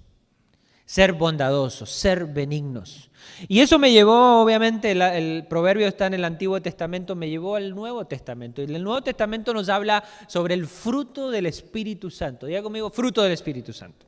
ser 0.88 1.12
bondadosos, 1.12 1.90
ser 1.90 2.24
benignos. 2.24 3.10
Y 3.46 3.60
eso 3.60 3.78
me 3.78 3.92
llevó, 3.92 4.40
obviamente, 4.40 4.90
el, 4.90 5.46
proverbio 5.46 5.86
está 5.86 6.06
en 6.06 6.14
el 6.14 6.24
Antiguo 6.24 6.62
Testamento, 6.62 7.14
me 7.14 7.28
llevó 7.28 7.56
al 7.56 7.74
Nuevo 7.74 8.06
Testamento. 8.06 8.62
Y 8.62 8.74
el 8.74 8.82
Nuevo 8.82 9.02
Testamento 9.02 9.52
nos 9.52 9.68
habla 9.68 10.02
sobre 10.28 10.54
el 10.54 10.66
fruto 10.66 11.30
del 11.30 11.44
Espíritu 11.44 12.10
Santo. 12.10 12.46
Diga 12.46 12.62
conmigo, 12.62 12.88
fruto 12.88 13.22
del 13.22 13.32
Espíritu 13.32 13.74
Santo. 13.74 14.06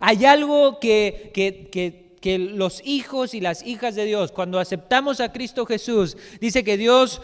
Hay 0.00 0.24
algo 0.24 0.80
que, 0.80 1.30
que, 1.34 2.16
que 2.18 2.38
los 2.38 2.80
hijos 2.86 3.34
y 3.34 3.42
las 3.42 3.62
hijas 3.62 3.94
de 3.94 4.06
Dios, 4.06 4.32
cuando 4.32 4.58
aceptamos 4.58 5.20
a 5.20 5.30
Cristo 5.30 5.66
Jesús, 5.66 6.16
dice 6.40 6.64
que 6.64 6.78
Dios 6.78 7.20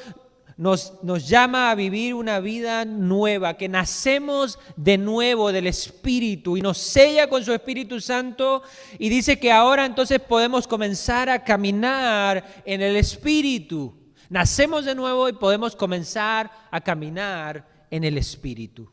nos, 0.57 0.93
llama 1.27 1.71
a 1.71 1.75
vivir 1.75 2.14
una 2.14 2.40
vida 2.40 2.85
nueva, 2.85 3.57
que 3.57 3.69
nacemos 3.69 4.59
de 4.77 4.99
nuevo 4.99 5.53
del 5.53 5.67
Espíritu 5.67 6.57
y 6.57 6.61
nos 6.61 6.79
sella 6.79 7.29
con 7.29 7.45
su 7.45 7.53
Espíritu 7.53 8.01
Santo 8.01 8.62
y 8.99 9.09
dice 9.09 9.38
que 9.38 9.51
ahora 9.51 9.85
entonces 9.85 10.21
podemos 10.21 10.69
comenzar 10.69 11.29
a 11.29 11.43
caminar 11.43 12.62
en 12.64 12.83
el 12.83 12.97
Espíritu. 12.97 13.95
Nacemos 14.29 14.85
de 14.85 14.95
nuevo 14.95 15.29
y 15.29 15.33
podemos 15.33 15.75
comenzar 15.75 16.51
a 16.71 16.81
caminar 16.81 17.87
en 17.90 18.05
el 18.05 18.17
Espíritu. 18.17 18.90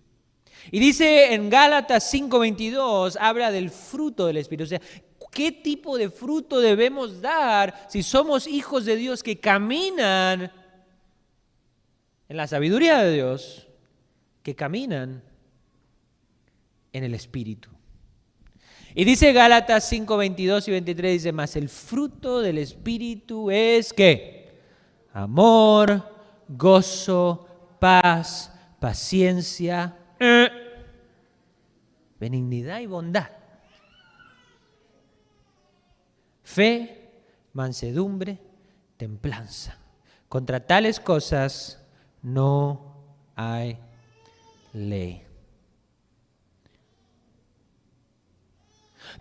Y 0.72 0.80
dice 0.80 1.34
en 1.34 1.50
Gálatas 1.50 2.12
5:22, 2.12 3.18
habla 3.20 3.52
del 3.52 3.70
fruto 3.70 4.28
del 4.28 4.38
Espíritu. 4.38 4.64
O 4.64 4.68
sea, 4.68 4.82
¿Qué 5.32 5.54
tipo 5.54 5.98
de 5.98 6.10
fruto 6.10 6.60
debemos 6.60 7.22
dar 7.22 7.88
si 7.90 8.04
somos 8.04 8.48
hijos 8.48 8.84
de 8.84 8.98
Dios 8.98 9.24
que 9.24 9.40
caminan 9.40 10.52
en 12.32 12.38
la 12.38 12.48
sabiduría 12.48 13.00
de 13.00 13.12
Dios, 13.12 13.68
que 14.42 14.56
caminan 14.56 15.22
en 16.94 17.04
el 17.04 17.14
Espíritu? 17.14 17.70
Y 18.96 19.04
dice 19.04 19.34
Gálatas 19.34 19.84
5, 19.90 20.16
22 20.16 20.70
y 20.70 20.72
23, 20.72 21.12
dice 21.12 21.32
más, 21.34 21.58
el 21.58 21.68
fruto 21.68 22.40
del 22.40 22.58
Espíritu 22.58 23.52
es 23.52 23.92
que 23.92 24.50
amor, 25.12 26.10
gozo, 26.48 27.76
paz, 27.82 28.54
paciencia, 28.80 29.98
eh, 30.18 30.50
benignidad 32.18 32.80
y 32.80 32.86
bondad 32.86 33.42
fe, 36.52 37.12
mansedumbre, 37.54 38.40
templanza. 38.98 39.78
Contra 40.28 40.66
tales 40.66 41.00
cosas 41.00 41.81
no 42.22 42.96
hay 43.36 43.78
ley. 44.74 45.24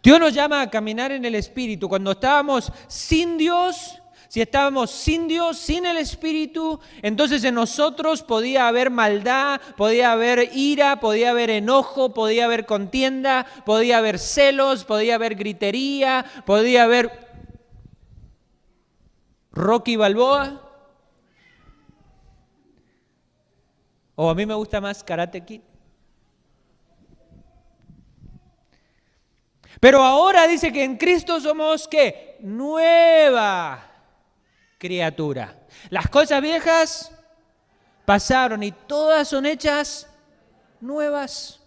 Dios 0.03 0.19
nos 0.19 0.33
llama 0.33 0.63
a 0.63 0.71
caminar 0.71 1.13
en 1.13 1.25
el 1.25 1.35
Espíritu. 1.35 1.89
Cuando 1.89 2.13
estábamos 2.13 2.73
sin 2.89 3.37
Dios, 3.37 4.01
si 4.29 4.41
estábamos 4.41 4.91
sin 4.91 5.29
Dios, 5.29 5.59
sin 5.59 5.85
el 5.85 5.97
Espíritu, 5.97 6.81
entonces 7.03 7.45
en 7.45 7.55
nosotros 7.55 8.23
podía 8.23 8.69
haber 8.69 8.89
maldad, 8.89 9.61
podía 9.77 10.13
haber 10.13 10.51
ira, 10.55 11.01
podía 11.01 11.31
haber 11.31 11.51
enojo, 11.51 12.15
podía 12.15 12.45
haber 12.47 12.65
contienda, 12.65 13.45
podía 13.67 13.99
haber 13.99 14.19
celos, 14.19 14.85
podía 14.85 15.17
haber 15.17 15.35
gritería, 15.35 16.25
podía 16.47 16.85
haber 16.85 17.29
Rocky 19.53 19.97
Balboa. 19.97 20.70
O 24.23 24.29
a 24.29 24.35
mí 24.35 24.45
me 24.45 24.53
gusta 24.53 24.83
más 24.83 25.03
Karate 25.03 25.43
Kid. 25.43 25.63
Pero 29.81 30.03
ahora 30.03 30.47
dice 30.47 30.71
que 30.71 30.85
en 30.85 30.99
Cristo 30.99 31.41
somos 31.41 31.89
qué? 31.89 32.37
Nueva 32.41 33.83
criatura. 34.77 35.57
Las 35.89 36.11
cosas 36.11 36.43
viejas 36.43 37.11
pasaron 38.05 38.63
y 38.63 38.73
todas 38.73 39.27
son 39.27 39.47
hechas 39.47 40.07
nuevas. 40.83 41.60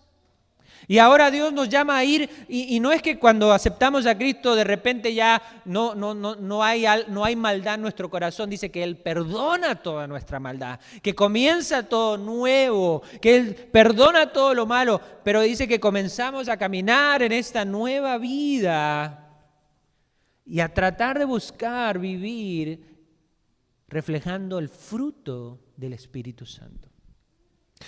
Y 0.87 0.97
ahora 0.97 1.31
Dios 1.31 1.53
nos 1.53 1.69
llama 1.69 1.97
a 1.97 2.03
ir, 2.03 2.29
y, 2.47 2.79
no 2.79 2.91
es 2.91 3.01
que 3.01 3.17
cuando 3.17 3.51
aceptamos 3.51 4.05
a 4.05 4.17
Cristo 4.17 4.55
de 4.55 4.63
repente 4.63 5.13
ya 5.13 5.41
no, 5.65 5.95
no, 5.95 6.13
no, 6.13 6.35
no, 6.35 6.63
hay, 6.63 6.85
no 7.07 7.23
hay 7.23 7.35
maldad 7.35 7.75
en 7.75 7.81
nuestro 7.81 8.09
corazón, 8.09 8.49
dice 8.49 8.69
que 8.69 8.83
Él 8.83 8.97
perdona 8.97 9.75
toda 9.75 10.07
nuestra 10.07 10.39
maldad, 10.39 10.79
que 11.01 11.15
comienza 11.15 11.83
todo 11.83 12.17
nuevo, 12.17 13.01
que 13.21 13.35
Él 13.35 13.55
perdona 13.71 14.31
todo 14.31 14.53
lo 14.53 14.65
malo, 14.65 14.99
pero 15.23 15.41
dice 15.41 15.67
que 15.67 15.79
comenzamos 15.79 16.49
a 16.49 16.57
caminar 16.57 17.23
en 17.23 17.31
esta 17.31 17.65
nueva 17.65 18.17
vida 18.17 19.29
y 20.45 20.59
a 20.59 20.73
tratar 20.73 21.19
de 21.19 21.25
buscar 21.25 21.99
vivir 21.99 22.93
reflejando 23.87 24.59
el 24.59 24.69
fruto 24.69 25.59
del 25.77 25.93
Espíritu 25.93 26.45
Santo. 26.45 26.92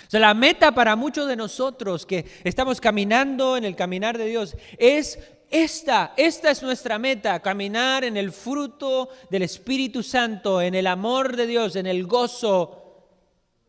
O 0.06 0.10
sea, 0.10 0.20
la 0.20 0.34
meta 0.34 0.72
para 0.72 0.96
muchos 0.96 1.28
de 1.28 1.36
nosotros 1.36 2.06
que 2.06 2.26
estamos 2.44 2.80
caminando 2.80 3.56
en 3.56 3.64
el 3.64 3.76
caminar 3.76 4.18
de 4.18 4.26
Dios 4.26 4.56
es 4.78 5.18
esta, 5.50 6.12
esta 6.16 6.50
es 6.50 6.62
nuestra 6.62 6.98
meta, 6.98 7.40
caminar 7.40 8.04
en 8.04 8.16
el 8.16 8.32
fruto 8.32 9.08
del 9.30 9.42
Espíritu 9.42 10.02
Santo, 10.02 10.60
en 10.60 10.74
el 10.74 10.86
amor 10.86 11.36
de 11.36 11.46
Dios, 11.46 11.76
en 11.76 11.86
el 11.86 12.06
gozo. 12.06 12.82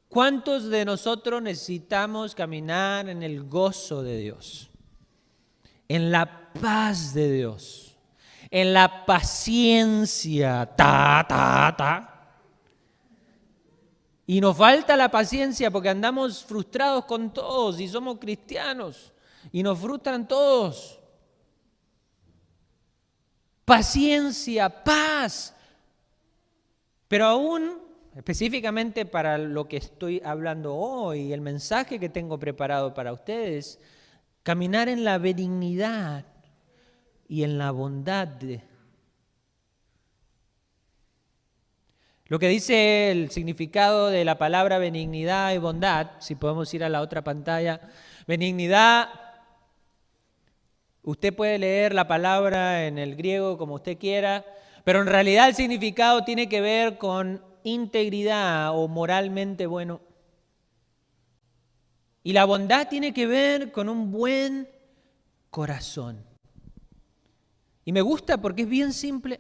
¿Cuántos 0.10 0.70
de 0.70 0.86
nosotros 0.86 1.42
necesitamos 1.42 2.34
caminar 2.34 3.10
en 3.10 3.22
el 3.22 3.44
gozo 3.44 4.02
de 4.02 4.18
Dios? 4.18 4.70
En 5.88 6.12
la 6.12 6.52
paz 6.54 7.14
de 7.14 7.32
Dios, 7.32 7.98
en 8.50 8.74
la 8.74 9.06
paciencia, 9.06 10.66
ta, 10.76 11.26
ta, 11.28 11.76
ta 11.78 12.17
y 14.30 14.42
nos 14.42 14.58
falta 14.58 14.98
la 14.98 15.10
paciencia 15.10 15.72
porque 15.72 15.88
andamos 15.88 16.44
frustrados 16.44 17.06
con 17.06 17.34
todos 17.34 17.80
y 17.80 17.88
somos 17.88 18.20
cristianos 18.20 19.14
y 19.54 19.64
nos 19.64 19.80
frustran 19.80 20.28
todos. 20.28 21.00
Paciencia, 23.64 24.84
paz. 24.84 25.56
Pero 27.08 27.26
aún, 27.26 27.80
específicamente 28.18 29.06
para 29.06 29.38
lo 29.38 29.66
que 29.66 29.78
estoy 29.78 30.22
hablando 30.26 30.76
hoy, 30.76 31.32
el 31.32 31.40
mensaje 31.40 31.98
que 31.98 32.10
tengo 32.10 32.38
preparado 32.38 32.94
para 32.94 33.14
ustedes, 33.14 33.80
caminar 34.44 34.90
en 34.90 35.06
la 35.06 35.20
benignidad 35.20 36.26
y 37.30 37.44
en 37.44 37.58
la 37.58 37.72
bondad 37.72 38.28
de 38.28 38.62
Lo 42.30 42.40
que 42.40 42.50
dice 42.50 43.10
el 43.10 43.32
significado 43.32 44.10
de 44.10 44.26
la 44.26 44.38
palabra 44.38 44.80
benignidad 44.80 45.54
y 45.54 45.60
bondad, 45.60 46.12
si 46.20 46.36
podemos 46.36 46.74
ir 46.74 46.84
a 46.84 46.90
la 46.90 47.02
otra 47.02 47.24
pantalla, 47.24 47.80
benignidad, 48.28 49.08
usted 51.04 51.34
puede 51.34 51.58
leer 51.58 51.94
la 51.94 52.08
palabra 52.08 52.86
en 52.86 52.98
el 52.98 53.16
griego 53.16 53.58
como 53.58 53.76
usted 53.76 53.98
quiera, 53.98 54.44
pero 54.84 55.02
en 55.02 55.08
realidad 55.08 55.48
el 55.48 55.56
significado 55.56 56.26
tiene 56.26 56.50
que 56.50 56.60
ver 56.60 56.98
con 56.98 57.42
integridad 57.64 58.78
o 58.78 58.90
moralmente 58.90 59.66
bueno. 59.66 60.02
Y 62.24 62.34
la 62.34 62.44
bondad 62.44 62.90
tiene 62.90 63.14
que 63.14 63.26
ver 63.26 63.72
con 63.72 63.88
un 63.88 64.12
buen 64.12 64.68
corazón. 65.50 66.26
Y 67.86 67.94
me 67.94 68.02
gusta 68.02 68.42
porque 68.42 68.64
es 68.64 68.70
bien 68.70 68.92
simple. 68.92 69.40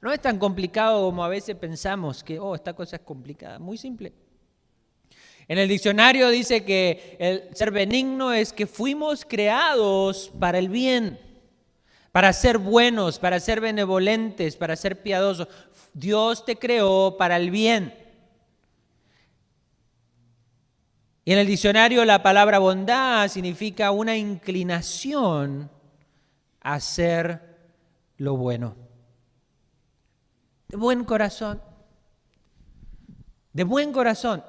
No 0.00 0.12
es 0.12 0.20
tan 0.20 0.38
complicado 0.38 1.04
como 1.04 1.22
a 1.24 1.28
veces 1.28 1.56
pensamos 1.56 2.24
que, 2.24 2.38
oh, 2.38 2.54
esta 2.54 2.72
cosa 2.72 2.96
es 2.96 3.02
complicada. 3.02 3.58
Muy 3.58 3.76
simple. 3.76 4.12
En 5.46 5.58
el 5.58 5.68
diccionario 5.68 6.28
dice 6.30 6.64
que 6.64 7.16
el 7.18 7.54
ser 7.54 7.70
benigno 7.70 8.32
es 8.32 8.52
que 8.52 8.66
fuimos 8.66 9.26
creados 9.28 10.32
para 10.38 10.58
el 10.58 10.68
bien, 10.68 11.18
para 12.12 12.32
ser 12.32 12.56
buenos, 12.56 13.18
para 13.18 13.40
ser 13.40 13.60
benevolentes, 13.60 14.56
para 14.56 14.74
ser 14.76 15.02
piadosos. 15.02 15.48
Dios 15.92 16.44
te 16.44 16.56
creó 16.56 17.16
para 17.18 17.36
el 17.36 17.50
bien. 17.50 17.92
Y 21.24 21.32
en 21.32 21.38
el 21.38 21.46
diccionario 21.46 22.04
la 22.06 22.22
palabra 22.22 22.58
bondad 22.58 23.28
significa 23.28 23.90
una 23.90 24.16
inclinación 24.16 25.70
a 26.62 26.74
hacer 26.74 27.58
lo 28.16 28.36
bueno 28.36 28.89
de 30.70 30.76
buen 30.76 31.02
corazón, 31.04 31.60
de 33.52 33.64
buen 33.64 33.92
corazón. 33.92 34.44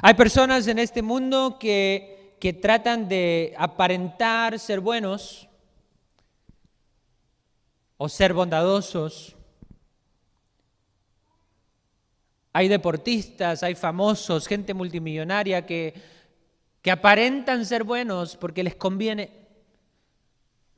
Hay 0.00 0.14
personas 0.14 0.66
en 0.68 0.78
este 0.78 1.02
mundo 1.02 1.58
que, 1.60 2.34
que 2.40 2.54
tratan 2.54 3.08
de 3.08 3.54
aparentar 3.58 4.58
ser 4.58 4.80
buenos 4.80 5.50
o 7.98 8.08
ser 8.08 8.32
bondadosos. 8.32 9.36
Hay 12.54 12.68
deportistas, 12.68 13.62
hay 13.62 13.74
famosos, 13.74 14.46
gente 14.46 14.72
multimillonaria 14.72 15.66
que, 15.66 15.92
que 16.80 16.90
aparentan 16.90 17.66
ser 17.66 17.84
buenos 17.84 18.34
porque 18.34 18.62
les 18.62 18.76
conviene. 18.76 19.47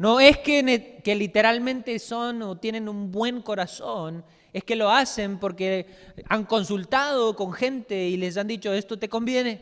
No 0.00 0.18
es 0.18 0.38
que, 0.38 0.98
que, 1.04 1.14
literalmente 1.14 1.98
son 1.98 2.40
o 2.40 2.56
tienen 2.56 2.88
un 2.88 3.12
buen 3.12 3.42
corazón, 3.42 4.24
es 4.50 4.64
que 4.64 4.74
lo 4.74 4.90
hacen 4.90 5.38
porque 5.38 5.88
han 6.26 6.46
consultado 6.46 7.36
con 7.36 7.52
gente 7.52 8.08
y 8.08 8.16
les 8.16 8.38
han 8.38 8.46
dicho, 8.46 8.72
esto 8.72 8.98
te 8.98 9.10
conviene. 9.10 9.60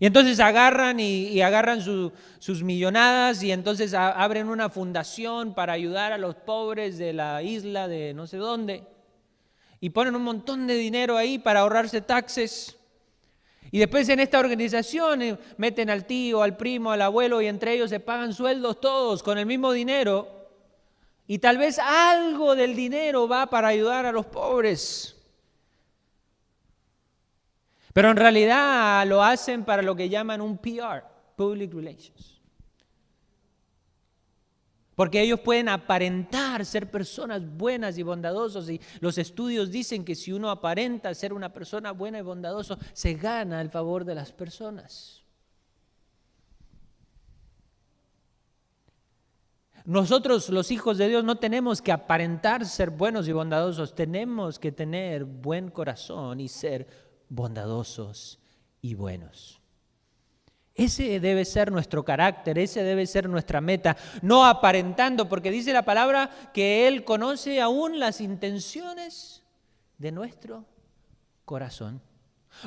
Y 0.00 0.06
entonces 0.06 0.40
agarran 0.40 0.98
y, 0.98 1.40
agarran 1.40 1.82
sus 1.82 2.64
millonadas 2.64 3.44
y 3.44 3.52
entonces 3.52 3.94
abren 3.94 4.48
una 4.48 4.70
fundación 4.70 5.54
para 5.54 5.74
ayudar 5.74 6.12
a 6.12 6.18
los 6.18 6.34
pobres 6.34 6.98
de 6.98 7.12
la 7.12 7.44
isla 7.44 7.86
de 7.86 8.12
no 8.12 8.26
sé 8.26 8.38
dónde. 8.38 8.88
Y 9.78 9.90
ponen 9.90 10.16
un 10.16 10.24
montón 10.24 10.66
de 10.66 10.74
dinero 10.74 11.16
ahí 11.16 11.38
para 11.38 11.60
ahorrarse 11.60 12.00
taxes. 12.00 12.75
Y 13.70 13.78
después 13.78 14.08
en 14.08 14.20
esta 14.20 14.38
organización 14.38 15.22
eh, 15.22 15.38
meten 15.56 15.90
al 15.90 16.06
tío, 16.06 16.42
al 16.42 16.56
primo, 16.56 16.92
al 16.92 17.02
abuelo 17.02 17.40
y 17.42 17.46
entre 17.46 17.72
ellos 17.72 17.90
se 17.90 18.00
pagan 18.00 18.32
sueldos 18.32 18.80
todos 18.80 19.22
con 19.22 19.38
el 19.38 19.46
mismo 19.46 19.72
dinero. 19.72 20.28
Y 21.26 21.38
tal 21.38 21.58
vez 21.58 21.78
algo 21.78 22.54
del 22.54 22.76
dinero 22.76 23.26
va 23.26 23.46
para 23.46 23.68
ayudar 23.68 24.06
a 24.06 24.12
los 24.12 24.26
pobres. 24.26 25.16
Pero 27.92 28.10
en 28.10 28.16
realidad 28.16 29.06
lo 29.06 29.22
hacen 29.22 29.64
para 29.64 29.82
lo 29.82 29.96
que 29.96 30.08
llaman 30.08 30.40
un 30.40 30.58
PR, 30.58 31.02
Public 31.34 31.72
Relations. 31.72 32.35
Porque 34.96 35.20
ellos 35.20 35.40
pueden 35.40 35.68
aparentar 35.68 36.64
ser 36.64 36.90
personas 36.90 37.46
buenas 37.46 37.98
y 37.98 38.02
bondadosos 38.02 38.70
y 38.70 38.80
los 39.00 39.18
estudios 39.18 39.70
dicen 39.70 40.06
que 40.06 40.14
si 40.14 40.32
uno 40.32 40.50
aparenta 40.50 41.14
ser 41.14 41.34
una 41.34 41.52
persona 41.52 41.92
buena 41.92 42.18
y 42.18 42.22
bondadoso, 42.22 42.78
se 42.94 43.12
gana 43.12 43.60
el 43.60 43.68
favor 43.68 44.06
de 44.06 44.14
las 44.14 44.32
personas. 44.32 45.22
Nosotros 49.84 50.48
los 50.48 50.70
hijos 50.70 50.96
de 50.96 51.08
Dios 51.08 51.22
no 51.22 51.36
tenemos 51.36 51.82
que 51.82 51.92
aparentar 51.92 52.64
ser 52.64 52.88
buenos 52.88 53.28
y 53.28 53.32
bondadosos, 53.32 53.94
tenemos 53.94 54.58
que 54.58 54.72
tener 54.72 55.24
buen 55.24 55.70
corazón 55.70 56.40
y 56.40 56.48
ser 56.48 56.88
bondadosos 57.28 58.40
y 58.80 58.94
buenos. 58.94 59.60
Ese 60.76 61.20
debe 61.20 61.46
ser 61.46 61.72
nuestro 61.72 62.04
carácter, 62.04 62.58
ese 62.58 62.82
debe 62.82 63.06
ser 63.06 63.30
nuestra 63.30 63.62
meta, 63.62 63.96
no 64.20 64.44
aparentando, 64.44 65.26
porque 65.26 65.50
dice 65.50 65.72
la 65.72 65.86
palabra 65.86 66.30
que 66.52 66.86
Él 66.86 67.02
conoce 67.02 67.62
aún 67.62 67.98
las 67.98 68.20
intenciones 68.20 69.42
de 69.96 70.12
nuestro 70.12 70.66
corazón. 71.46 72.02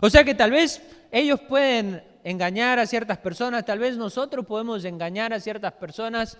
O 0.02 0.10
sea 0.10 0.24
que 0.24 0.34
tal 0.34 0.50
vez 0.50 0.82
ellos 1.12 1.39
pueden 1.41 2.04
engañar 2.24 2.80
a 2.80 2.88
ciertas 2.88 3.19
personas, 3.19 3.63
tal 3.63 3.78
vez 3.78 3.95
nosotros 3.95 4.43
podemos 4.43 4.84
engañar 4.86 5.32
a 5.32 5.39
ciertas 5.39 5.74
personas, 5.74 6.39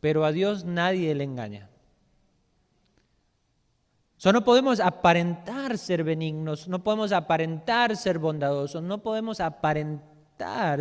pero 0.00 0.26
a 0.26 0.32
Dios 0.32 0.66
nadie 0.66 1.14
le 1.14 1.24
engaña. 1.24 1.70
So, 4.18 4.32
no 4.32 4.44
podemos 4.44 4.80
aparentar 4.80 5.78
ser 5.78 6.04
benignos, 6.04 6.68
no 6.68 6.82
podemos 6.82 7.12
aparentar 7.12 7.96
ser 7.96 8.18
bondadosos, 8.18 8.82
no 8.82 8.98
podemos 8.98 9.40
aparentar 9.40 10.17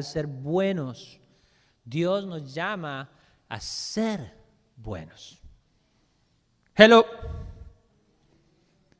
ser 0.03 0.27
buenos. 0.27 1.19
Dios 1.83 2.25
nos 2.25 2.53
llama 2.53 3.09
a 3.49 3.59
ser 3.59 4.33
buenos. 4.75 5.41
Hello. 6.75 7.05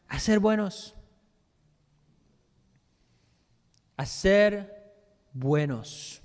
A 0.08 0.20
ser 0.20 0.40
buenos. 0.40 0.96
A 3.98 4.06
ser 4.06 4.94
buenos. 5.34 6.22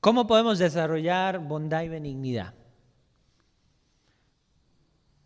¿Cómo 0.00 0.26
podemos 0.26 0.58
desarrollar 0.58 1.38
bondad 1.40 1.82
y 1.82 1.88
benignidad? 1.88 2.54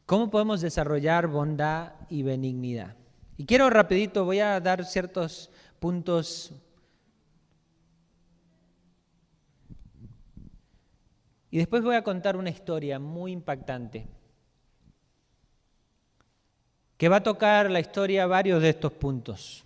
¿Cómo 0.06 0.30
podemos 0.30 0.60
desarrollar 0.60 1.28
bondad 1.28 1.92
y 2.08 2.24
benignidad? 2.24 2.96
Y 3.36 3.46
quiero 3.46 3.68
rapidito, 3.68 4.24
voy 4.24 4.40
a 4.40 4.60
dar 4.60 4.84
ciertos 4.84 5.50
puntos 5.80 6.52
y 11.50 11.58
después 11.58 11.82
voy 11.82 11.94
a 11.94 12.02
contar 12.02 12.36
una 12.36 12.50
historia 12.50 12.98
muy 12.98 13.30
impactante 13.30 14.08
que 16.96 17.08
va 17.08 17.16
a 17.16 17.22
tocar 17.22 17.70
la 17.70 17.80
historia 17.80 18.26
varios 18.26 18.62
de 18.62 18.70
estos 18.70 18.92
puntos. 18.92 19.64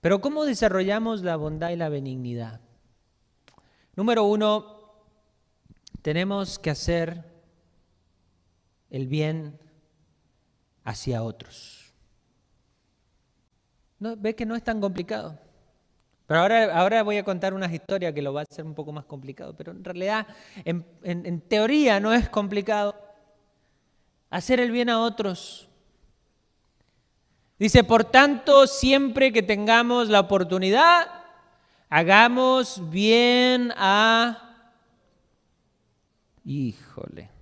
Pero 0.00 0.20
¿cómo 0.20 0.44
desarrollamos 0.44 1.22
la 1.22 1.36
bondad 1.36 1.70
y 1.70 1.76
la 1.76 1.88
benignidad? 1.88 2.60
Número 3.96 4.24
uno, 4.24 4.92
tenemos 6.02 6.58
que 6.58 6.70
hacer 6.70 7.33
el 8.94 9.08
bien 9.08 9.58
hacia 10.84 11.22
otros. 11.22 11.92
¿No? 13.98 14.16
¿Ve 14.16 14.34
que 14.34 14.46
no 14.46 14.56
es 14.56 14.62
tan 14.62 14.80
complicado? 14.80 15.38
Pero 16.26 16.40
ahora, 16.40 16.78
ahora 16.78 17.02
voy 17.02 17.18
a 17.18 17.24
contar 17.24 17.54
una 17.54 17.72
historia 17.72 18.12
que 18.12 18.22
lo 18.22 18.32
va 18.32 18.40
a 18.40 18.44
hacer 18.50 18.64
un 18.64 18.74
poco 18.74 18.92
más 18.92 19.04
complicado, 19.04 19.54
pero 19.56 19.72
en 19.72 19.84
realidad, 19.84 20.26
en 20.64 21.40
teoría 21.42 22.00
no 22.00 22.12
es 22.12 22.28
complicado. 22.28 22.94
Hacer 24.30 24.60
el 24.60 24.70
bien 24.70 24.88
a 24.88 25.00
otros 25.00 25.68
Dice, 27.58 27.84
por 27.84 28.04
tanto, 28.04 28.66
siempre 28.66 29.32
que 29.32 29.42
tengamos 29.42 30.08
la 30.08 30.20
oportunidad, 30.20 31.06
hagamos 31.88 32.90
bien 32.90 33.72
a... 33.76 34.70
Híjole. 36.44 37.33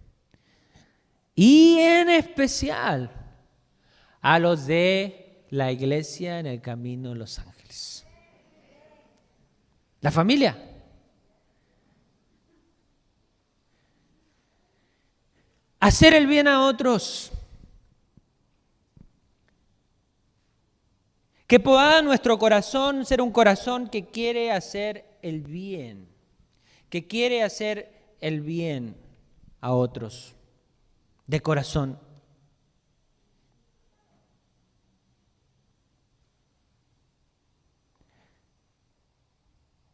Y 1.35 1.79
en 1.79 2.11
especial 2.11 3.11
a 4.21 4.38
los 4.38 4.66
de 4.66 5.45
la 5.51 5.73
iglesia 5.73 6.38
en 6.38 6.47
el 6.47 6.61
camino 6.61 7.11
de 7.11 7.14
Los 7.16 7.38
Ángeles. 7.38 8.07
La 10.01 10.11
familia. 10.11 10.57
Hacer 15.81 16.14
el 16.14 16.27
bien 16.27 16.49
a 16.49 16.64
otros. 16.66 17.33
Que 21.47 21.61
pueda 21.61 22.01
nuestro 22.03 22.38
corazón 22.38 23.05
ser 23.05 23.21
un 23.21 23.31
corazón 23.31 23.88
que 23.88 24.07
quiere 24.07 24.53
hacer 24.53 25.05
el 25.21 25.42
bien, 25.42 26.09
que 26.88 27.07
quiere 27.07 27.42
hacer 27.42 28.16
el 28.21 28.40
bien 28.40 28.97
a 29.61 29.73
otros, 29.73 30.35
de 31.33 31.40
corazón. 31.40 31.99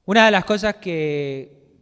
Una 0.04 0.24
de 0.24 0.32
las 0.32 0.44
cosas 0.44 0.76
que 0.76 1.78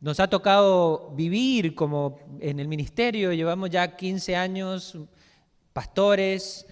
nos 0.00 0.20
ha 0.20 0.28
tocado 0.28 1.10
vivir 1.16 1.74
como 1.74 2.18
en 2.38 2.60
el 2.60 2.68
ministerio, 2.68 3.32
llevamos 3.32 3.70
ya 3.70 3.96
15 3.96 4.36
años, 4.36 4.98
pastores, 5.72 6.66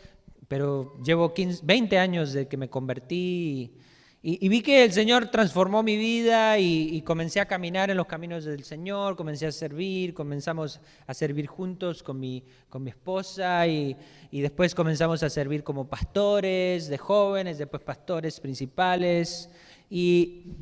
pero 0.47 0.95
llevo 1.03 1.33
20 1.63 1.99
años 1.99 2.35
de 2.35 2.49
que 2.49 2.59
me 2.59 2.69
convertí 2.69 3.79
y, 4.21 4.49
vi 4.49 4.63
que 4.63 4.83
el 4.83 4.93
Señor 4.93 5.29
transformó 5.29 5.85
mi 5.85 5.97
vida 5.97 6.59
y, 6.59 7.01
comencé 7.03 7.39
a 7.39 7.47
caminar 7.47 7.89
en 7.89 7.97
los 7.97 8.07
caminos 8.07 8.45
del 8.45 8.65
Señor, 8.65 9.15
comencé 9.15 9.47
a 9.47 9.53
servir, 9.53 10.13
comenzamos 10.13 10.81
a 11.07 11.15
servir 11.15 11.47
juntos 11.47 12.03
con 12.03 12.19
mi, 12.19 12.43
con 12.69 12.83
mi 12.83 12.91
esposa 12.91 13.65
y, 13.69 13.97
después 14.33 14.75
comenzamos 14.75 15.23
a 15.23 15.31
servir 15.31 15.63
como 15.63 15.89
pastores 15.89 16.89
de 16.89 16.99
jóvenes, 16.99 17.59
después 17.59 17.81
pastores 17.83 18.41
principales. 18.41 19.51
Y 19.89 20.53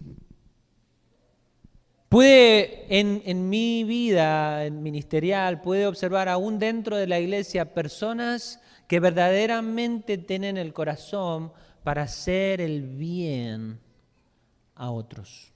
pude 2.11 2.85
en, 2.95 3.23
en 3.25 3.49
mi 3.49 3.85
vida 3.85 4.69
ministerial, 4.71 5.63
pude 5.63 5.87
observar 5.87 6.29
aún 6.29 6.59
dentro 6.59 6.99
de 6.99 7.07
la 7.07 7.21
iglesia 7.21 7.73
personas 7.73 8.61
que 8.87 9.01
verdaderamente 9.01 10.19
tienen 10.19 10.59
el 10.59 10.75
corazón 10.75 11.53
para 11.87 12.03
hacer 12.03 12.61
el 12.61 12.83
bien 12.83 13.79
a 14.75 14.91
otros. 14.91 15.53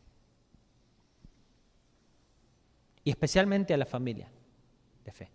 Y 3.03 3.11
especialmente 3.11 3.75
a 3.75 3.77
la 3.77 3.85
familia 3.85 4.31
de 5.05 5.11
fe. 5.11 5.29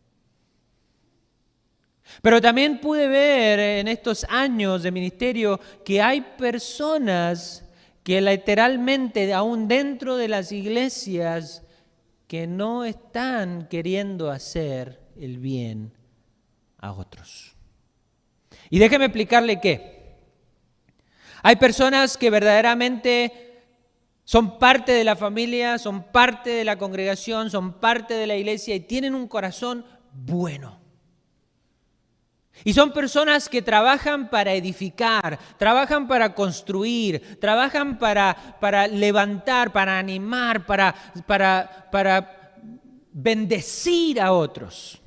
Pero 2.21 2.39
también 2.39 2.79
pude 2.79 3.09
ver 3.09 3.59
en 3.59 3.89
estos 3.89 4.25
años 4.29 4.83
de 4.83 4.91
ministerio 4.93 5.59
que 5.83 6.01
hay 6.01 6.21
personas 6.21 7.65
que 8.01 8.21
literalmente, 8.21 9.33
aún 9.33 9.67
dentro 9.67 10.15
de 10.15 10.29
las 10.29 10.53
iglesias, 10.53 11.61
que 12.25 12.47
no 12.47 12.85
están 12.85 13.67
queriendo 13.67 14.31
hacer 14.31 15.01
el 15.19 15.39
bien 15.39 15.91
a 16.77 16.93
otros. 16.93 17.53
Y 18.69 18.79
déjeme 18.79 19.03
explicarle 19.07 19.59
qué. 19.59 19.94
Hay 21.47 21.57
personas 21.57 22.17
que 22.17 22.31
verdaderamente 22.31 23.61
son 24.23 24.57
parte 24.57 24.93
de 24.93 25.03
la 25.03 25.15
familia, 25.15 25.77
son 25.77 26.01
parte 26.11 26.49
de 26.49 26.63
la 26.63 26.75
congregación, 26.75 27.51
son 27.51 27.73
parte 27.73 28.15
de 28.15 28.25
la 28.25 28.35
iglesia 28.35 28.73
y 28.73 28.79
tienen 28.79 29.13
un 29.13 29.27
corazón 29.27 29.85
bueno. 30.11 30.81
Y 32.63 32.73
son 32.73 32.91
personas 32.91 33.47
que 33.47 33.61
trabajan 33.61 34.31
para 34.31 34.53
edificar, 34.53 35.37
trabajan 35.59 36.07
para 36.07 36.33
construir, 36.33 37.39
trabajan 37.39 37.99
para, 37.99 38.57
para 38.59 38.87
levantar, 38.87 39.71
para 39.71 39.99
animar, 39.99 40.65
para, 40.65 40.95
para, 41.27 41.91
para 41.91 42.55
bendecir 43.11 44.19
a 44.19 44.31
otros. 44.31 44.99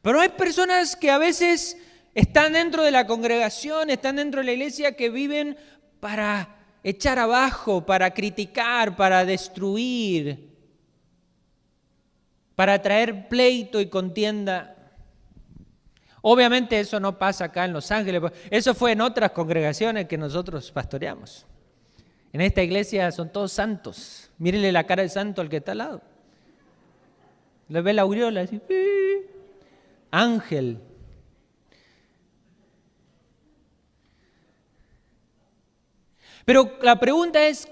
Pero 0.00 0.20
hay 0.20 0.28
personas 0.28 0.94
que 0.94 1.10
a 1.10 1.18
veces 1.18 1.76
están 2.18 2.52
dentro 2.52 2.82
de 2.82 2.90
la 2.90 3.06
congregación, 3.06 3.90
están 3.90 4.16
dentro 4.16 4.40
de 4.40 4.46
la 4.46 4.52
iglesia 4.52 4.96
que 4.96 5.08
viven 5.08 5.56
para 6.00 6.56
echar 6.82 7.16
abajo, 7.16 7.86
para 7.86 8.12
criticar, 8.12 8.96
para 8.96 9.24
destruir, 9.24 10.48
para 12.56 12.82
traer 12.82 13.28
pleito 13.28 13.80
y 13.80 13.86
contienda. 13.86 14.74
Obviamente 16.20 16.80
eso 16.80 16.98
no 16.98 17.16
pasa 17.20 17.44
acá 17.44 17.64
en 17.66 17.72
Los 17.72 17.88
Ángeles, 17.92 18.20
eso 18.50 18.74
fue 18.74 18.90
en 18.92 19.00
otras 19.00 19.30
congregaciones 19.30 20.08
que 20.08 20.18
nosotros 20.18 20.72
pastoreamos. 20.72 21.46
En 22.32 22.40
esta 22.40 22.64
iglesia 22.64 23.12
son 23.12 23.30
todos 23.30 23.52
santos. 23.52 24.28
Mírenle 24.38 24.72
la 24.72 24.82
cara 24.82 25.04
de 25.04 25.08
santo 25.08 25.40
al 25.40 25.48
que 25.48 25.58
está 25.58 25.70
al 25.70 25.78
lado. 25.78 26.02
Le 27.68 27.80
ve 27.80 27.92
la 27.92 28.02
aureola 28.02 28.40
así, 28.40 28.60
ángel. 30.10 30.80
Pero 36.48 36.78
la 36.80 36.98
pregunta 36.98 37.46
es, 37.46 37.68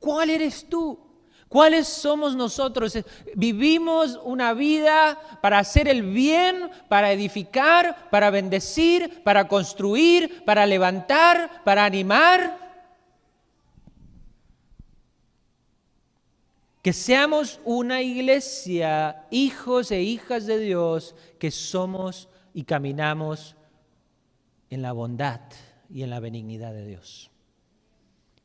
¿cuál 0.00 0.30
eres 0.30 0.68
tú? 0.68 0.98
¿Cuáles 1.46 1.86
somos 1.86 2.34
nosotros? 2.34 2.98
Vivimos 3.36 4.18
una 4.24 4.52
vida 4.52 5.16
para 5.40 5.60
hacer 5.60 5.86
el 5.86 6.02
bien, 6.02 6.68
para 6.88 7.12
edificar, 7.12 8.10
para 8.10 8.30
bendecir, 8.30 9.22
para 9.22 9.46
construir, 9.46 10.44
para 10.44 10.66
levantar, 10.66 11.62
para 11.62 11.84
animar. 11.84 12.58
Que 16.82 16.92
seamos 16.92 17.60
una 17.64 18.02
iglesia, 18.02 19.24
hijos 19.30 19.92
e 19.92 20.02
hijas 20.02 20.46
de 20.46 20.58
Dios, 20.58 21.14
que 21.38 21.52
somos 21.52 22.28
y 22.52 22.64
caminamos 22.64 23.54
en 24.68 24.82
la 24.82 24.90
bondad 24.90 25.42
y 25.88 26.02
en 26.02 26.10
la 26.10 26.18
benignidad 26.18 26.72
de 26.72 26.86
Dios 26.86 27.30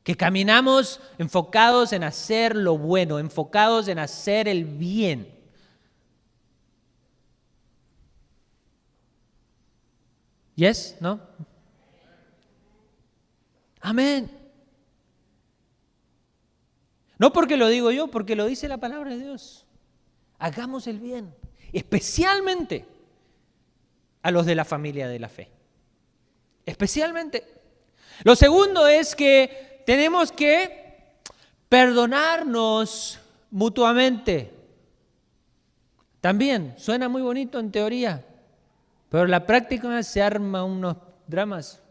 que 0.02 0.16
caminamos 0.16 1.00
enfocados 1.18 1.92
en 1.92 2.02
hacer 2.02 2.56
lo 2.56 2.76
bueno, 2.76 3.18
enfocados 3.18 3.88
en 3.88 3.98
hacer 3.98 4.48
el 4.48 4.64
bien. 4.64 5.32
¿Yes? 10.56 10.96
¿No? 11.00 11.20
Amén. 13.80 14.30
No 17.18 17.32
porque 17.32 17.56
lo 17.56 17.68
digo 17.68 17.90
yo, 17.92 18.08
porque 18.08 18.34
lo 18.34 18.46
dice 18.46 18.68
la 18.68 18.78
palabra 18.78 19.10
de 19.10 19.18
Dios. 19.18 19.66
Hagamos 20.38 20.88
el 20.88 20.98
bien, 20.98 21.34
especialmente 21.72 22.86
a 24.22 24.30
los 24.32 24.44
de 24.46 24.56
la 24.56 24.64
familia 24.64 25.06
de 25.06 25.20
la 25.20 25.28
fe. 25.28 25.50
Especialmente. 26.66 27.46
Lo 28.24 28.36
segundo 28.36 28.86
es 28.86 29.14
que 29.14 29.71
tenemos 29.84 30.32
que 30.32 31.22
perdonarnos 31.68 33.20
mutuamente. 33.50 34.52
También 36.20 36.74
suena 36.78 37.08
muy 37.08 37.22
bonito 37.22 37.58
en 37.58 37.72
teoría, 37.72 38.24
pero 39.08 39.24
en 39.24 39.30
la 39.30 39.46
práctica 39.46 40.02
se 40.02 40.22
arma 40.22 40.64
unos 40.64 40.96
dramas 41.26 41.82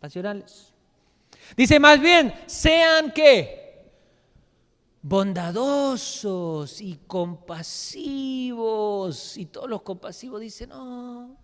pasionales. 0.00 0.72
Dice 1.56 1.80
más 1.80 2.00
bien, 2.00 2.32
sean 2.46 3.10
que 3.10 3.62
bondadosos 5.02 6.80
y 6.80 7.00
compasivos. 7.06 9.36
Y 9.36 9.46
todos 9.46 9.68
los 9.68 9.82
compasivos 9.82 10.40
dicen, 10.40 10.68
no. 10.70 11.36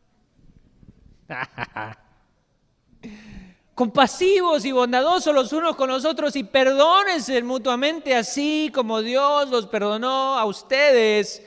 compasivos 3.78 4.64
y 4.64 4.72
bondadosos 4.72 5.32
los 5.32 5.52
unos 5.52 5.76
con 5.76 5.88
los 5.88 6.04
otros 6.04 6.34
y 6.34 6.42
perdónense 6.42 7.40
mutuamente 7.44 8.12
así 8.12 8.72
como 8.74 9.02
Dios 9.02 9.50
los 9.50 9.68
perdonó 9.68 10.36
a 10.36 10.44
ustedes 10.46 11.44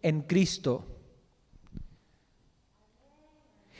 en 0.00 0.22
Cristo. 0.22 0.86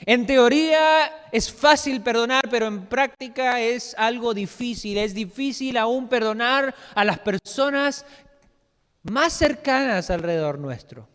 En 0.01 0.27
teoría 0.27 1.29
es 1.31 1.51
fácil 1.51 1.99
perdonar, 2.03 2.47
pero 2.47 2.67
en 2.67 2.85
práctica 2.85 3.59
es 3.59 3.95
algo 3.97 4.35
difícil. 4.35 4.99
Es 4.99 5.15
difícil 5.15 5.75
aún 5.75 6.07
perdonar 6.07 6.75
a 6.93 7.03
las 7.03 7.17
personas 7.17 8.05
más 9.01 9.33
cercanas 9.33 10.11
alrededor 10.11 10.59
nuestro. 10.59 11.07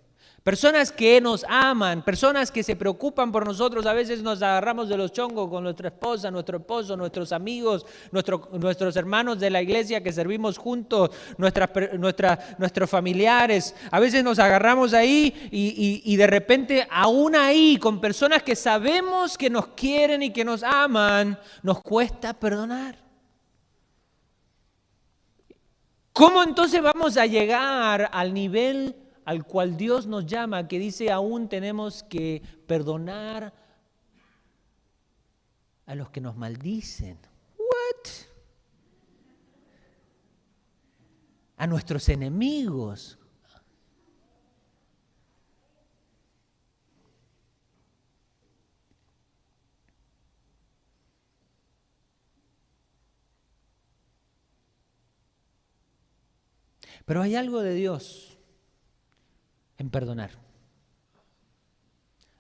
Personas 0.43 0.91
que 0.91 1.21
nos 1.21 1.45
aman, 1.47 2.03
personas 2.03 2.51
que 2.51 2.63
se 2.63 2.75
preocupan 2.75 3.31
por 3.31 3.45
nosotros. 3.45 3.85
A 3.85 3.93
veces 3.93 4.23
nos 4.23 4.41
agarramos 4.41 4.89
de 4.89 4.97
los 4.97 5.13
chongos 5.13 5.51
con 5.51 5.63
nuestra 5.63 5.89
esposa, 5.89 6.31
nuestro 6.31 6.57
esposo, 6.57 6.97
nuestros 6.97 7.33
amigos, 7.33 7.85
nuestros 8.11 8.97
hermanos 8.97 9.39
de 9.39 9.51
la 9.51 9.61
iglesia 9.61 10.03
que 10.03 10.13
servimos 10.15 10.57
juntos, 10.57 11.11
nuestros 11.37 12.89
familiares. 12.89 13.75
A 13.91 14.01
veces 14.01 14.25
nos 14.25 14.39
agarramos 14.39 14.95
ahí 14.95 15.51
y, 15.53 16.03
y 16.11 16.17
de 16.17 16.27
repente 16.27 16.89
aún 16.91 17.37
ahí, 17.37 17.77
con 17.77 18.01
personas 18.01 18.43
que 18.43 18.57
sabemos 18.57 19.37
que 19.37 19.51
nos 19.51 19.69
quieren 19.69 20.23
y 20.23 20.33
que 20.33 20.45
nos 20.45 20.63
aman, 20.63 21.39
nos 21.63 21.83
cuesta 21.83 22.33
perdonar. 22.33 22.97
¿Cómo 26.15 26.43
entonces 26.43 26.81
vamos 26.83 27.19
a 27.19 27.27
llegar 27.27 28.09
al 28.11 28.33
nivel 28.33 28.97
al 29.31 29.45
cual 29.45 29.77
Dios 29.77 30.09
nos 30.09 30.27
llama, 30.27 30.67
que 30.67 30.81
dice 30.81 31.13
aún 31.13 31.49
tenemos 31.49 32.03
que 32.03 32.43
perdonar 32.67 33.55
a 35.87 35.95
los 35.95 36.11
que 36.11 36.21
nos 36.21 36.37
maldicen. 36.37 37.17
What? 37.57 38.11
A 41.59 41.69
nuestros 41.69 42.09
enemigos. 42.09 43.21
Pero 57.05 57.23
hay 57.23 57.37
algo 57.37 57.61
de 57.61 57.75
Dios 57.75 58.30
en 59.81 59.89
perdonar. 59.89 60.31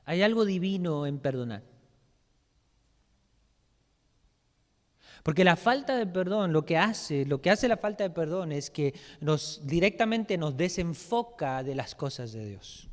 Hay 0.04 0.22
algo 0.22 0.44
divino 0.44 1.06
en 1.06 1.18
perdonar. 1.18 1.62
Porque 5.22 5.42
la 5.42 5.56
falta 5.56 5.96
de 5.96 6.06
perdón, 6.06 6.52
lo 6.52 6.66
que 6.66 6.76
hace, 6.76 7.24
lo 7.24 7.40
que 7.40 7.50
hace 7.50 7.66
la 7.66 7.78
falta 7.78 8.04
de 8.04 8.10
perdón 8.10 8.52
es 8.52 8.70
que 8.70 8.94
nos 9.20 9.66
directamente 9.66 10.36
nos 10.36 10.56
desenfoca 10.56 11.62
de 11.62 11.74
las 11.74 11.94
cosas 11.94 12.32
de 12.32 12.44
Dios. 12.44 12.89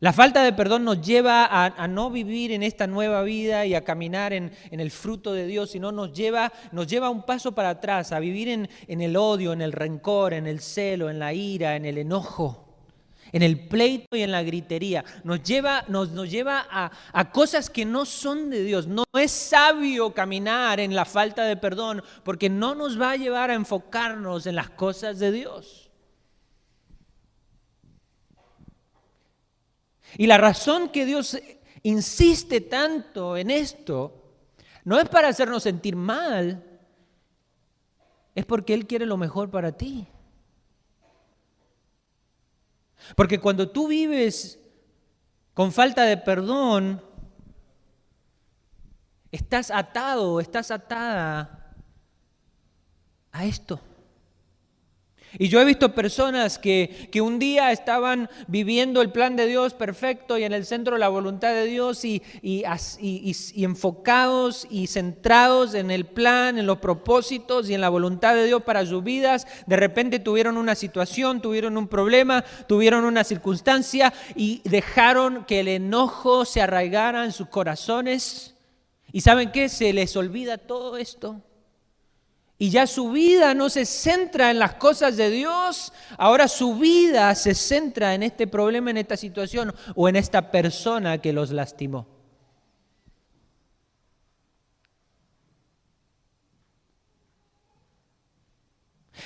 La 0.00 0.12
falta 0.12 0.44
de 0.44 0.52
perdón 0.52 0.84
nos 0.84 1.00
lleva 1.00 1.48
a, 1.50 1.88
no 1.88 2.08
vivir 2.08 2.52
en 2.52 2.62
esta 2.62 2.86
nueva 2.86 3.22
vida 3.22 3.66
y 3.66 3.74
a 3.74 3.82
caminar 3.82 4.32
en, 4.32 4.52
el 4.70 4.90
fruto 4.92 5.32
de 5.32 5.46
Dios, 5.46 5.72
sino 5.72 5.90
nos 5.90 6.12
lleva, 6.12 6.52
nos 6.70 6.86
lleva 6.86 7.10
un 7.10 7.26
paso 7.26 7.52
para 7.52 7.70
atrás, 7.70 8.12
a 8.12 8.20
vivir 8.20 8.48
en, 8.48 9.00
el 9.00 9.16
odio, 9.16 9.52
en 9.52 9.60
el 9.60 9.72
rencor, 9.72 10.34
en 10.34 10.46
el 10.46 10.60
celo, 10.60 11.10
en 11.10 11.18
la 11.18 11.32
ira, 11.32 11.74
en 11.74 11.84
el 11.84 11.98
enojo, 11.98 12.76
en 13.32 13.42
el 13.42 13.66
pleito 13.66 14.14
y 14.16 14.22
en 14.22 14.30
la 14.30 14.44
gritería. 14.44 15.04
Nos 15.24 15.42
lleva, 15.42 15.84
nos, 15.88 16.12
lleva 16.30 16.64
a 16.70 17.32
cosas 17.32 17.68
que 17.68 17.84
no 17.84 18.04
son 18.04 18.50
de 18.50 18.62
Dios. 18.62 18.86
No 18.86 19.02
es 19.14 19.32
sabio 19.32 20.14
caminar 20.14 20.78
en 20.78 20.94
la 20.94 21.06
falta 21.06 21.42
de 21.42 21.56
perdón 21.56 22.04
porque 22.22 22.48
no 22.48 22.76
nos 22.76 23.00
va 23.00 23.12
a 23.12 23.16
llevar 23.16 23.50
a 23.50 23.54
enfocarnos 23.54 24.46
en 24.46 24.54
las 24.54 24.70
cosas 24.70 25.18
de 25.18 25.32
Dios. 25.32 25.87
Y 30.16 30.26
la 30.26 30.38
razón 30.38 30.88
que 30.88 31.04
Dios 31.04 31.38
insiste 31.82 32.60
tanto 32.60 33.36
en 33.36 33.50
esto 33.50 34.34
no 34.84 34.98
es 34.98 35.08
para 35.08 35.28
hacernos 35.28 35.62
sentir 35.64 35.96
mal, 35.96 36.64
es 38.34 38.46
porque 38.46 38.74
Él 38.74 38.86
quiere 38.86 39.04
lo 39.04 39.16
mejor 39.16 39.50
para 39.50 39.72
ti. 39.72 40.06
Porque 43.16 43.40
cuando 43.40 43.70
tú 43.70 43.88
vives 43.88 44.58
con 45.54 45.72
falta 45.72 46.04
de 46.04 46.16
perdón, 46.16 47.02
estás 49.30 49.70
atado, 49.70 50.40
estás 50.40 50.70
atada 50.70 51.74
a 53.32 53.44
esto. 53.44 53.80
Y 55.36 55.48
yo 55.48 55.60
he 55.60 55.64
visto 55.64 55.94
personas 55.94 56.58
que, 56.58 57.08
un 57.20 57.38
día 57.40 57.72
estaban 57.72 58.30
viviendo 58.46 59.02
el 59.02 59.10
plan 59.10 59.34
de 59.34 59.46
Dios 59.46 59.74
perfecto 59.74 60.38
y 60.38 60.44
en 60.44 60.52
el 60.52 60.64
centro 60.64 60.94
de 60.94 61.00
la 61.00 61.08
voluntad 61.08 61.52
de 61.52 61.64
Dios 61.64 62.04
y, 62.04 62.22
y, 62.42 62.62
enfocados 63.56 64.66
y 64.70 64.86
centrados 64.86 65.74
en 65.74 65.90
el 65.90 66.06
plan, 66.06 66.58
en 66.58 66.66
los 66.66 66.78
propósitos 66.78 67.68
y 67.68 67.74
en 67.74 67.80
la 67.80 67.88
voluntad 67.88 68.36
de 68.36 68.44
Dios 68.44 68.62
para 68.62 68.86
sus 68.86 69.02
vidas. 69.02 69.46
De 69.66 69.76
repente 69.76 70.20
tuvieron 70.20 70.56
una 70.56 70.76
situación, 70.76 71.42
tuvieron 71.42 71.76
un 71.76 71.88
problema, 71.88 72.44
tuvieron 72.66 73.04
una 73.04 73.24
circunstancia 73.24 74.14
y 74.36 74.62
dejaron 74.64 75.44
que 75.44 75.60
el 75.60 75.68
enojo 75.68 76.44
se 76.44 76.62
arraigara 76.62 77.24
en 77.24 77.32
sus 77.32 77.48
corazones. 77.48 78.54
¿Y 79.12 79.22
saben 79.22 79.50
qué? 79.50 79.68
Se 79.68 79.92
les 79.92 80.16
olvida 80.16 80.56
todo 80.56 80.96
esto 80.96 81.42
Y 82.60 82.70
ya 82.70 82.88
su 82.88 83.12
vida 83.12 83.54
no 83.54 83.70
se 83.70 83.86
centra 83.86 84.50
en 84.50 84.58
las 84.58 84.74
cosas 84.74 85.16
de 85.16 85.30
Dios, 85.30 85.92
ahora 86.16 86.48
su 86.48 86.74
vida 86.74 87.32
se 87.36 87.54
centra 87.54 88.14
en 88.14 88.24
este 88.24 88.48
problema, 88.48 88.90
en 88.90 88.96
esta 88.96 89.16
situación 89.16 89.72
o 89.94 90.08
en 90.08 90.16
esta 90.16 90.50
persona 90.50 91.18
que 91.18 91.32
los 91.32 91.52
lastimó. 91.52 92.18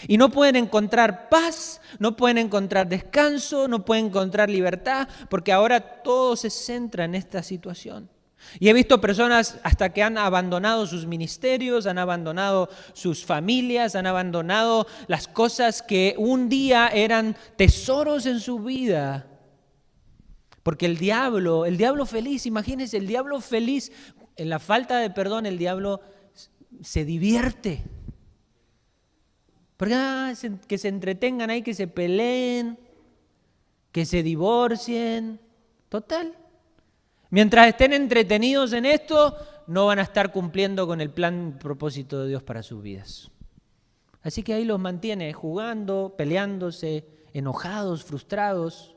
Y 0.07 0.19
no 0.19 0.31
pueden 0.31 0.57
encontrar 0.57 1.31
paz, 1.31 1.81
no 1.99 2.17
pueden 2.17 2.37
encontrar 2.37 2.89
descanso, 2.89 3.67
no 3.69 3.85
pueden 3.85 4.07
encontrar 4.07 4.51
libertad, 4.51 5.09
porque 5.31 5.53
ahora 5.53 6.03
todo 6.03 6.37
se 6.37 6.51
centra 6.51 7.05
en 7.05 7.15
esta 7.15 7.43
situación. 7.43 8.12
Y 8.59 8.69
he 8.69 8.73
visto 8.73 9.01
personas 9.01 9.59
hasta 9.63 9.93
que 9.93 10.03
han 10.03 10.19
abandonado 10.19 10.87
sus 10.87 11.07
ministerios, 11.07 11.87
han 11.87 11.99
abandonado 11.99 12.69
sus 12.93 13.25
familias, 13.25 13.95
han 13.95 14.07
abandonado 14.07 14.87
las 15.07 15.29
cosas 15.29 15.83
que 15.83 16.15
un 16.19 16.49
día 16.49 16.89
eran 16.89 17.37
tesoros 17.57 18.27
en 18.27 18.41
su 18.41 18.59
vida. 18.59 19.27
Porque 20.63 20.87
el 20.87 20.99
diablo, 20.99 21.67
el 21.67 21.77
diablo 21.77 22.07
feliz, 22.07 22.47
imagínense, 22.47 22.97
el 22.97 23.07
diablo 23.07 23.41
feliz, 23.41 23.91
en 24.37 24.49
la 24.49 24.59
falta 24.59 24.99
de 24.99 25.11
perdón, 25.11 25.47
el 25.47 25.59
diablo 25.59 26.01
se 26.83 27.05
divierte. 27.05 27.83
Porque 29.77 29.95
ah, 29.95 30.33
que 30.69 30.79
se 30.79 30.89
entretengan 30.89 31.51
ahí, 31.51 31.63
que 31.63 31.75
se 31.75 31.89
peleen, 31.89 32.79
que 33.91 34.07
se 34.07 34.23
divorcien. 34.23 35.41
Total. 35.89 36.37
Mientras 37.33 37.67
estén 37.67 37.95
entretenidos 37.95 38.75
en 38.75 38.85
esto, 38.85 39.35
no 39.67 39.87
van 39.87 39.99
a 39.99 40.03
estar 40.03 40.33
cumpliendo 40.33 40.87
con 40.87 41.01
el 41.01 41.09
plan 41.09 41.57
propósito 41.59 42.21
de 42.21 42.29
Dios 42.29 42.43
para 42.43 42.63
sus 42.63 42.83
vidas. 42.83 43.31
Así 44.23 44.43
que 44.43 44.53
ahí 44.53 44.67
los 44.67 44.79
mantiene 44.79 45.33
jugando, 45.33 46.13
peleándose, 46.15 47.07
enojados, 47.33 48.05
frustrados. 48.05 48.92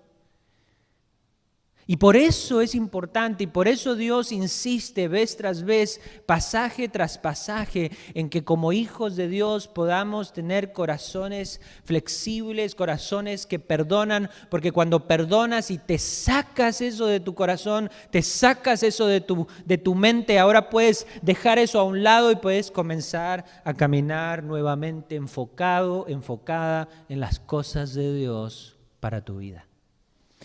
Y 1.88 1.98
por 1.98 2.18
eso 2.18 2.62
es 2.62 2.74
importante 2.74 3.44
y 3.44 3.48
por 3.48 3.68
eso 3.68 3.96
Dios 3.96 4.32
insiste 4.32 5.08
vez 5.08 5.38
tras 5.38 5.64
vez, 5.64 6.02
pasaje 6.26 6.90
tras 6.90 7.20
pasaje, 7.20 7.92
en 8.16 8.30
que 8.30 8.44
como 8.44 8.74
hijos 8.74 9.16
de 9.16 9.28
Dios 9.28 9.68
podamos 9.68 10.34
tener 10.34 10.74
corazones 10.74 11.62
flexibles, 11.84 12.74
corazones 12.74 13.46
que 13.46 13.60
perdonan, 13.60 14.32
porque 14.50 14.72
cuando 14.72 15.08
perdonas 15.08 15.70
y 15.70 15.78
te 15.78 16.00
sacas 16.00 16.82
eso 16.82 17.06
de 17.06 17.20
tu 17.20 17.36
corazón, 17.36 17.92
te 18.10 18.24
sacas 18.24 18.82
eso 18.82 19.06
de 19.06 19.22
tu, 19.22 19.46
de 19.66 19.78
tu 19.78 19.94
mente, 19.94 20.40
ahora 20.40 20.72
puedes 20.72 21.06
dejar 21.22 21.60
eso 21.60 21.80
a 21.80 21.84
un 21.84 22.02
lado 22.02 22.32
y 22.32 22.36
puedes 22.38 22.72
comenzar 22.72 23.46
a 23.64 23.76
caminar 23.76 24.44
nuevamente 24.44 25.16
enfocado, 25.16 26.06
enfocada 26.08 26.90
en 27.10 27.20
las 27.20 27.40
cosas 27.40 27.94
de 27.94 28.12
Dios 28.16 28.76
para 29.00 29.24
tu 29.24 29.38
vida. 29.38 29.68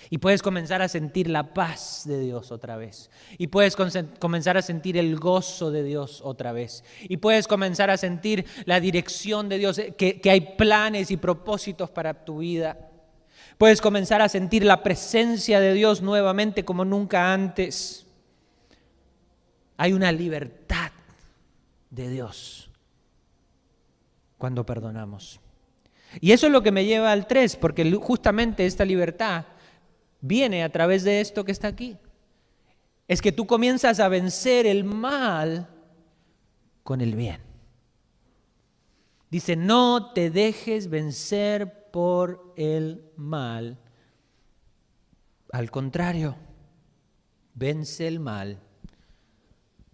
Y 0.08 0.18
puedes 0.18 0.42
comenzar 0.42 0.80
a 0.80 0.88
sentir 0.88 1.28
la 1.28 1.52
paz 1.52 2.04
de 2.06 2.20
Dios 2.20 2.50
otra 2.50 2.76
vez. 2.76 3.10
Y 3.36 3.48
puedes 3.48 3.76
comenzar 3.76 4.56
a 4.56 4.62
sentir 4.62 4.96
el 4.96 5.16
gozo 5.16 5.70
de 5.70 5.82
Dios 5.82 6.20
otra 6.24 6.52
vez. 6.52 6.84
Y 7.02 7.18
puedes 7.18 7.46
comenzar 7.46 7.90
a 7.90 7.96
sentir 7.96 8.46
la 8.64 8.80
dirección 8.80 9.48
de 9.48 9.58
Dios, 9.58 9.80
que, 9.98 10.20
que 10.20 10.30
hay 10.30 10.56
planes 10.56 11.10
y 11.10 11.16
propósitos 11.16 11.90
para 11.90 12.24
tu 12.24 12.38
vida. 12.38 12.90
Puedes 13.58 13.80
comenzar 13.80 14.22
a 14.22 14.28
sentir 14.28 14.64
la 14.64 14.82
presencia 14.82 15.60
de 15.60 15.74
Dios 15.74 16.00
nuevamente 16.00 16.64
como 16.64 16.84
nunca 16.84 17.32
antes. 17.32 18.06
Hay 19.76 19.92
una 19.92 20.12
libertad 20.12 20.92
de 21.90 22.08
Dios 22.08 22.70
cuando 24.38 24.64
perdonamos. 24.64 25.40
Y 26.20 26.32
eso 26.32 26.46
es 26.46 26.52
lo 26.52 26.62
que 26.62 26.72
me 26.72 26.84
lleva 26.84 27.12
al 27.12 27.26
3, 27.26 27.56
porque 27.56 27.90
justamente 27.92 28.66
esta 28.66 28.84
libertad 28.84 29.44
viene 30.20 30.62
a 30.62 30.70
través 30.70 31.04
de 31.04 31.20
esto 31.20 31.44
que 31.44 31.52
está 31.52 31.68
aquí. 31.68 31.96
Es 33.08 33.20
que 33.20 33.32
tú 33.32 33.46
comienzas 33.46 34.00
a 34.00 34.08
vencer 34.08 34.66
el 34.66 34.84
mal 34.84 35.68
con 36.82 37.00
el 37.00 37.14
bien. 37.14 37.40
Dice, 39.30 39.56
no 39.56 40.12
te 40.12 40.30
dejes 40.30 40.90
vencer 40.90 41.90
por 41.90 42.52
el 42.56 43.04
mal. 43.16 43.78
Al 45.52 45.70
contrario, 45.70 46.36
vence 47.54 48.06
el 48.08 48.20
mal 48.20 48.60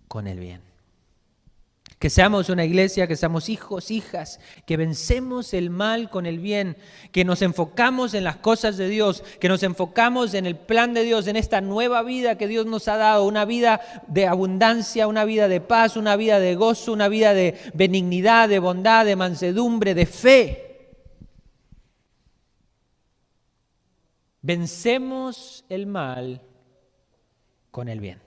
con 0.09 0.27
el 0.27 0.39
bien. 0.39 0.66
Que 1.99 2.11
seamos 2.11 2.51
una 2.51 2.67
iglesia, 2.67 3.07
que 3.07 3.17
seamos 3.17 3.49
hijos, 3.49 3.91
hijas, 3.91 4.39
que 4.67 4.77
vencemos 4.77 5.55
el 5.55 5.71
mal 5.71 6.11
con 6.11 6.27
el 6.27 6.39
bien, 6.39 6.77
que 7.11 7.25
nos 7.25 7.41
enfocamos 7.41 8.13
en 8.13 8.23
las 8.23 8.37
cosas 8.37 8.77
de 8.77 8.89
Dios, 8.89 9.25
que 9.41 9.49
nos 9.49 9.63
enfocamos 9.63 10.35
en 10.35 10.45
el 10.45 10.57
plan 10.57 10.93
de 10.93 11.05
Dios, 11.05 11.27
en 11.27 11.37
esta 11.37 11.63
nueva 11.63 12.03
vida 12.03 12.37
que 12.37 12.49
Dios 12.49 12.67
nos 12.67 12.87
ha 12.89 12.99
dado, 12.99 13.25
una 13.25 13.47
vida 13.47 13.81
de 14.09 14.27
abundancia, 14.27 15.07
una 15.07 15.25
vida 15.25 15.49
de 15.49 15.63
paz, 15.63 15.97
una 15.97 16.17
vida 16.17 16.39
de 16.39 16.55
gozo, 16.55 16.93
una 16.93 17.09
vida 17.09 17.33
de 17.33 17.59
benignidad, 17.73 18.51
de 18.51 18.59
bondad, 18.59 19.07
de 19.07 19.17
mansedumbre, 19.17 19.95
de 19.95 20.05
fe. 20.05 20.63
Vencemos 24.43 25.65
el 25.71 25.87
mal 25.87 26.43
con 27.71 27.89
el 27.89 28.01
bien. 28.01 28.21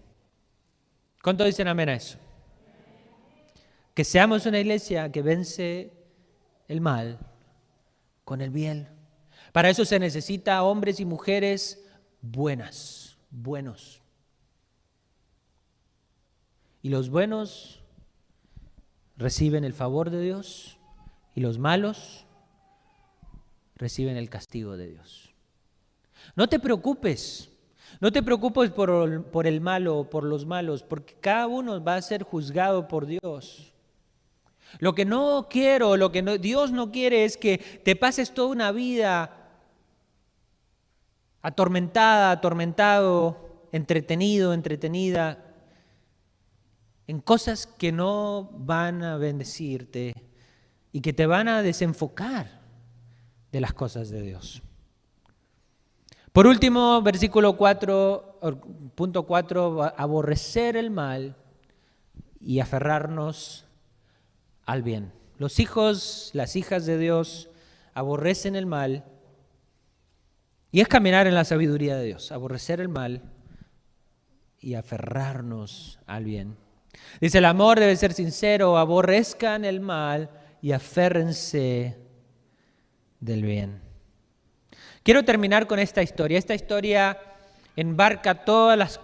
¿Cuánto 1.21 1.45
dicen 1.45 1.67
amén 1.67 1.89
a 1.89 1.93
eso? 1.93 2.17
Que 3.93 4.03
seamos 4.03 4.45
una 4.45 4.59
iglesia 4.59 5.11
que 5.11 5.21
vence 5.21 5.93
el 6.67 6.81
mal 6.81 7.19
con 8.23 8.41
el 8.41 8.51
bien. 8.51 8.87
Para 9.51 9.69
eso 9.69 9.85
se 9.85 9.99
necesita 9.99 10.63
hombres 10.63 10.99
y 10.99 11.05
mujeres 11.05 11.83
buenas, 12.21 13.17
buenos. 13.31 14.01
Y 16.81 16.89
los 16.89 17.09
buenos 17.09 17.81
reciben 19.17 19.63
el 19.63 19.73
favor 19.73 20.09
de 20.09 20.21
Dios 20.21 20.77
y 21.35 21.41
los 21.41 21.57
malos 21.57 22.25
reciben 23.75 24.15
el 24.15 24.29
castigo 24.29 24.77
de 24.77 24.87
Dios. 24.87 25.33
No 26.35 26.47
te 26.47 26.59
preocupes, 26.59 27.49
no 27.99 28.11
te 28.11 28.21
preocupes 28.21 28.69
por, 28.71 29.25
por 29.25 29.47
el 29.47 29.59
malo 29.59 29.99
o 29.99 30.09
por 30.09 30.23
los 30.23 30.45
malos, 30.45 30.83
porque 30.83 31.15
cada 31.19 31.47
uno 31.47 31.83
va 31.83 31.95
a 31.95 32.01
ser 32.01 32.23
juzgado 32.23 32.87
por 32.87 33.05
Dios. 33.05 33.73
Lo 34.77 34.93
que 34.93 35.05
no 35.05 35.47
quiero, 35.49 35.97
lo 35.97 36.11
que 36.11 36.21
Dios 36.39 36.71
no 36.71 36.91
quiere 36.91 37.25
es 37.25 37.37
que 37.37 37.57
te 37.83 37.95
pases 37.95 38.33
toda 38.33 38.49
una 38.49 38.71
vida 38.71 39.35
atormentada, 41.41 42.31
atormentado, 42.31 43.67
entretenido, 43.71 44.53
entretenida, 44.53 45.45
en 47.07 47.21
cosas 47.21 47.65
que 47.65 47.91
no 47.91 48.49
van 48.53 49.03
a 49.03 49.17
bendecirte 49.17 50.13
y 50.91 51.01
que 51.01 51.13
te 51.13 51.25
van 51.25 51.47
a 51.47 51.63
desenfocar 51.63 52.61
de 53.51 53.61
las 53.61 53.73
cosas 53.73 54.09
de 54.09 54.21
Dios. 54.21 54.61
Por 56.31 56.45
último, 56.45 57.01
versículo 57.01 57.57
4, 57.57 58.39
punto 58.93 59.23
4, 59.25 59.93
aborrecer 59.97 60.77
el 60.77 60.91
mal 60.91 61.35
y 62.39 62.59
aferrarnos 62.59 63.65
al 64.69 64.83
bien. 64.83 65.11
Los 65.39 65.59
hijos, 65.59 66.29
las 66.33 66.55
hijas 66.55 66.85
de 66.85 66.99
Dios 66.99 67.49
aborrecen 67.95 68.55
el 68.55 68.67
mal 68.67 69.03
y 70.71 70.81
es 70.81 70.87
caminar 70.87 71.25
en 71.25 71.33
la 71.33 71.43
sabiduría 71.43 71.97
de 71.97 72.05
Dios, 72.05 72.31
aborrecer 72.31 72.79
el 72.79 72.87
mal 72.87 73.23
y 74.59 74.75
aferrarnos 74.75 75.97
al 76.05 76.23
bien. 76.23 76.55
Dice, 77.19 77.39
el 77.39 77.45
amor 77.45 77.79
debe 77.79 77.95
ser 77.95 78.13
sincero, 78.13 78.77
aborrezcan 78.77 79.65
el 79.65 79.79
mal 79.79 80.29
y 80.61 80.73
aférrense 80.73 81.97
del 83.19 83.41
bien. 83.41 83.81
Quiero 85.01 85.25
terminar 85.25 85.65
con 85.65 85.79
esta 85.79 86.03
historia. 86.03 86.37
Esta 86.37 86.53
historia 86.53 87.17
embarca 87.75 88.45
todas 88.45 88.77
las 88.77 88.99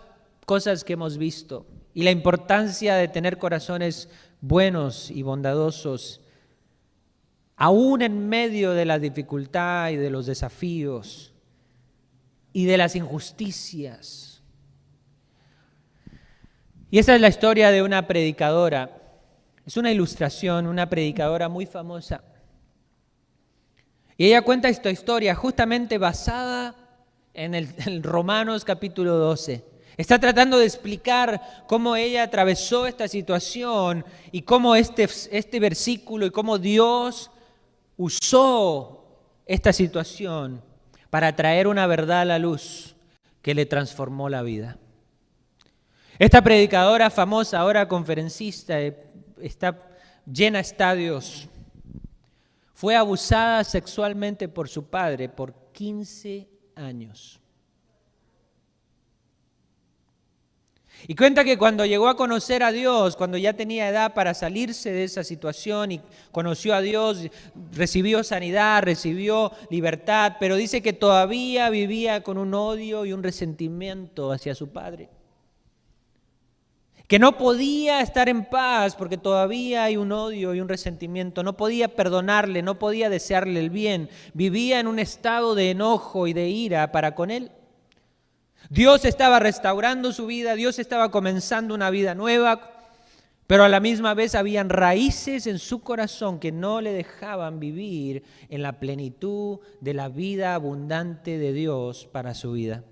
cosas 0.46 0.84
que 0.84 0.94
hemos 0.94 1.18
visto 1.18 1.66
y 1.96 2.04
la 2.04 2.12
importancia 2.12 2.94
de 2.98 3.08
tener 3.08 3.40
corazones 3.40 4.10
buenos 4.48 5.10
y 5.10 5.24
bondadosos, 5.24 6.22
aún 7.56 8.02
en 8.02 8.30
medio 8.30 8.72
de 8.72 8.86
la 8.86 9.00
dificultad 9.00 9.90
y 9.90 9.96
de 9.96 10.10
los 10.10 10.26
desafíos 10.26 11.34
y 12.54 12.66
de 12.66 12.78
las 12.78 12.96
injusticias. 12.96 14.44
Y 16.92 17.00
esa 17.00 17.16
es 17.16 17.22
la 17.22 17.28
historia 17.28 17.72
de 17.72 17.82
una 17.82 18.08
predicadora. 18.08 19.02
Es 19.66 19.78
una 19.78 19.92
ilustración, 19.92 20.68
una 20.68 20.90
predicadora 20.90 21.50
muy 21.50 21.66
famosa. 21.66 22.24
Y 24.18 24.28
ella 24.28 24.44
cuenta 24.44 24.70
esta 24.70 24.92
historia 24.92 25.34
justamente 25.36 25.98
basada 25.98 26.76
en 27.34 27.56
el, 27.56 28.04
Romanos 28.04 28.64
capítulo 28.64 29.16
12. 29.16 29.75
Está 29.98 30.20
tratando 30.20 30.58
de 30.58 30.66
explicar 30.66 31.66
cómo 31.68 31.96
ella 31.96 32.24
atravesó 32.24 32.86
esta 32.86 33.08
situación 33.08 34.06
y 34.32 34.42
cómo 34.42 34.76
este, 34.76 35.08
este 35.32 35.60
versículo 35.60 36.26
y 36.26 36.32
cómo 36.32 36.58
Dios 36.58 37.32
usó 37.98 39.06
esta 39.46 39.72
situación 39.72 40.62
para 41.10 41.36
traer 41.36 41.68
una 41.68 41.88
verdad 41.88 42.22
a 42.22 42.26
la 42.26 42.40
luz 42.40 42.96
que 43.42 43.56
le 43.56 43.66
transformó 43.66 44.28
la 44.28 44.42
vida. 44.42 44.78
Esta 46.20 46.42
predicadora 46.42 47.10
famosa, 47.10 47.60
ahora 47.60 47.88
conferencista, 47.88 48.82
eh, 48.82 48.98
está 49.40 49.78
llena 50.26 50.60
estadios, 50.60 51.48
fue 52.74 52.96
abusada 52.96 53.64
sexualmente 53.64 54.48
por 54.48 54.68
su 54.68 54.90
padre 54.90 55.30
por 55.30 55.54
15 55.72 56.48
años. 56.76 57.40
Y 61.08 61.16
cuenta 61.16 61.44
que 61.44 61.58
cuando 61.58 61.86
llegó 61.86 62.08
a 62.08 62.18
conocer 62.18 62.64
a 62.64 62.72
Dios, 62.72 63.16
cuando 63.16 63.38
ya 63.38 63.54
tenía 63.54 63.90
edad 63.90 64.14
para 64.14 64.34
salirse 64.34 64.92
de 64.92 65.04
esa 65.04 65.24
situación 65.24 65.92
y 65.92 66.02
conoció 66.32 66.74
a 66.74 66.82
Dios, 66.82 67.28
recibió 67.74 68.24
sanidad, 68.24 68.82
recibió 68.82 69.52
libertad, 69.70 70.38
pero 70.40 70.56
dice 70.56 70.82
que 70.82 70.94
todavía 70.94 71.70
vivía 71.70 72.24
con 72.24 72.38
un 72.40 72.54
odio 72.56 73.06
y 73.06 73.14
un 73.14 73.22
resentimiento 73.22 74.32
hacia 74.32 74.56
su 74.56 74.70
padre. 74.70 75.10
Que 77.08 77.20
no 77.20 77.38
podía 77.38 78.02
estar 78.02 78.28
en 78.28 78.46
paz 78.46 78.96
porque 78.96 79.18
todavía 79.18 79.84
hay 79.84 79.98
un 79.98 80.12
odio 80.12 80.56
y 80.56 80.60
un 80.60 80.68
resentimiento. 80.68 81.44
No 81.44 81.56
podía 81.56 81.96
perdonarle, 81.96 82.64
no 82.64 82.80
podía 82.80 83.12
desearle 83.12 83.60
el 83.60 83.70
bien. 83.70 84.10
Vivía 84.34 84.80
en 84.80 84.88
un 84.88 84.98
estado 84.98 85.54
de 85.54 85.70
enojo 85.70 86.26
y 86.26 86.34
de 86.34 86.50
ira 86.50 86.92
para 86.92 87.14
con 87.14 87.30
él. 87.30 87.52
Dios 88.70 89.06
estaba 89.06 89.40
restaurando 89.40 90.12
su 90.12 90.26
vida, 90.26 90.56
Dios 90.56 90.80
estaba 90.80 91.12
comenzando 91.12 91.74
una 91.76 91.90
vida 91.90 92.16
nueva, 92.16 92.72
pero 93.48 93.64
a 93.64 93.70
la 93.70 93.80
misma 93.80 94.16
vez 94.16 94.34
habían 94.34 94.70
raíces 94.70 95.46
en 95.46 95.60
su 95.60 95.82
corazón 95.82 96.40
que 96.40 96.52
no 96.52 96.82
le 96.82 96.92
dejaban 96.94 97.60
vivir 97.60 98.24
en 98.50 98.64
la 98.64 98.80
plenitud 98.80 99.60
de 99.82 99.94
la 99.94 100.10
vida 100.10 100.56
abundante 100.56 101.38
de 101.38 101.54
Dios 101.54 102.08
para 102.12 102.34
su 102.34 102.54
vida. 102.54 102.84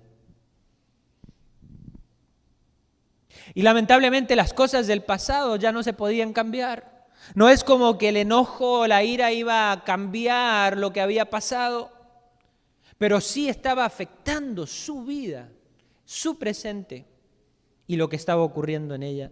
Y 3.52 3.62
lamentablemente 3.62 4.36
las 4.36 4.54
cosas 4.54 4.86
del 4.86 5.02
pasado 5.02 5.56
ya 5.56 5.72
no 5.72 5.82
se 5.82 5.92
podían 5.92 6.32
cambiar. 6.32 7.08
No 7.34 7.48
es 7.48 7.64
como 7.64 7.98
que 7.98 8.10
el 8.10 8.16
enojo 8.16 8.80
o 8.80 8.86
la 8.86 9.02
ira 9.02 9.32
iba 9.32 9.72
a 9.72 9.82
cambiar 9.82 10.78
lo 10.78 10.92
que 10.92 11.00
había 11.00 11.30
pasado, 11.30 11.90
pero 12.96 13.20
sí 13.20 13.48
estaba 13.48 13.84
afectando 13.84 14.66
su 14.66 15.04
vida 15.04 15.48
su 16.04 16.38
presente 16.38 17.06
y 17.86 17.96
lo 17.96 18.08
que 18.08 18.16
estaba 18.16 18.42
ocurriendo 18.42 18.94
en 18.94 19.02
ella. 19.02 19.30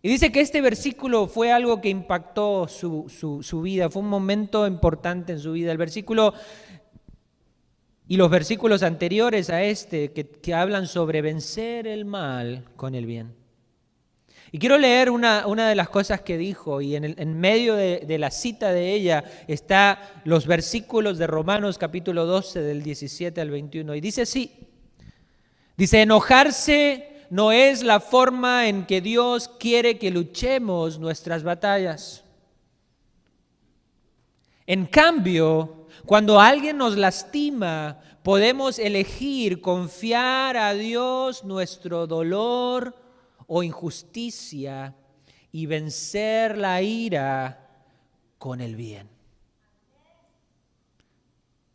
Y 0.00 0.08
dice 0.08 0.30
que 0.30 0.40
este 0.40 0.60
versículo 0.60 1.26
fue 1.26 1.50
algo 1.50 1.80
que 1.80 1.88
impactó 1.88 2.68
su, 2.68 3.60
vida, 3.62 3.90
fue 3.90 4.02
un 4.02 4.08
momento 4.08 4.66
importante 4.66 5.32
en 5.32 5.40
su 5.40 5.52
vida. 5.52 5.72
El 5.72 5.78
versículo 5.78 6.34
y 8.06 8.16
los 8.16 8.30
versículos 8.30 8.82
anteriores 8.82 9.50
a 9.50 9.62
este 9.62 10.12
que, 10.12 10.54
hablan 10.54 10.86
sobre 10.86 11.20
vencer 11.20 11.86
el 11.86 12.04
mal 12.04 12.64
con 12.76 12.94
el 12.94 13.06
bien. 13.06 13.34
Y 14.50 14.58
quiero 14.58 14.78
leer 14.78 15.10
una, 15.10 15.46
una 15.46 15.68
de 15.68 15.74
las 15.74 15.90
cosas 15.90 16.22
que 16.22 16.38
dijo, 16.38 16.80
y 16.80 16.96
en, 16.96 17.04
en 17.04 17.38
medio 17.38 17.74
de, 17.74 18.04
de, 18.06 18.18
la 18.18 18.30
cita 18.30 18.72
de 18.72 18.94
ella 18.94 19.24
está 19.46 20.22
los 20.24 20.46
versículos 20.46 21.18
de 21.18 21.26
Romanos 21.26 21.76
capítulo 21.76 22.24
12 22.24 22.62
del 22.62 22.82
17 22.82 23.42
al 23.42 23.50
21. 23.50 23.94
Y 23.94 24.00
dice 24.00 24.22
así, 24.22 24.67
Dice, 25.78 26.02
enojarse 26.02 27.08
no 27.30 27.52
es 27.52 27.84
la 27.84 28.00
forma 28.00 28.66
en 28.66 28.84
que 28.84 29.00
Dios 29.00 29.48
quiere 29.60 29.96
que 29.96 30.10
luchemos 30.10 30.98
nuestras 30.98 31.44
batallas. 31.44 32.24
En 34.66 34.86
cambio, 34.86 35.86
cuando 36.04 36.40
alguien 36.40 36.78
nos 36.78 36.96
lastima, 36.96 38.00
podemos 38.24 38.80
elegir 38.80 39.60
confiar 39.60 40.56
a 40.56 40.74
Dios 40.74 41.44
nuestro 41.44 42.08
dolor 42.08 42.96
o 43.46 43.62
injusticia 43.62 44.96
y 45.52 45.66
vencer 45.66 46.58
la 46.58 46.82
ira 46.82 47.68
con 48.36 48.60
el 48.60 48.74
bien. 48.74 49.17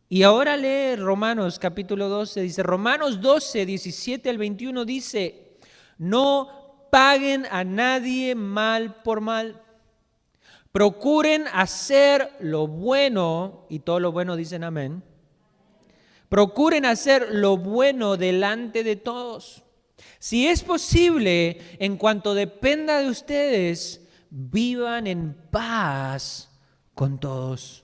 Y 0.08 0.22
ahora 0.22 0.56
lee 0.56 0.96
Romanos 0.96 1.58
capítulo 1.58 2.08
12, 2.08 2.42
dice, 2.42 2.62
Romanos 2.62 3.20
12, 3.20 3.64
17 3.64 4.28
al 4.28 4.38
21 4.38 4.84
dice, 4.84 5.56
no 5.98 6.86
paguen 6.90 7.46
a 7.50 7.64
nadie 7.64 8.34
mal 8.34 9.02
por 9.02 9.20
mal. 9.20 9.62
Procuren 10.72 11.46
hacer 11.52 12.30
lo 12.40 12.66
bueno, 12.66 13.66
y 13.70 13.78
todo 13.78 14.00
lo 14.00 14.12
bueno 14.12 14.36
dicen 14.36 14.64
amén. 14.64 15.02
Procuren 16.28 16.84
hacer 16.84 17.28
lo 17.32 17.56
bueno 17.56 18.16
delante 18.16 18.84
de 18.84 18.96
todos. 18.96 19.62
Si 20.18 20.46
es 20.48 20.62
posible, 20.62 21.60
en 21.78 21.96
cuanto 21.96 22.34
dependa 22.34 22.98
de 22.98 23.08
ustedes, 23.08 24.06
vivan 24.30 25.06
en 25.06 25.34
paz 25.50 26.50
con 26.94 27.20
todos. 27.20 27.83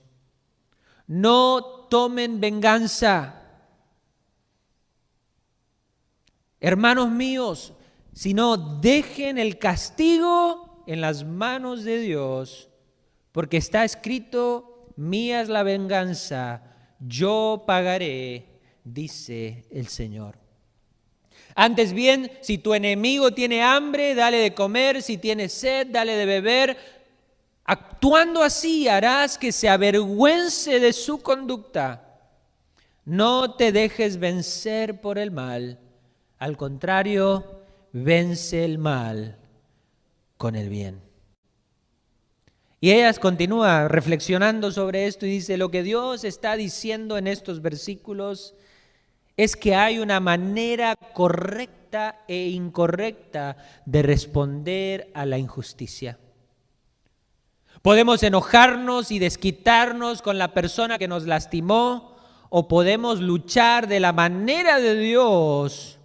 No 1.11 1.87
tomen 1.89 2.39
venganza. 2.39 3.35
Hermanos 6.61 7.11
míos, 7.11 7.73
sino 8.13 8.55
dejen 8.79 9.37
el 9.37 9.59
castigo 9.59 10.85
en 10.87 11.01
las 11.01 11.25
manos 11.25 11.83
de 11.83 11.99
Dios, 11.99 12.69
porque 13.33 13.57
está 13.57 13.83
escrito, 13.83 14.87
mía 14.95 15.41
es 15.41 15.49
la 15.49 15.63
venganza, 15.63 16.63
yo 17.01 17.65
pagaré, 17.67 18.45
dice 18.85 19.65
el 19.69 19.87
Señor. 19.87 20.37
Antes 21.55 21.91
bien, 21.91 22.31
si 22.39 22.57
tu 22.57 22.73
enemigo 22.73 23.33
tiene 23.33 23.61
hambre, 23.63 24.15
dale 24.15 24.37
de 24.37 24.53
comer, 24.53 25.01
si 25.01 25.17
tiene 25.17 25.49
sed, 25.49 25.87
dale 25.87 26.13
de 26.15 26.25
beber, 26.25 27.00
Actuando 27.73 28.43
así 28.43 28.89
harás 28.89 29.37
que 29.37 29.53
se 29.53 29.69
avergüence 29.69 30.81
de 30.81 30.91
su 30.91 31.21
conducta. 31.21 32.19
No 33.05 33.55
te 33.55 33.71
dejes 33.71 34.19
vencer 34.19 34.99
por 34.99 35.17
el 35.17 35.31
mal. 35.31 35.79
Al 36.37 36.57
contrario, 36.57 37.61
vence 37.93 38.65
el 38.65 38.77
mal 38.77 39.37
con 40.35 40.57
el 40.57 40.67
bien. 40.67 40.99
Y 42.81 42.91
ella 42.91 43.13
continúa 43.13 43.87
reflexionando 43.87 44.73
sobre 44.73 45.07
esto 45.07 45.25
y 45.25 45.29
dice, 45.29 45.55
lo 45.55 45.71
que 45.71 45.81
Dios 45.81 46.25
está 46.25 46.57
diciendo 46.57 47.17
en 47.17 47.25
estos 47.25 47.61
versículos 47.61 48.53
es 49.37 49.55
que 49.55 49.75
hay 49.75 49.99
una 49.99 50.19
manera 50.19 50.97
correcta 51.13 52.25
e 52.27 52.49
incorrecta 52.49 53.55
de 53.85 54.01
responder 54.01 55.09
a 55.13 55.25
la 55.25 55.37
injusticia. 55.37 56.19
Podemos 57.81 58.21
enojarnos 58.21 59.11
y 59.11 59.17
desquitarnos 59.17 60.21
con 60.21 60.37
la 60.37 60.53
persona 60.53 60.99
que 60.99 61.07
nos 61.07 61.25
lastimó 61.25 62.15
o 62.49 62.67
podemos 62.67 63.21
luchar 63.21 63.87
de 63.87 63.99
la 63.99 64.13
manera 64.13 64.79
de 64.79 64.95
Dios, 64.95 65.97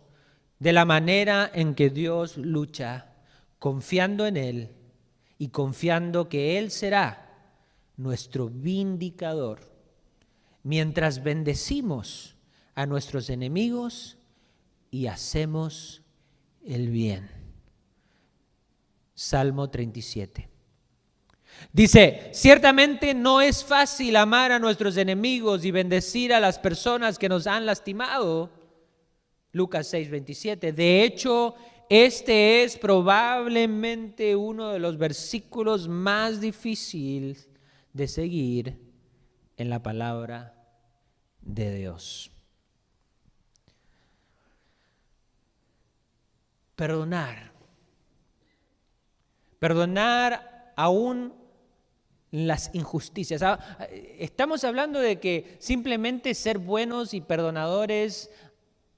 de 0.59 0.73
la 0.73 0.87
manera 0.87 1.51
en 1.53 1.75
que 1.75 1.91
Dios 1.91 2.39
lucha, 2.39 3.13
confiando 3.59 4.27
en 4.27 4.39
Él 4.39 4.71
y 5.39 5.49
confiando 5.49 6.31
que 6.31 6.59
Él 6.59 6.71
será 6.71 7.35
nuestro 7.99 8.49
vindicador, 8.49 9.61
mientras 10.63 11.23
bendecimos 11.23 12.37
a 12.75 12.87
nuestros 12.87 13.29
enemigos 13.29 14.17
y 14.91 15.09
hacemos 15.09 16.03
el 16.65 16.89
bien. 16.89 17.29
Salmo 19.15 19.69
37. 19.69 20.56
Dice, 21.73 22.31
ciertamente 22.33 23.13
no 23.13 23.41
es 23.41 23.63
fácil 23.65 24.17
amar 24.17 24.51
a 24.51 24.59
nuestros 24.59 24.97
enemigos 24.97 25.65
y 25.65 25.71
bendecir 25.71 26.33
a 26.33 26.41
las 26.41 26.59
personas 26.59 27.19
que 27.19 27.29
nos 27.29 27.47
han 27.47 27.67
lastimado. 27.67 28.51
Lucas 29.53 29.87
6, 29.89 30.11
27. 30.11 30.73
De 30.73 31.03
hecho, 31.03 31.55
este 31.89 32.65
es 32.65 32.77
probablemente 32.77 34.35
uno 34.35 34.71
de 34.71 34.79
los 34.79 34.99
versículos 34.99 35.87
más 35.87 36.41
difíciles 36.41 37.49
de 37.93 38.09
seguir 38.09 38.79
en 39.57 39.71
la 39.71 39.83
palabra 39.83 40.55
de 41.43 41.75
Dios. 41.77 42.31
Perdonar. 46.75 47.53
Perdonar 49.59 50.73
aún 50.77 51.46
las 52.45 52.71
injusticias. 52.75 53.43
Ah, 53.43 53.59
estamos 54.19 54.65
hablando 54.65 55.01
de 55.01 55.19
que 55.19 55.57
simplemente 55.59 56.35
ser 56.35 56.59
buenos 56.59 57.15
y 57.15 57.21
perdonadores 57.21 58.31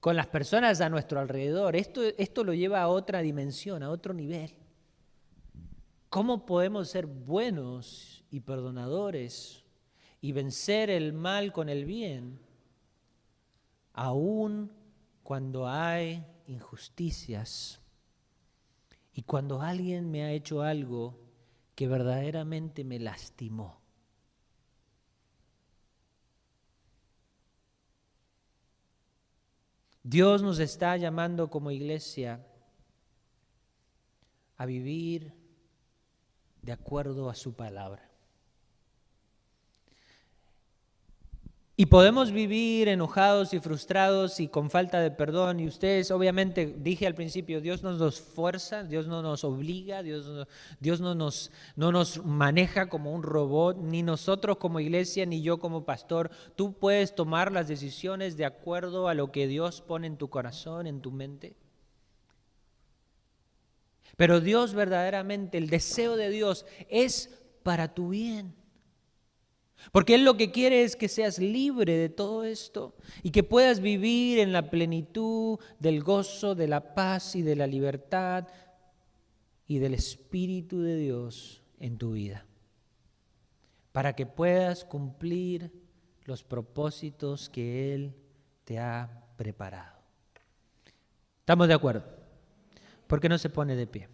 con 0.01 0.17
las 0.17 0.27
personas 0.27 0.81
a 0.81 0.89
nuestro 0.89 1.21
alrededor. 1.21 1.77
Esto, 1.77 2.03
esto 2.17 2.43
lo 2.43 2.55
lleva 2.55 2.83
a 2.83 2.89
otra 2.89 3.21
dimensión, 3.21 3.83
a 3.83 3.91
otro 3.91 4.13
nivel. 4.13 4.55
¿Cómo 6.09 6.47
podemos 6.47 6.89
ser 6.89 7.07
buenos 7.07 8.25
y 8.31 8.41
perdonadores 8.41 9.65
y 10.21 10.33
vencer 10.33 10.91
el 10.91 11.13
mal 11.13 11.53
con 11.53 11.69
el 11.69 11.85
bien, 11.85 12.41
aun 13.93 14.73
cuando 15.23 15.69
hay 15.69 16.25
injusticias 16.47 17.81
y 19.13 19.23
cuando 19.23 19.61
alguien 19.61 20.11
me 20.11 20.25
ha 20.25 20.33
hecho 20.33 20.63
algo 20.63 21.28
que 21.79 21.87
verdaderamente 21.87 22.83
me 22.83 22.99
lastimó? 22.99 23.81
Dios 30.03 30.43
nos 30.43 30.59
está 30.59 30.97
llamando 30.97 31.51
como 31.51 31.71
iglesia 31.71 32.45
a 34.57 34.67
vivir 34.67 35.33
de 36.63 36.73
acuerdo 36.73 37.31
a 37.31 37.37
su 37.37 37.55
palabra. 37.55 38.08
Y 41.81 41.87
podemos 41.87 42.33
vivir 42.33 42.89
enojados 42.89 43.55
y 43.55 43.61
frustrados 43.61 44.41
y 44.41 44.49
con 44.49 44.69
falta 44.69 44.99
de 44.99 45.13
perdón. 45.13 45.61
Y 45.61 45.69
ustedes, 45.69 46.11
obviamente, 46.11 46.75
dije 46.77 47.07
al 47.07 47.15
principio, 47.15 47.61
Dios 47.61 47.85
no 47.85 47.93
nos 47.93 48.21
fuerza, 48.21 48.83
Dios 48.83 49.07
no 49.07 49.23
nos 49.23 49.45
obliga, 49.45 50.03
Dios, 50.03 50.27
no, 50.27 50.49
Dios 50.81 51.01
no, 51.01 51.15
nos, 51.15 51.53
no 51.77 51.93
nos 51.93 52.25
maneja 52.25 52.89
como 52.89 53.13
un 53.13 53.23
robot, 53.23 53.79
ni 53.79 54.03
nosotros 54.03 54.57
como 54.57 54.81
iglesia, 54.81 55.25
ni 55.25 55.41
yo 55.41 55.61
como 55.61 55.85
pastor. 55.85 56.33
Tú 56.57 56.73
puedes 56.73 57.15
tomar 57.15 57.53
las 57.53 57.69
decisiones 57.69 58.37
de 58.37 58.47
acuerdo 58.47 59.07
a 59.07 59.15
lo 59.15 59.31
que 59.31 59.47
Dios 59.47 59.81
pone 59.81 60.09
en 60.09 60.17
tu 60.17 60.31
corazón, 60.31 60.89
en 60.89 61.01
tu 61.01 61.13
mente. 61.13 61.55
Pero 64.17 64.41
Dios 64.41 64.75
verdaderamente, 64.75 65.59
el 65.59 65.71
deseo 65.71 66.17
de 66.17 66.31
Dios 66.31 66.67
es 66.89 67.39
para 67.63 67.95
tu 67.95 68.09
bien. 68.09 68.58
Porque 69.93 70.15
Él 70.15 70.25
lo 70.25 70.37
que 70.37 70.51
quiere 70.51 70.83
es 70.83 70.97
que 70.97 71.09
seas 71.09 71.39
libre 71.39 71.97
de 71.97 72.09
todo 72.09 72.45
esto 72.45 72.95
y 73.23 73.31
que 73.31 73.43
puedas 73.43 73.81
vivir 73.81 74.39
en 74.39 74.53
la 74.53 74.71
plenitud 74.71 75.59
del 75.79 76.03
gozo, 76.03 76.55
de 76.55 76.69
la 76.69 76.95
paz 76.95 77.37
y 77.37 77.43
de 77.43 77.57
la 77.57 77.67
libertad 77.67 78.49
y 79.67 79.79
del 79.79 79.95
Espíritu 79.95 80.81
de 80.81 80.97
Dios 80.97 81.63
en 81.79 81.97
tu 81.97 82.13
vida. 82.13 82.45
Para 83.93 84.15
que 84.15 84.27
puedas 84.27 84.85
cumplir 84.85 85.73
los 86.25 86.43
propósitos 86.43 87.49
que 87.49 87.95
Él 87.95 88.15
te 88.65 88.79
ha 88.79 89.25
preparado. 89.37 89.99
¿Estamos 91.41 91.69
de 91.69 91.75
acuerdo? 91.75 92.05
¿Por 93.07 93.21
qué 93.21 93.29
no 93.29 93.39
se 93.39 93.49
pone 93.49 93.75
de 93.75 93.87
pie? 93.87 94.09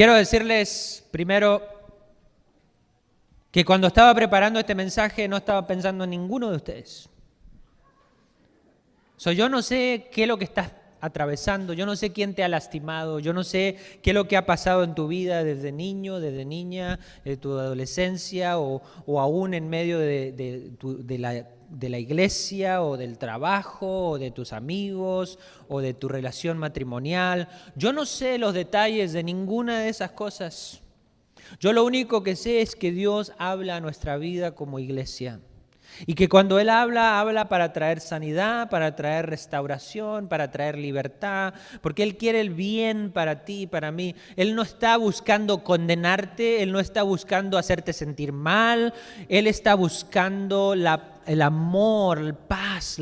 Quiero 0.00 0.14
decirles 0.14 1.06
primero 1.10 1.60
que 3.50 3.66
cuando 3.66 3.88
estaba 3.88 4.14
preparando 4.14 4.58
este 4.58 4.74
mensaje 4.74 5.28
no 5.28 5.36
estaba 5.36 5.66
pensando 5.66 6.04
en 6.04 6.08
ninguno 6.08 6.48
de 6.48 6.56
ustedes. 6.56 7.10
yo 9.18 9.50
no 9.50 9.60
sé 9.60 10.08
qué 10.10 10.22
es 10.22 10.28
lo 10.28 10.38
que 10.38 10.44
estás 10.44 10.72
atravesando, 11.02 11.74
yo 11.74 11.84
no 11.84 11.96
sé 11.96 12.14
quién 12.14 12.34
te 12.34 12.42
ha 12.42 12.48
lastimado, 12.48 13.18
yo 13.18 13.34
no 13.34 13.44
sé 13.44 13.76
qué 14.00 14.12
es 14.12 14.14
lo 14.14 14.26
que 14.26 14.38
ha 14.38 14.46
pasado 14.46 14.84
en 14.84 14.94
tu 14.94 15.06
vida 15.06 15.44
desde 15.44 15.70
niño, 15.70 16.18
desde 16.18 16.46
niña, 16.46 16.98
de 17.22 17.36
tu 17.36 17.58
adolescencia 17.58 18.58
o, 18.58 18.80
aún 19.06 19.52
en 19.52 19.68
medio 19.68 19.98
de, 19.98 20.32
de 20.32 21.18
la 21.18 21.46
de 21.70 21.88
la 21.88 21.98
iglesia 21.98 22.82
o 22.82 22.96
del 22.96 23.16
trabajo 23.16 24.10
o 24.10 24.18
de 24.18 24.30
tus 24.30 24.52
amigos 24.52 25.38
o 25.68 25.80
de 25.80 25.94
tu 25.94 26.08
relación 26.08 26.58
matrimonial. 26.58 27.48
Yo 27.76 27.92
no 27.92 28.04
sé 28.04 28.38
los 28.38 28.54
detalles 28.54 29.12
de 29.12 29.22
ninguna 29.22 29.80
de 29.80 29.88
esas 29.88 30.10
cosas. 30.10 30.80
Yo 31.58 31.72
lo 31.72 31.84
único 31.84 32.22
que 32.22 32.36
sé 32.36 32.60
es 32.60 32.76
que 32.76 32.92
Dios 32.92 33.32
habla 33.38 33.76
a 33.76 33.80
nuestra 33.80 34.16
vida 34.18 34.54
como 34.54 34.78
iglesia. 34.78 35.40
Y 36.06 36.14
que 36.14 36.28
cuando 36.28 36.58
Él 36.58 36.68
habla, 36.68 37.20
habla 37.20 37.48
para 37.48 37.72
traer 37.72 38.00
sanidad, 38.00 38.70
para 38.70 38.96
traer 38.96 39.26
restauración, 39.26 40.28
para 40.28 40.50
traer 40.50 40.78
libertad, 40.78 41.54
porque 41.80 42.02
Él 42.02 42.16
quiere 42.16 42.40
el 42.40 42.50
bien 42.50 43.12
para 43.12 43.44
ti 43.44 43.66
para 43.66 43.92
mí. 43.92 44.14
Él 44.36 44.54
no 44.54 44.62
está 44.62 44.96
buscando 44.96 45.62
condenarte, 45.64 46.62
Él 46.62 46.72
no 46.72 46.80
está 46.80 47.02
buscando 47.02 47.58
hacerte 47.58 47.92
sentir 47.92 48.32
mal, 48.32 48.94
Él 49.28 49.46
está 49.46 49.74
buscando 49.74 50.74
el 50.74 51.42
amor, 51.42 52.20
la 52.20 52.32
paz, 52.34 52.98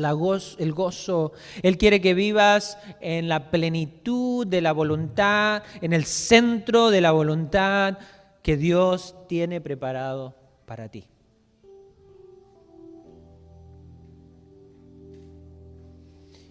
el 0.59 0.73
gozo. 0.73 1.33
Él 1.61 1.77
quiere 1.77 2.01
que 2.01 2.13
vivas 2.13 2.77
en 3.01 3.29
la 3.29 3.49
plenitud 3.49 4.45
de 4.45 4.61
la 4.61 4.71
voluntad, 4.71 5.63
en 5.81 5.93
el 5.93 6.05
centro 6.05 6.89
de 6.89 7.01
la 7.01 7.11
voluntad 7.11 7.97
que 8.41 8.57
Dios 8.57 9.15
tiene 9.27 9.61
preparado 9.61 10.35
para 10.65 10.89
ti. 10.89 11.05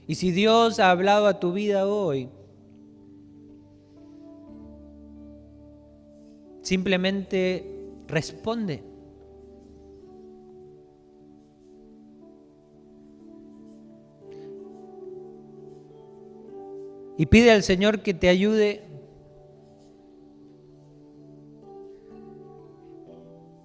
Y 0.08 0.14
si 0.14 0.32
Dios 0.32 0.80
ha 0.80 0.90
hablado 0.90 1.26
a 1.26 1.38
tu 1.38 1.52
vida 1.52 1.86
hoy, 1.86 2.30
simplemente 6.62 7.92
responde. 8.06 8.82
Y 17.18 17.26
pide 17.26 17.50
al 17.50 17.62
Señor 17.62 18.00
que 18.00 18.14
te 18.14 18.30
ayude, 18.30 18.84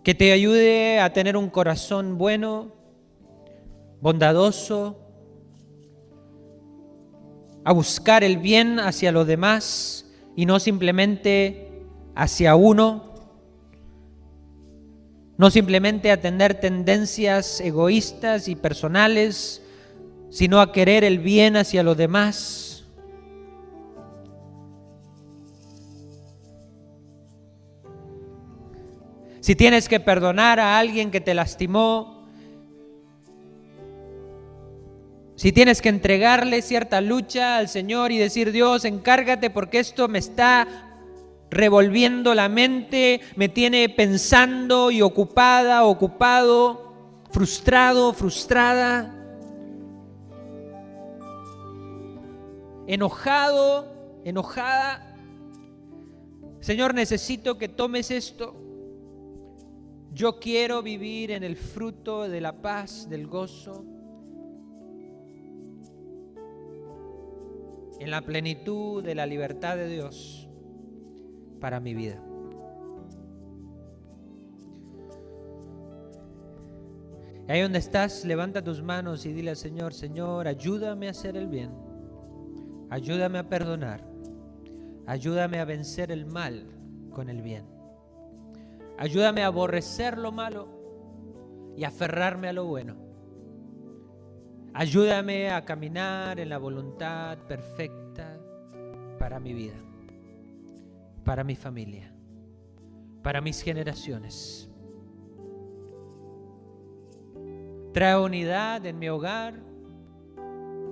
que 0.03 0.13
te 0.13 0.33
ayude 0.33 0.99
a 0.99 1.13
tener 1.13 1.37
un 1.37 1.49
corazón 1.49 2.17
bueno, 2.17 2.73
bondadoso, 4.01 5.02
a 7.65 7.71
buscar 7.71 8.23
el 8.23 8.37
bien 8.37 8.79
hacia 8.79 9.11
los 9.11 9.27
demás 9.27 10.05
y 10.35 10.45
no 10.45 10.59
simplemente 10.59 11.85
hacia 12.15 12.55
uno, 12.55 13.13
no 15.37 15.49
simplemente 15.49 16.11
atender 16.11 16.59
tendencias 16.59 17.59
egoístas 17.61 18.47
y 18.47 18.55
personales, 18.55 19.61
sino 20.29 20.59
a 20.59 20.71
querer 20.71 21.03
el 21.03 21.19
bien 21.19 21.57
hacia 21.57 21.83
los 21.83 21.97
demás. 21.97 22.85
Si 29.41 29.55
tienes 29.55 29.89
que 29.89 29.99
perdonar 29.99 30.59
a 30.59 30.79
alguien 30.79 31.11
que 31.11 31.19
te 31.19 31.33
lastimó, 31.33 32.12
Si 35.43 35.51
tienes 35.51 35.81
que 35.81 35.89
entregarle 35.89 36.61
cierta 36.61 37.01
lucha 37.01 37.57
al 37.57 37.67
Señor 37.67 38.13
y 38.13 38.17
decir, 38.17 38.53
Dios, 38.53 38.85
encárgate 38.85 39.49
porque 39.49 39.79
esto 39.79 40.07
me 40.07 40.19
está 40.19 40.65
revolviendo 41.51 42.33
la 42.33 42.47
mente, 42.47 43.19
me 43.35 43.49
tiene 43.49 43.89
pensando 43.89 44.89
y 44.89 45.01
ocupada, 45.01 45.83
ocupado, 45.83 46.93
frustrado, 47.29 48.13
frustrada, 48.13 49.13
enojado, 52.87 54.21
enojada. 54.23 55.13
Señor, 56.61 56.93
necesito 56.93 57.57
que 57.57 57.67
tomes 57.67 58.11
esto. 58.11 58.55
Yo 60.13 60.39
quiero 60.39 60.81
vivir 60.81 61.31
en 61.31 61.43
el 61.43 61.57
fruto 61.57 62.29
de 62.29 62.39
la 62.39 62.61
paz, 62.61 63.09
del 63.09 63.27
gozo 63.27 63.92
en 67.99 68.11
la 68.11 68.21
plenitud 68.21 69.03
de 69.03 69.15
la 69.15 69.25
libertad 69.25 69.75
de 69.75 69.87
Dios 69.87 70.49
para 71.59 71.79
mi 71.79 71.93
vida. 71.93 72.21
Ahí 77.47 77.61
donde 77.61 77.79
estás, 77.79 78.23
levanta 78.23 78.63
tus 78.63 78.81
manos 78.81 79.25
y 79.25 79.33
dile 79.33 79.49
al 79.49 79.57
Señor, 79.57 79.93
Señor, 79.93 80.47
ayúdame 80.47 81.07
a 81.07 81.11
hacer 81.11 81.35
el 81.35 81.47
bien, 81.47 81.71
ayúdame 82.89 83.37
a 83.37 83.49
perdonar, 83.49 84.03
ayúdame 85.05 85.59
a 85.59 85.65
vencer 85.65 86.11
el 86.11 86.25
mal 86.25 86.65
con 87.11 87.29
el 87.29 87.41
bien, 87.41 87.65
ayúdame 88.97 89.43
a 89.43 89.47
aborrecer 89.47 90.17
lo 90.17 90.31
malo 90.31 91.73
y 91.75 91.83
aferrarme 91.83 92.47
a 92.47 92.53
lo 92.53 92.65
bueno. 92.65 93.12
Ayúdame 94.75 95.51
a 95.51 95.63
caminar 95.63 96.39
en 96.39 96.49
la 96.49 96.57
voluntad 96.57 97.37
perfecta 97.47 98.39
para 99.19 99.39
mi 99.39 99.53
vida, 99.53 99.75
para 101.23 101.43
mi 101.43 101.55
familia, 101.55 102.11
para 103.21 103.39
mis 103.39 103.61
generaciones. 103.61 104.67
Trae 107.93 108.17
unidad 108.17 108.83
en 108.87 108.97
mi 108.97 109.09
hogar, 109.09 109.53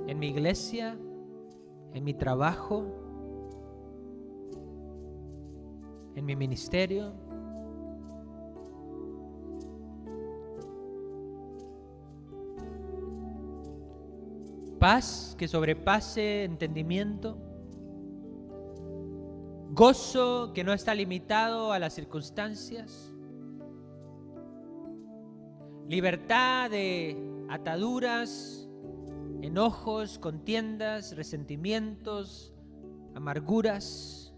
en 0.05 0.19
mi 0.19 0.27
iglesia, 0.27 0.95
en 1.95 2.03
mi 2.03 2.13
trabajo, 2.13 2.85
en 6.15 6.23
mi 6.23 6.35
ministerio. 6.35 7.13
Paz 14.81 15.35
que 15.37 15.47
sobrepase 15.47 16.43
entendimiento. 16.43 17.37
Gozo 19.69 20.53
que 20.55 20.63
no 20.63 20.73
está 20.73 20.95
limitado 20.95 21.71
a 21.71 21.77
las 21.77 21.93
circunstancias. 21.93 23.13
Libertad 25.87 26.71
de 26.71 27.15
ataduras, 27.47 28.67
enojos, 29.43 30.17
contiendas, 30.17 31.15
resentimientos, 31.15 32.51
amarguras. 33.13 34.33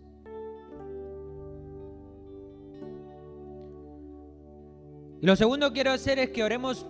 Y 5.21 5.25
lo 5.25 5.37
segundo 5.37 5.69
que 5.69 5.75
quiero 5.75 5.91
hacer 5.91 6.19
es 6.19 6.31
que 6.31 6.43
oremos 6.43 6.85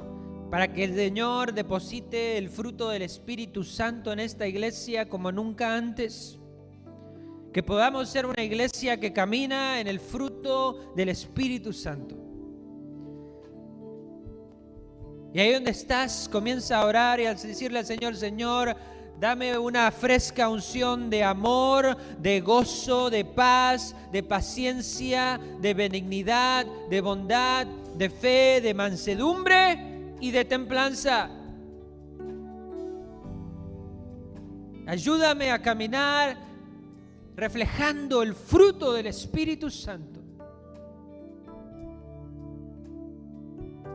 para 0.54 0.72
que 0.72 0.84
el 0.84 0.94
Señor 0.94 1.52
deposite 1.52 2.38
el 2.38 2.48
fruto 2.48 2.90
del 2.90 3.02
Espíritu 3.02 3.64
Santo 3.64 4.14
en 4.14 4.20
esta 4.20 4.46
iglesia 4.46 5.10
como 5.10 5.32
nunca 5.32 5.76
antes. 5.76 6.38
Que 7.52 7.64
podamos 7.64 8.08
ser 8.08 8.28
una 8.28 8.44
iglesia 8.44 9.00
que 9.00 9.12
camina 9.12 9.80
en 9.80 9.88
el 9.88 10.00
fruto 10.00 10.94
del 10.96 11.10
Espíritu 11.10 11.74
Santo. 11.74 12.16
Y 15.34 15.40
ahí 15.40 15.54
donde 15.54 15.72
estás, 15.72 16.30
comienza 16.32 16.78
a 16.78 16.86
orar 16.86 17.20
y 17.20 17.26
a 17.26 17.34
decirle 17.34 17.80
al 17.80 17.88
Señor, 17.88 18.16
Señor, 18.16 18.76
dame 19.20 19.58
una 19.58 19.92
fresca 19.92 20.50
unción 20.50 21.10
de 21.10 21.24
amor, 21.24 21.98
de 22.20 22.42
gozo, 22.42 23.10
de 23.10 23.26
paz, 23.26 23.96
de 24.12 24.22
paciencia, 24.22 25.40
de 25.62 25.74
benignidad, 25.74 26.68
de 26.92 27.02
bondad, 27.02 27.66
de 27.96 28.12
fe, 28.12 28.62
de 28.62 28.76
mansedumbre 28.76 29.93
y 30.24 30.32
de 30.32 30.46
templanza. 30.46 31.30
Ayúdame 34.88 35.52
a 35.52 35.62
caminar 35.62 36.38
reflejando 37.36 38.24
el 38.24 38.34
fruto 38.34 38.94
del 38.94 39.08
Espíritu 39.08 39.70
Santo. 39.70 40.13